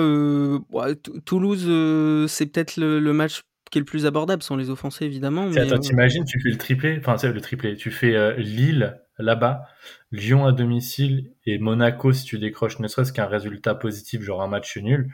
Toulouse, 1.26 2.30
c'est 2.30 2.46
peut-être 2.46 2.78
le, 2.78 3.00
match 3.12 3.42
qui 3.70 3.80
est 3.80 3.82
le 3.82 3.86
plus 3.86 4.06
abordable, 4.06 4.44
sans 4.44 4.56
les 4.56 4.70
offenser 4.70 5.06
évidemment. 5.06 5.48
Mais, 5.48 5.62
attends, 5.62 5.80
t'imagines, 5.80 6.24
tu 6.24 6.40
fais 6.40 6.50
le 6.50 6.58
triplé, 6.58 6.98
enfin, 7.00 7.18
c'est 7.18 7.32
le 7.32 7.42
triplé, 7.42 7.76
tu 7.76 7.92
fais 7.92 8.38
Lille 8.38 9.00
là-bas, 9.18 9.64
Lyon 10.12 10.46
à 10.46 10.52
domicile 10.52 11.32
et 11.46 11.58
Monaco 11.58 12.14
si 12.14 12.24
tu 12.24 12.38
décroches 12.38 12.80
ne 12.80 12.88
serait-ce 12.88 13.14
qu'un 13.14 13.26
résultat 13.26 13.74
positif, 13.74 14.22
genre 14.22 14.44
un 14.44 14.48
match 14.48 14.78
nul. 14.78 15.12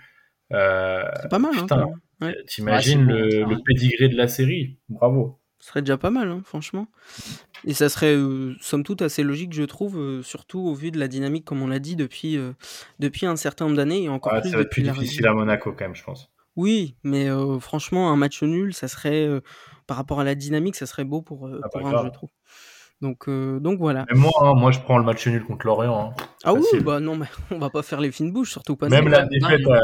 c'est 0.52 0.58
pas 0.58 1.40
mal, 1.40 1.52
hein, 1.56 1.62
putain, 1.62 1.88
Ouais. 2.22 2.36
T'imagines 2.48 3.04
le, 3.04 3.44
le 3.44 3.64
pédigré 3.64 4.10
de 4.10 4.16
la 4.16 4.28
série? 4.28 4.78
Bravo. 4.90 5.40
Ce 5.60 5.68
serait 5.68 5.82
déjà 5.82 5.98
pas 5.98 6.10
mal, 6.10 6.30
hein, 6.30 6.42
franchement. 6.46 6.88
Et 7.66 7.74
ça 7.74 7.90
serait, 7.90 8.16
euh, 8.16 8.56
somme 8.62 8.84
toute, 8.84 9.02
assez 9.02 9.24
logique, 9.24 9.52
je 9.52 9.64
trouve, 9.64 9.98
euh, 10.00 10.24
surtout 10.24 10.60
au 10.60 10.74
vu 10.74 10.90
de 10.90 10.98
la 10.98 11.10
dynamique, 11.10 11.44
comme 11.44 11.62
on 11.62 11.68
l'a 11.68 11.80
dit, 11.80 11.98
depuis, 11.98 12.38
euh, 12.38 12.54
depuis 13.00 13.26
un 13.26 13.36
certain 13.36 13.66
nombre 13.66 13.76
d'années, 13.76 14.04
et 14.04 14.10
encore 14.10 14.40
plus 14.40 14.52
ça 14.52 14.56
va 14.56 14.64
être 14.64 14.70
plus 14.70 14.84
difficile 14.84 15.28
à 15.28 15.34
Monaco, 15.34 15.74
quand 15.74 15.84
même, 15.84 15.96
je 15.96 16.04
pense. 16.04 16.32
Oui, 16.56 16.96
mais 17.04 17.28
franchement, 17.60 18.12
un 18.12 18.16
match 18.16 18.42
nul, 18.44 18.74
ça 18.74 18.88
serait, 18.88 19.28
par 19.88 19.98
rapport 19.98 20.20
à 20.20 20.24
la 20.24 20.36
dynamique, 20.36 20.76
ça 20.76 20.86
serait 20.86 21.06
beau 21.06 21.22
pour, 21.22 21.48
ah, 21.48 21.70
pour 21.70 21.88
un, 21.88 22.06
je 22.06 22.10
trouve. 22.10 22.30
Donc, 23.02 23.30
euh, 23.30 23.60
donc 23.60 23.80
voilà. 23.80 24.06
moi, 24.14 24.32
hein, 24.42 24.54
moi, 24.56 24.72
je 24.72 24.80
prends 24.80 24.98
le 24.98 25.06
match 25.06 25.26
nul 25.28 25.44
contre 25.46 25.66
Lorient. 25.66 26.14
Hein. 26.18 26.24
Ah 26.44 26.54
oui, 26.54 26.66
bah 26.82 27.00
non, 27.00 27.16
mais 27.16 27.28
on 27.52 27.58
va 27.58 27.70
pas 27.70 27.82
faire 27.82 28.02
les 28.02 28.12
fines 28.12 28.32
bouches, 28.32 28.52
surtout 28.52 28.76
pas. 28.76 28.90
Même 28.90 29.08
la 29.08 29.26
défaite, 29.26 29.66
euh, 29.68 29.80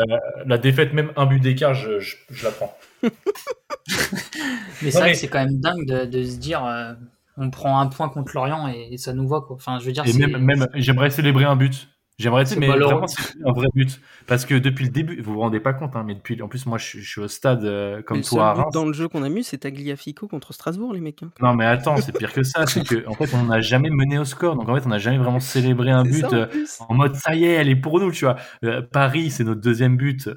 la 0.45 0.57
défaite, 0.57 0.93
même 0.93 1.11
un 1.15 1.25
but 1.25 1.39
d'écart, 1.39 1.73
je, 1.73 1.99
je, 1.99 2.43
la 2.43 2.51
prends. 2.51 2.77
mais 3.03 4.91
c'est 4.91 4.99
vrai 4.99 5.11
que 5.13 5.17
c'est 5.17 5.29
quand 5.29 5.39
même 5.39 5.59
dingue 5.61 5.85
de, 5.85 6.05
de 6.05 6.23
se 6.23 6.37
dire, 6.37 6.65
euh, 6.65 6.93
on 7.37 7.49
prend 7.49 7.79
un 7.79 7.87
point 7.87 8.09
contre 8.09 8.33
Lorient 8.35 8.67
et, 8.67 8.97
ça 8.97 9.13
nous 9.13 9.27
va 9.27 9.39
quoi. 9.39 9.55
Enfin, 9.55 9.79
je 9.79 9.85
veux 9.85 9.93
dire. 9.93 10.03
Et 10.05 10.13
même, 10.13 10.37
même 10.37 10.67
j'aimerais 10.75 11.09
célébrer 11.09 11.45
un 11.45 11.55
but. 11.55 11.87
J'aimerais 12.17 12.45
dire, 12.45 12.57
mais 12.59 12.67
vraiment, 12.67 13.07
c'est 13.07 13.35
un 13.45 13.51
vrai 13.51 13.67
but. 13.73 13.99
Parce 14.25 14.45
que 14.45 14.55
depuis 14.55 14.85
le 14.85 14.91
début, 14.91 15.21
vous 15.21 15.33
vous 15.33 15.39
rendez 15.39 15.59
pas 15.59 15.73
compte, 15.73 15.97
hein, 15.97 16.03
mais 16.05 16.15
depuis, 16.15 16.41
en 16.41 16.47
plus, 16.47 16.65
moi, 16.65 16.77
je, 16.77 16.99
suis 16.99 17.19
au 17.19 17.27
stade 17.27 17.65
euh, 17.65 18.01
comme 18.01 18.21
toi. 18.21 18.53
Le 18.57 18.71
dans 18.71 18.85
le 18.85 18.93
jeu 18.93 19.09
qu'on 19.09 19.23
a 19.23 19.29
mis, 19.29 19.43
c'est 19.43 19.57
Tagliafico 19.57 20.27
contre 20.29 20.53
Strasbourg, 20.53 20.93
les 20.93 21.01
mecs. 21.01 21.23
Hein. 21.23 21.31
Non, 21.41 21.53
mais 21.53 21.65
attends, 21.65 21.97
c'est 21.97 22.17
pire 22.17 22.31
que 22.31 22.43
ça. 22.43 22.65
c'est 22.67 22.87
que, 22.87 23.05
en 23.07 23.13
fait, 23.15 23.33
on 23.33 23.43
n'a 23.43 23.59
jamais 23.59 23.89
mené 23.89 24.17
au 24.17 24.23
score. 24.23 24.55
Donc, 24.55 24.69
en 24.69 24.75
fait, 24.75 24.85
on 24.85 24.89
n'a 24.89 24.97
jamais 24.97 25.17
vraiment 25.17 25.41
célébré 25.41 25.91
un 25.91 26.03
but 26.03 26.25
euh, 26.31 26.47
en, 26.87 26.93
mode 26.93 27.15
ça 27.15 27.35
y 27.35 27.43
est, 27.43 27.51
elle 27.51 27.69
est 27.69 27.75
pour 27.75 27.99
nous, 27.99 28.11
tu 28.13 28.23
vois. 28.23 28.37
Euh, 28.63 28.81
Paris, 28.81 29.29
c'est 29.29 29.43
notre 29.43 29.61
deuxième 29.61 29.97
but. 29.97 30.29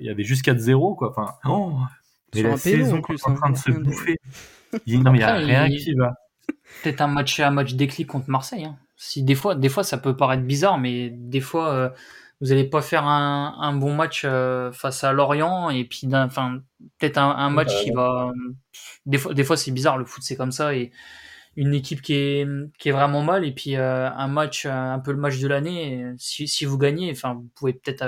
Il 0.00 0.06
y 0.06 0.10
avait 0.10 0.24
juste 0.24 0.46
4-0, 0.46 0.96
quoi. 0.96 1.10
Enfin, 1.10 1.32
oh, 1.46 1.72
mais 2.34 2.42
la 2.42 2.56
saison 2.56 3.00
qu'on 3.00 3.14
est 3.14 3.28
en 3.28 3.34
train 3.34 3.50
de 3.50 3.56
se 3.56 3.72
bouffer. 3.72 4.18
non, 4.72 4.78
mais 4.86 4.90
il 4.90 5.12
n'y 5.14 5.22
a 5.22 5.34
rien 5.34 5.68
qui 5.68 5.94
va. 5.94 6.14
Peut-être 6.82 7.00
un 7.00 7.08
match, 7.08 7.40
un 7.40 7.50
match 7.50 7.74
déclic 7.74 8.06
contre 8.06 8.30
Marseille. 8.30 8.64
Hein. 8.64 8.76
Si 9.04 9.22
des 9.22 9.34
fois, 9.34 9.54
des 9.54 9.68
fois, 9.68 9.84
ça 9.84 9.98
peut 9.98 10.16
paraître 10.16 10.44
bizarre, 10.44 10.78
mais 10.78 11.10
des 11.10 11.42
fois, 11.42 11.74
euh, 11.74 11.90
vous 12.40 12.48
n'allez 12.48 12.64
pas 12.64 12.80
faire 12.80 13.04
un, 13.04 13.54
un 13.60 13.74
bon 13.74 13.94
match 13.94 14.22
euh, 14.24 14.72
face 14.72 15.04
à 15.04 15.12
Lorient 15.12 15.68
et 15.68 15.84
puis, 15.84 16.08
enfin, 16.14 16.60
peut-être 16.98 17.18
un, 17.18 17.28
un, 17.36 17.50
match 17.50 17.82
qui 17.82 17.90
va. 17.90 18.32
Des 19.04 19.18
fois, 19.18 19.34
des 19.34 19.44
fois, 19.44 19.58
c'est 19.58 19.72
bizarre. 19.72 19.98
Le 19.98 20.06
foot, 20.06 20.22
c'est 20.24 20.36
comme 20.36 20.52
ça 20.52 20.74
et 20.74 20.90
une 21.54 21.74
équipe 21.74 22.00
qui 22.00 22.14
est, 22.14 22.48
qui 22.78 22.88
est 22.88 22.92
vraiment 22.92 23.22
mal 23.22 23.44
et 23.44 23.52
puis 23.52 23.76
euh, 23.76 24.08
un 24.10 24.26
match, 24.26 24.64
un 24.64 24.98
peu 25.00 25.12
le 25.12 25.18
match 25.18 25.38
de 25.38 25.48
l'année. 25.48 26.14
Si, 26.16 26.48
si 26.48 26.64
vous 26.64 26.78
gagnez, 26.78 27.10
enfin, 27.10 27.34
vous 27.34 27.50
pouvez 27.54 27.74
peut-être 27.74 28.06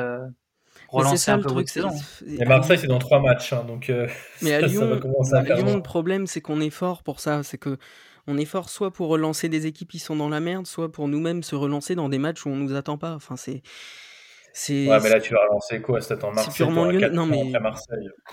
relancer 0.88 1.30
un 1.30 1.40
peu 1.40 1.52
votre 1.52 1.68
saison. 1.68 1.90
Et 2.26 2.46
Marseille, 2.46 2.78
c'est 2.78 2.86
dans 2.86 2.98
trois 2.98 3.20
matchs, 3.20 3.52
hein, 3.52 3.64
donc. 3.68 3.92
mais 4.40 4.54
à 4.54 4.60
Lyon, 4.66 4.98
à 5.34 5.42
Lyon 5.42 5.76
le 5.76 5.82
problème, 5.82 6.26
c'est 6.26 6.40
qu'on 6.40 6.62
est 6.62 6.70
fort 6.70 7.02
pour 7.02 7.20
ça. 7.20 7.42
C'est 7.42 7.58
que 7.58 7.76
on 8.26 8.38
est 8.38 8.44
fort 8.44 8.68
soit 8.68 8.92
pour 8.92 9.08
relancer 9.08 9.48
des 9.48 9.66
équipes 9.66 9.90
qui 9.90 9.98
sont 9.98 10.16
dans 10.16 10.28
la 10.28 10.40
merde, 10.40 10.66
soit 10.66 10.90
pour 10.90 11.08
nous-mêmes 11.08 11.42
se 11.42 11.54
relancer 11.54 11.94
dans 11.94 12.08
des 12.08 12.18
matchs 12.18 12.46
où 12.46 12.50
on 12.50 12.56
nous 12.56 12.74
attend 12.74 12.98
pas. 12.98 13.14
Enfin, 13.14 13.36
c'est. 13.36 13.62
Ouais, 14.68 14.98
mais 15.02 15.10
là, 15.10 15.20
tu 15.20 15.34
vas 15.34 15.42
relancer 15.42 15.82
quoi? 15.82 16.00
C'est 16.00 16.20
Marseille 16.22 16.54
purement 16.54 16.86
Lyon. 16.86 17.10
Non, 17.12 17.26
mais 17.26 17.52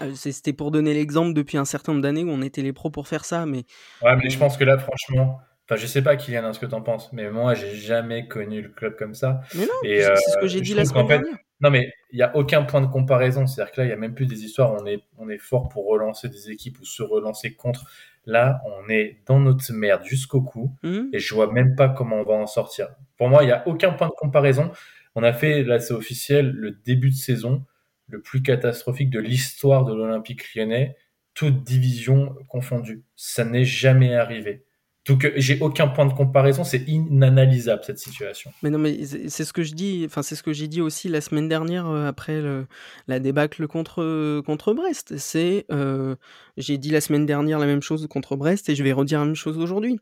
euh, 0.02 0.12
c'était 0.16 0.54
pour 0.54 0.72
donner 0.72 0.94
l'exemple 0.94 1.34
depuis 1.34 1.58
un 1.58 1.66
certain 1.66 1.92
nombre 1.92 2.02
d'années 2.02 2.24
où 2.24 2.30
on 2.30 2.42
était 2.42 2.62
les 2.62 2.72
pros 2.72 2.90
pour 2.90 3.10
faire 3.10 3.26
ça, 3.26 3.46
mais. 3.46 3.66
Ouais, 4.02 4.16
mais 4.16 4.30
je 4.30 4.38
pense 4.38 4.56
que 4.56 4.64
là, 4.64 4.78
franchement, 4.78 5.42
Enfin, 5.66 5.80
je 5.80 5.88
sais 5.88 6.02
pas, 6.02 6.18
Kylian, 6.18 6.44
hein, 6.44 6.54
ce 6.54 6.60
que 6.60 6.66
tu 6.66 6.76
en 6.76 6.82
penses, 6.82 7.14
mais 7.14 7.30
moi, 7.30 7.54
j'ai 7.54 7.74
jamais 7.74 8.28
connu 8.28 8.62
le 8.62 8.68
club 8.68 8.98
comme 8.98 9.14
ça. 9.14 9.42
Mais 9.56 9.62
non, 9.62 9.74
c'est 9.82 10.32
ce 10.32 10.38
que 10.38 10.48
j'ai 10.48 10.60
dit 10.60 10.74
la 10.74 10.84
semaine 10.84 11.08
dernière. 11.08 11.36
Non, 11.62 11.70
mais 11.70 11.94
il 12.12 12.18
n'y 12.18 12.24
a 12.24 12.36
aucun 12.36 12.64
point 12.64 12.82
de 12.82 12.88
comparaison. 12.88 13.48
C'est-à-dire 13.48 13.72
que 13.72 13.80
là, 13.80 13.86
il 13.86 13.88
n'y 13.88 13.94
a 13.94 13.98
même 13.98 14.14
plus 14.14 14.26
des 14.26 14.44
histoires. 14.44 14.74
On 14.74 14.86
est, 14.86 15.02
on 15.18 15.30
est 15.30 15.38
fort 15.38 15.70
pour 15.70 15.88
relancer 15.88 16.28
des 16.28 16.52
équipes 16.52 16.80
ou 16.82 16.86
se 16.86 17.02
relancer 17.02 17.56
contre. 17.56 17.86
Là, 18.26 18.62
on 18.66 18.90
est 18.90 19.18
dans 19.26 19.40
notre 19.40 19.72
merde 19.74 20.04
jusqu'au 20.06 20.42
cou 20.42 20.76
mmh. 20.84 21.02
et 21.12 21.20
je 21.20 21.34
vois 21.34 21.52
même 21.52 21.76
pas 21.76 21.90
comment 21.90 22.18
on 22.18 22.24
va 22.24 22.36
en 22.36 22.48
sortir. 22.48 22.90
Pour 23.18 23.30
moi, 23.30 23.44
il 23.44 23.48
n'y 23.48 23.52
a 23.52 23.68
aucun 23.68 23.92
point 23.92 24.08
de 24.08 24.14
comparaison. 24.14 24.72
On 25.16 25.24
a 25.24 25.34
fait, 25.34 25.64
là 25.64 25.80
c'est 25.80 25.94
officiel, 25.94 26.52
le 26.52 26.72
début 26.72 27.10
de 27.10 27.16
saison 27.16 27.66
le 28.08 28.22
plus 28.22 28.42
catastrophique 28.42 29.10
de 29.10 29.20
l'histoire 29.20 29.86
de 29.86 29.94
l'Olympique 29.94 30.54
lyonnais, 30.54 30.96
toute 31.34 31.64
division 31.64 32.36
confondue. 32.48 33.04
Ça 33.16 33.44
n'est 33.44 33.66
jamais 33.66 34.16
arrivé. 34.16 34.66
Donc 35.06 35.30
j'ai 35.36 35.60
aucun 35.60 35.88
point 35.88 36.06
de 36.06 36.14
comparaison, 36.14 36.64
c'est 36.64 36.88
inanalysable 36.88 37.84
cette 37.84 38.00
situation. 38.00 38.54
Mais 38.62 38.70
non, 38.70 38.80
mais 38.80 39.04
c'est 39.06 39.44
ce 39.44 39.52
que 39.52 39.62
je 39.62 39.74
dis, 39.74 40.04
enfin 40.06 40.22
c'est 40.22 40.36
ce 40.36 40.44
que 40.44 40.54
j'ai 40.54 40.70
dit 40.70 40.80
aussi 40.80 41.10
la 41.10 41.20
semaine 41.20 41.50
dernière 41.50 41.88
euh, 41.88 42.08
après 42.08 42.42
le, 42.42 42.68
la 43.08 43.20
débâcle 43.20 43.68
contre 43.68 44.42
contre 44.46 44.74
Brest. 44.74 45.18
C'est 45.18 45.66
euh, 45.72 46.16
j'ai 46.56 46.78
dit 46.78 46.90
la 46.90 47.02
semaine 47.02 47.26
dernière 47.26 47.60
la 47.60 47.66
même 47.66 47.82
chose 47.82 48.08
contre 48.10 48.38
Brest 48.38 48.70
et 48.70 48.76
je 48.76 48.84
vais 48.84 48.94
redire 48.94 49.20
la 49.20 49.26
même 49.26 49.36
chose 49.36 49.58
aujourd'hui. 49.58 50.00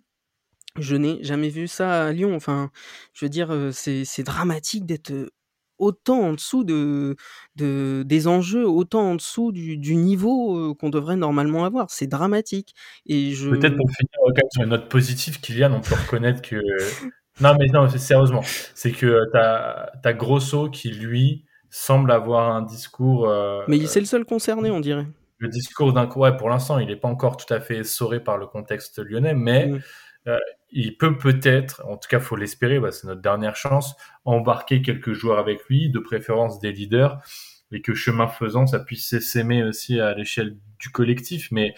Je 0.78 0.96
n'ai 0.96 1.22
jamais 1.24 1.50
vu 1.50 1.68
ça 1.68 2.06
à 2.06 2.12
Lyon. 2.12 2.36
Enfin, 2.36 2.72
je 3.14 3.26
veux 3.26 3.30
dire, 3.30 3.52
euh, 3.52 3.72
c'est 3.72 4.24
dramatique 4.24 4.86
d'être 4.86 5.12
autant 5.82 6.22
en 6.22 6.34
dessous 6.34 6.64
de, 6.64 7.16
de, 7.56 8.04
des 8.06 8.28
enjeux, 8.28 8.68
autant 8.68 9.02
en 9.02 9.16
dessous 9.16 9.52
du, 9.52 9.78
du 9.78 9.96
niveau 9.96 10.74
qu'on 10.76 10.90
devrait 10.90 11.18
normalement 11.18 11.66
avoir. 11.66 11.90
C'est 11.90 12.08
dramatique. 12.08 12.74
Et 13.06 13.32
je... 13.32 13.50
Peut-être 13.50 13.76
pour 13.76 13.90
finir 13.90 14.44
sur 14.52 14.64
une 14.64 14.70
note 14.70 14.88
positive, 14.88 15.42
Kylian, 15.42 15.74
on 15.74 15.82
peut 15.82 15.96
reconnaître 15.96 16.42
que. 16.42 16.58
Non, 17.40 17.56
mais 17.60 17.68
non, 17.68 17.90
sérieusement, 17.90 18.42
c'est 18.76 18.92
que 18.92 19.20
tu 19.32 19.38
as, 19.38 20.14
Grosso 20.14 20.70
qui, 20.70 20.92
lui, 20.92 21.46
semble 21.70 22.12
avoir 22.12 22.56
un 22.56 22.62
discours. 22.62 23.28
mais 23.68 23.86
c'est 23.88 24.00
le 24.00 24.06
seul 24.06 24.26
concerné, 24.26 24.70
on 24.72 24.80
dirait. 24.80 25.08
Le 25.40 25.50
discours 25.50 25.92
d'un. 25.92 26.08
Ouais, 26.08 26.38
pour 26.38 26.50
l'instant, 26.50 26.78
il 26.78 26.88
n'est 26.88 26.96
pas 26.96 27.08
encore 27.08 27.38
tout 27.38 27.52
à 27.52 27.60
fait 27.60 27.78
essoré 27.78 28.20
par 28.20 28.38
le 28.38 28.46
contexte 28.46 29.00
lyonnais, 29.00 29.34
mais. 29.34 29.68
Mmh 29.68 29.82
il 30.72 30.98
peut 30.98 31.18
peut-être, 31.18 31.84
en 31.86 31.98
tout 31.98 32.08
cas 32.08 32.20
faut 32.20 32.36
l'espérer, 32.36 32.80
bah, 32.80 32.92
c'est 32.92 33.08
notre 33.08 33.22
dernière 33.22 33.56
chance, 33.56 33.96
embarquer 34.26 34.82
quelques 34.82 35.14
joueurs 35.14 35.40
avec 35.40 35.66
lui, 35.66 35.90
de 35.90 36.00
préférence 36.00 36.60
des 36.60 36.72
leaders, 36.72 37.20
et 37.72 37.82
que 37.82 37.94
chemin 37.94 38.28
faisant, 38.28 38.68
ça 38.68 38.80
puisse 38.80 39.20
s'aimer 39.20 39.64
aussi 39.64 40.00
à 40.00 40.14
l'échelle 40.14 40.58
du 40.80 40.90
collectif. 40.90 41.50
Mais 41.52 41.74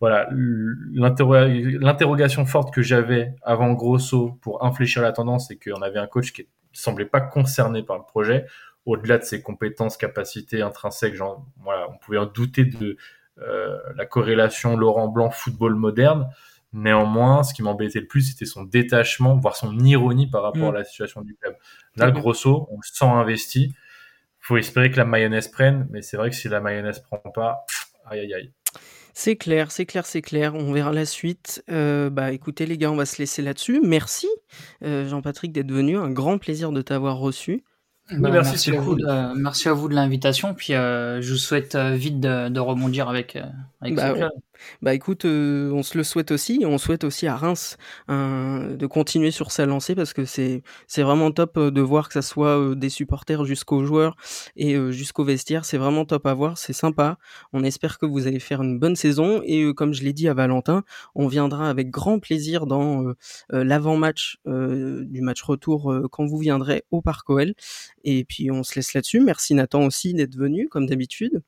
voilà, 0.00 0.28
l'interrogation 0.32 2.46
forte 2.46 2.72
que 2.72 2.82
j'avais 2.82 3.34
avant 3.42 3.72
Grosso 3.72 4.38
pour 4.40 4.64
infléchir 4.64 5.02
la 5.02 5.12
tendance, 5.12 5.48
c'est 5.48 5.56
qu'on 5.56 5.82
avait 5.82 5.98
un 5.98 6.06
coach 6.06 6.32
qui 6.32 6.48
semblait 6.72 7.04
pas 7.04 7.20
concerné 7.20 7.82
par 7.82 7.98
le 7.98 8.04
projet, 8.04 8.46
au-delà 8.86 9.18
de 9.18 9.24
ses 9.24 9.42
compétences, 9.42 9.96
capacités 9.96 10.62
intrinsèques. 10.62 11.14
Genre, 11.14 11.46
voilà, 11.62 11.88
on 11.90 11.98
pouvait 11.98 12.18
en 12.18 12.26
douter 12.26 12.64
de 12.64 12.96
euh, 13.38 13.78
la 13.96 14.06
corrélation 14.06 14.76
Laurent 14.76 15.08
Blanc 15.08 15.30
football 15.30 15.74
moderne. 15.74 16.28
Néanmoins, 16.74 17.44
ce 17.44 17.54
qui 17.54 17.62
m'embêtait 17.62 18.00
le 18.00 18.08
plus, 18.08 18.22
c'était 18.22 18.46
son 18.46 18.64
détachement, 18.64 19.36
voire 19.36 19.54
son 19.54 19.78
ironie 19.78 20.26
par 20.26 20.42
rapport 20.42 20.72
mm. 20.72 20.74
à 20.74 20.78
la 20.78 20.84
situation 20.84 21.22
du 21.22 21.36
club. 21.36 21.54
Là, 21.96 22.10
grosso, 22.10 22.66
on 22.68 22.76
le 22.76 22.82
sent 22.82 23.04
investi. 23.04 23.72
Faut 24.40 24.56
espérer 24.56 24.90
que 24.90 24.96
la 24.96 25.04
mayonnaise 25.04 25.48
prenne, 25.48 25.86
mais 25.90 26.02
c'est 26.02 26.16
vrai 26.16 26.30
que 26.30 26.36
si 26.36 26.48
la 26.48 26.60
mayonnaise 26.60 26.98
prend 26.98 27.18
pas, 27.18 27.64
aïe 28.06 28.20
aïe 28.20 28.34
aïe. 28.34 28.52
C'est 29.16 29.36
clair, 29.36 29.70
c'est 29.70 29.86
clair, 29.86 30.04
c'est 30.04 30.20
clair. 30.20 30.56
On 30.56 30.72
verra 30.72 30.92
la 30.92 31.06
suite. 31.06 31.62
Euh, 31.70 32.10
bah 32.10 32.32
écoutez 32.32 32.66
les 32.66 32.76
gars, 32.76 32.90
on 32.90 32.96
va 32.96 33.06
se 33.06 33.18
laisser 33.18 33.40
là-dessus. 33.40 33.80
Merci 33.84 34.26
euh, 34.82 35.08
Jean-Patrick 35.08 35.52
d'être 35.52 35.70
venu. 35.70 35.96
Un 35.96 36.10
grand 36.10 36.38
plaisir 36.38 36.72
de 36.72 36.82
t'avoir 36.82 37.18
reçu. 37.18 37.62
Bah, 38.10 38.28
merci, 38.30 38.72
beaucoup 38.72 38.96
merci 39.36 39.68
à 39.68 39.72
vous 39.72 39.88
de 39.88 39.94
l'invitation. 39.94 40.52
Puis 40.52 40.74
euh, 40.74 41.22
je 41.22 41.30
vous 41.30 41.38
souhaite 41.38 41.76
vite 41.76 42.18
de, 42.18 42.58
rebondir 42.58 43.08
avec, 43.08 43.38
avec 43.80 43.94
bah 43.94 44.10
ce 44.10 44.14
club. 44.16 44.30
Bah 44.82 44.94
écoute, 44.94 45.24
euh, 45.24 45.70
on 45.72 45.82
se 45.82 45.96
le 45.96 46.04
souhaite 46.04 46.30
aussi, 46.30 46.62
on 46.66 46.78
souhaite 46.78 47.04
aussi 47.04 47.26
à 47.26 47.36
Reims 47.36 47.76
de 48.08 48.86
continuer 48.86 49.30
sur 49.30 49.50
sa 49.50 49.66
lancée 49.66 49.94
parce 49.94 50.12
que 50.12 50.24
c'est 50.24 50.62
c'est 50.86 51.02
vraiment 51.02 51.30
top 51.30 51.56
euh, 51.56 51.70
de 51.70 51.80
voir 51.80 52.08
que 52.08 52.14
ça 52.14 52.22
soit 52.22 52.58
euh, 52.58 52.74
des 52.74 52.88
supporters 52.88 53.44
jusqu'aux 53.44 53.84
joueurs 53.84 54.16
et 54.56 54.76
jusqu'au 54.92 55.24
vestiaire, 55.24 55.64
c'est 55.64 55.78
vraiment 55.78 56.04
top 56.04 56.26
à 56.26 56.34
voir, 56.34 56.58
c'est 56.58 56.72
sympa. 56.72 57.18
On 57.52 57.64
espère 57.64 57.98
que 57.98 58.06
vous 58.06 58.26
allez 58.26 58.40
faire 58.40 58.62
une 58.62 58.78
bonne 58.78 58.96
saison 58.96 59.40
et 59.44 59.72
comme 59.74 59.94
je 59.94 60.02
l'ai 60.02 60.12
dit 60.12 60.28
à 60.28 60.34
Valentin, 60.34 60.84
on 61.14 61.26
viendra 61.28 61.68
avec 61.70 61.90
grand 61.90 62.18
plaisir 62.18 62.66
dans 62.66 63.14
l'avant-match 63.50 64.38
du 64.46 65.20
match 65.22 65.42
retour 65.42 65.94
quand 66.10 66.26
vous 66.26 66.38
viendrez 66.38 66.84
au 66.90 67.02
Parc 67.02 67.28
OL. 67.30 67.54
Et 68.04 68.24
puis 68.24 68.50
on 68.50 68.62
se 68.62 68.74
laisse 68.76 68.94
là-dessus. 68.94 69.20
Merci 69.20 69.54
Nathan 69.54 69.84
aussi 69.84 70.14
d'être 70.14 70.36
venu 70.36 70.68
comme 70.68 70.86
d'habitude. 70.86 71.42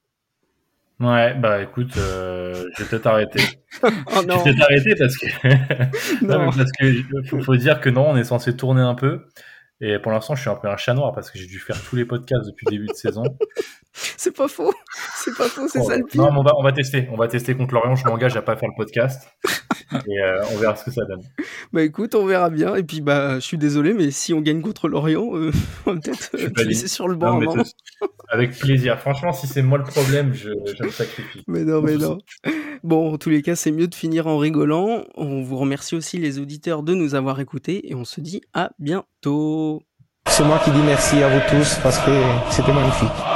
Ouais, 0.99 1.34
bah 1.34 1.62
écoute, 1.62 1.94
euh, 1.99 2.64
je 2.74 2.82
vais 2.82 2.88
peut-être 2.88 3.07
arrêter. 3.07 3.42
oh, 3.82 3.88
non. 4.26 4.38
Je 4.38 4.44
vais 4.44 4.55
peut-être 4.55 4.62
arrêter 4.62 4.94
parce 4.94 5.16
que, 5.18 5.26
non. 6.24 6.51
parce 6.51 6.72
que 6.72 7.42
faut, 7.42 7.57
dire 7.57 7.80
que 7.80 7.90
non, 7.90 8.09
on 8.09 8.16
est 8.16 8.24
censé 8.24 8.57
tourner 8.57 8.80
un 8.80 8.94
peu. 8.94 9.26
Et 9.81 9.99
pour 9.99 10.11
l'instant, 10.12 10.35
je 10.35 10.41
suis 10.41 10.51
un 10.51 10.55
peu 10.55 10.68
un 10.68 10.77
chat 10.77 10.95
noir 10.95 11.12
parce 11.12 11.31
que 11.31 11.39
j'ai 11.39 11.47
dû 11.47 11.59
faire 11.59 11.77
tous 11.83 11.97
les 11.97 12.07
podcasts 12.07 12.47
depuis 12.47 12.64
le 12.66 12.70
début 12.70 12.87
de 12.87 12.95
saison. 12.95 13.22
C'est 14.18 14.37
pas 14.37 14.49
faux, 14.49 14.74
c'est 15.16 15.35
pas 15.37 15.49
faux, 15.49 15.68
c'est 15.68 15.83
ça 15.83 15.97
le 15.97 16.05
pire. 16.05 16.20
Non, 16.20 16.29
on 16.39 16.43
va, 16.43 16.53
on 16.59 16.62
va 16.62 16.72
tester, 16.72 17.09
on 17.11 17.16
va 17.16 17.29
tester 17.29 17.57
contre 17.57 17.72
Lorient. 17.72 17.95
Je 17.97 18.05
m'engage 18.05 18.37
à 18.37 18.43
pas 18.43 18.55
faire 18.55 18.68
le 18.68 18.74
podcast 18.77 19.27
et 20.07 20.20
euh, 20.20 20.43
on 20.53 20.59
verra 20.59 20.77
ce 20.77 20.85
que 20.85 20.91
ça 20.91 21.03
donne. 21.07 21.22
Bah 21.72 21.83
écoute, 21.83 22.14
on 22.14 22.27
verra 22.27 22.51
bien. 22.51 22.74
Et 22.74 22.83
puis 22.83 23.01
bah, 23.01 23.37
je 23.37 23.45
suis 23.45 23.57
désolé, 23.57 23.95
mais 23.95 24.11
si 24.11 24.35
on 24.35 24.43
gagne 24.43 24.61
contre 24.61 24.89
Lorient, 24.89 25.35
euh, 25.35 25.51
on 25.87 25.95
va 25.95 26.01
peut-être 26.01 26.31
euh, 26.35 26.64
laisser 26.64 26.89
sur 26.89 27.09
le 27.09 27.16
banc. 27.16 27.41
avec 28.29 28.59
plaisir. 28.59 28.99
Franchement, 28.99 29.33
si 29.33 29.47
c'est 29.47 29.62
moi 29.62 29.79
le 29.79 29.85
problème, 29.85 30.35
je, 30.35 30.51
je, 30.79 30.85
me 30.85 30.91
sacrifie. 30.91 31.43
Mais 31.47 31.64
non, 31.64 31.81
mais 31.81 31.97
non. 31.97 32.18
Bon, 32.83 33.14
en 33.14 33.18
tous 33.18 33.31
les 33.31 33.41
cas, 33.41 33.57
c'est 33.57 33.72
mieux 33.72 33.89
de 33.89 33.95
finir 33.95 34.27
en 34.27 34.37
rigolant. 34.37 35.05
On 35.14 35.43
vous 35.43 35.57
remercie 35.57 35.97
aussi 35.97 36.18
les 36.18 36.39
auditeurs 36.39 36.83
de 36.83 36.95
nous 36.95 37.14
avoir 37.14 37.41
écoutés 37.41 37.91
et 37.91 37.95
on 37.95 38.05
se 38.05 38.20
dit 38.20 38.43
à 38.53 38.72
bientôt. 38.79 39.66
C'est 40.29 40.45
moi 40.45 40.59
qui 40.64 40.70
dis 40.70 40.83
merci 40.83 41.22
à 41.22 41.29
vous 41.29 41.41
tous 41.49 41.79
parce 41.83 41.99
que 41.99 42.11
c'était 42.51 42.72
magnifique. 42.72 43.36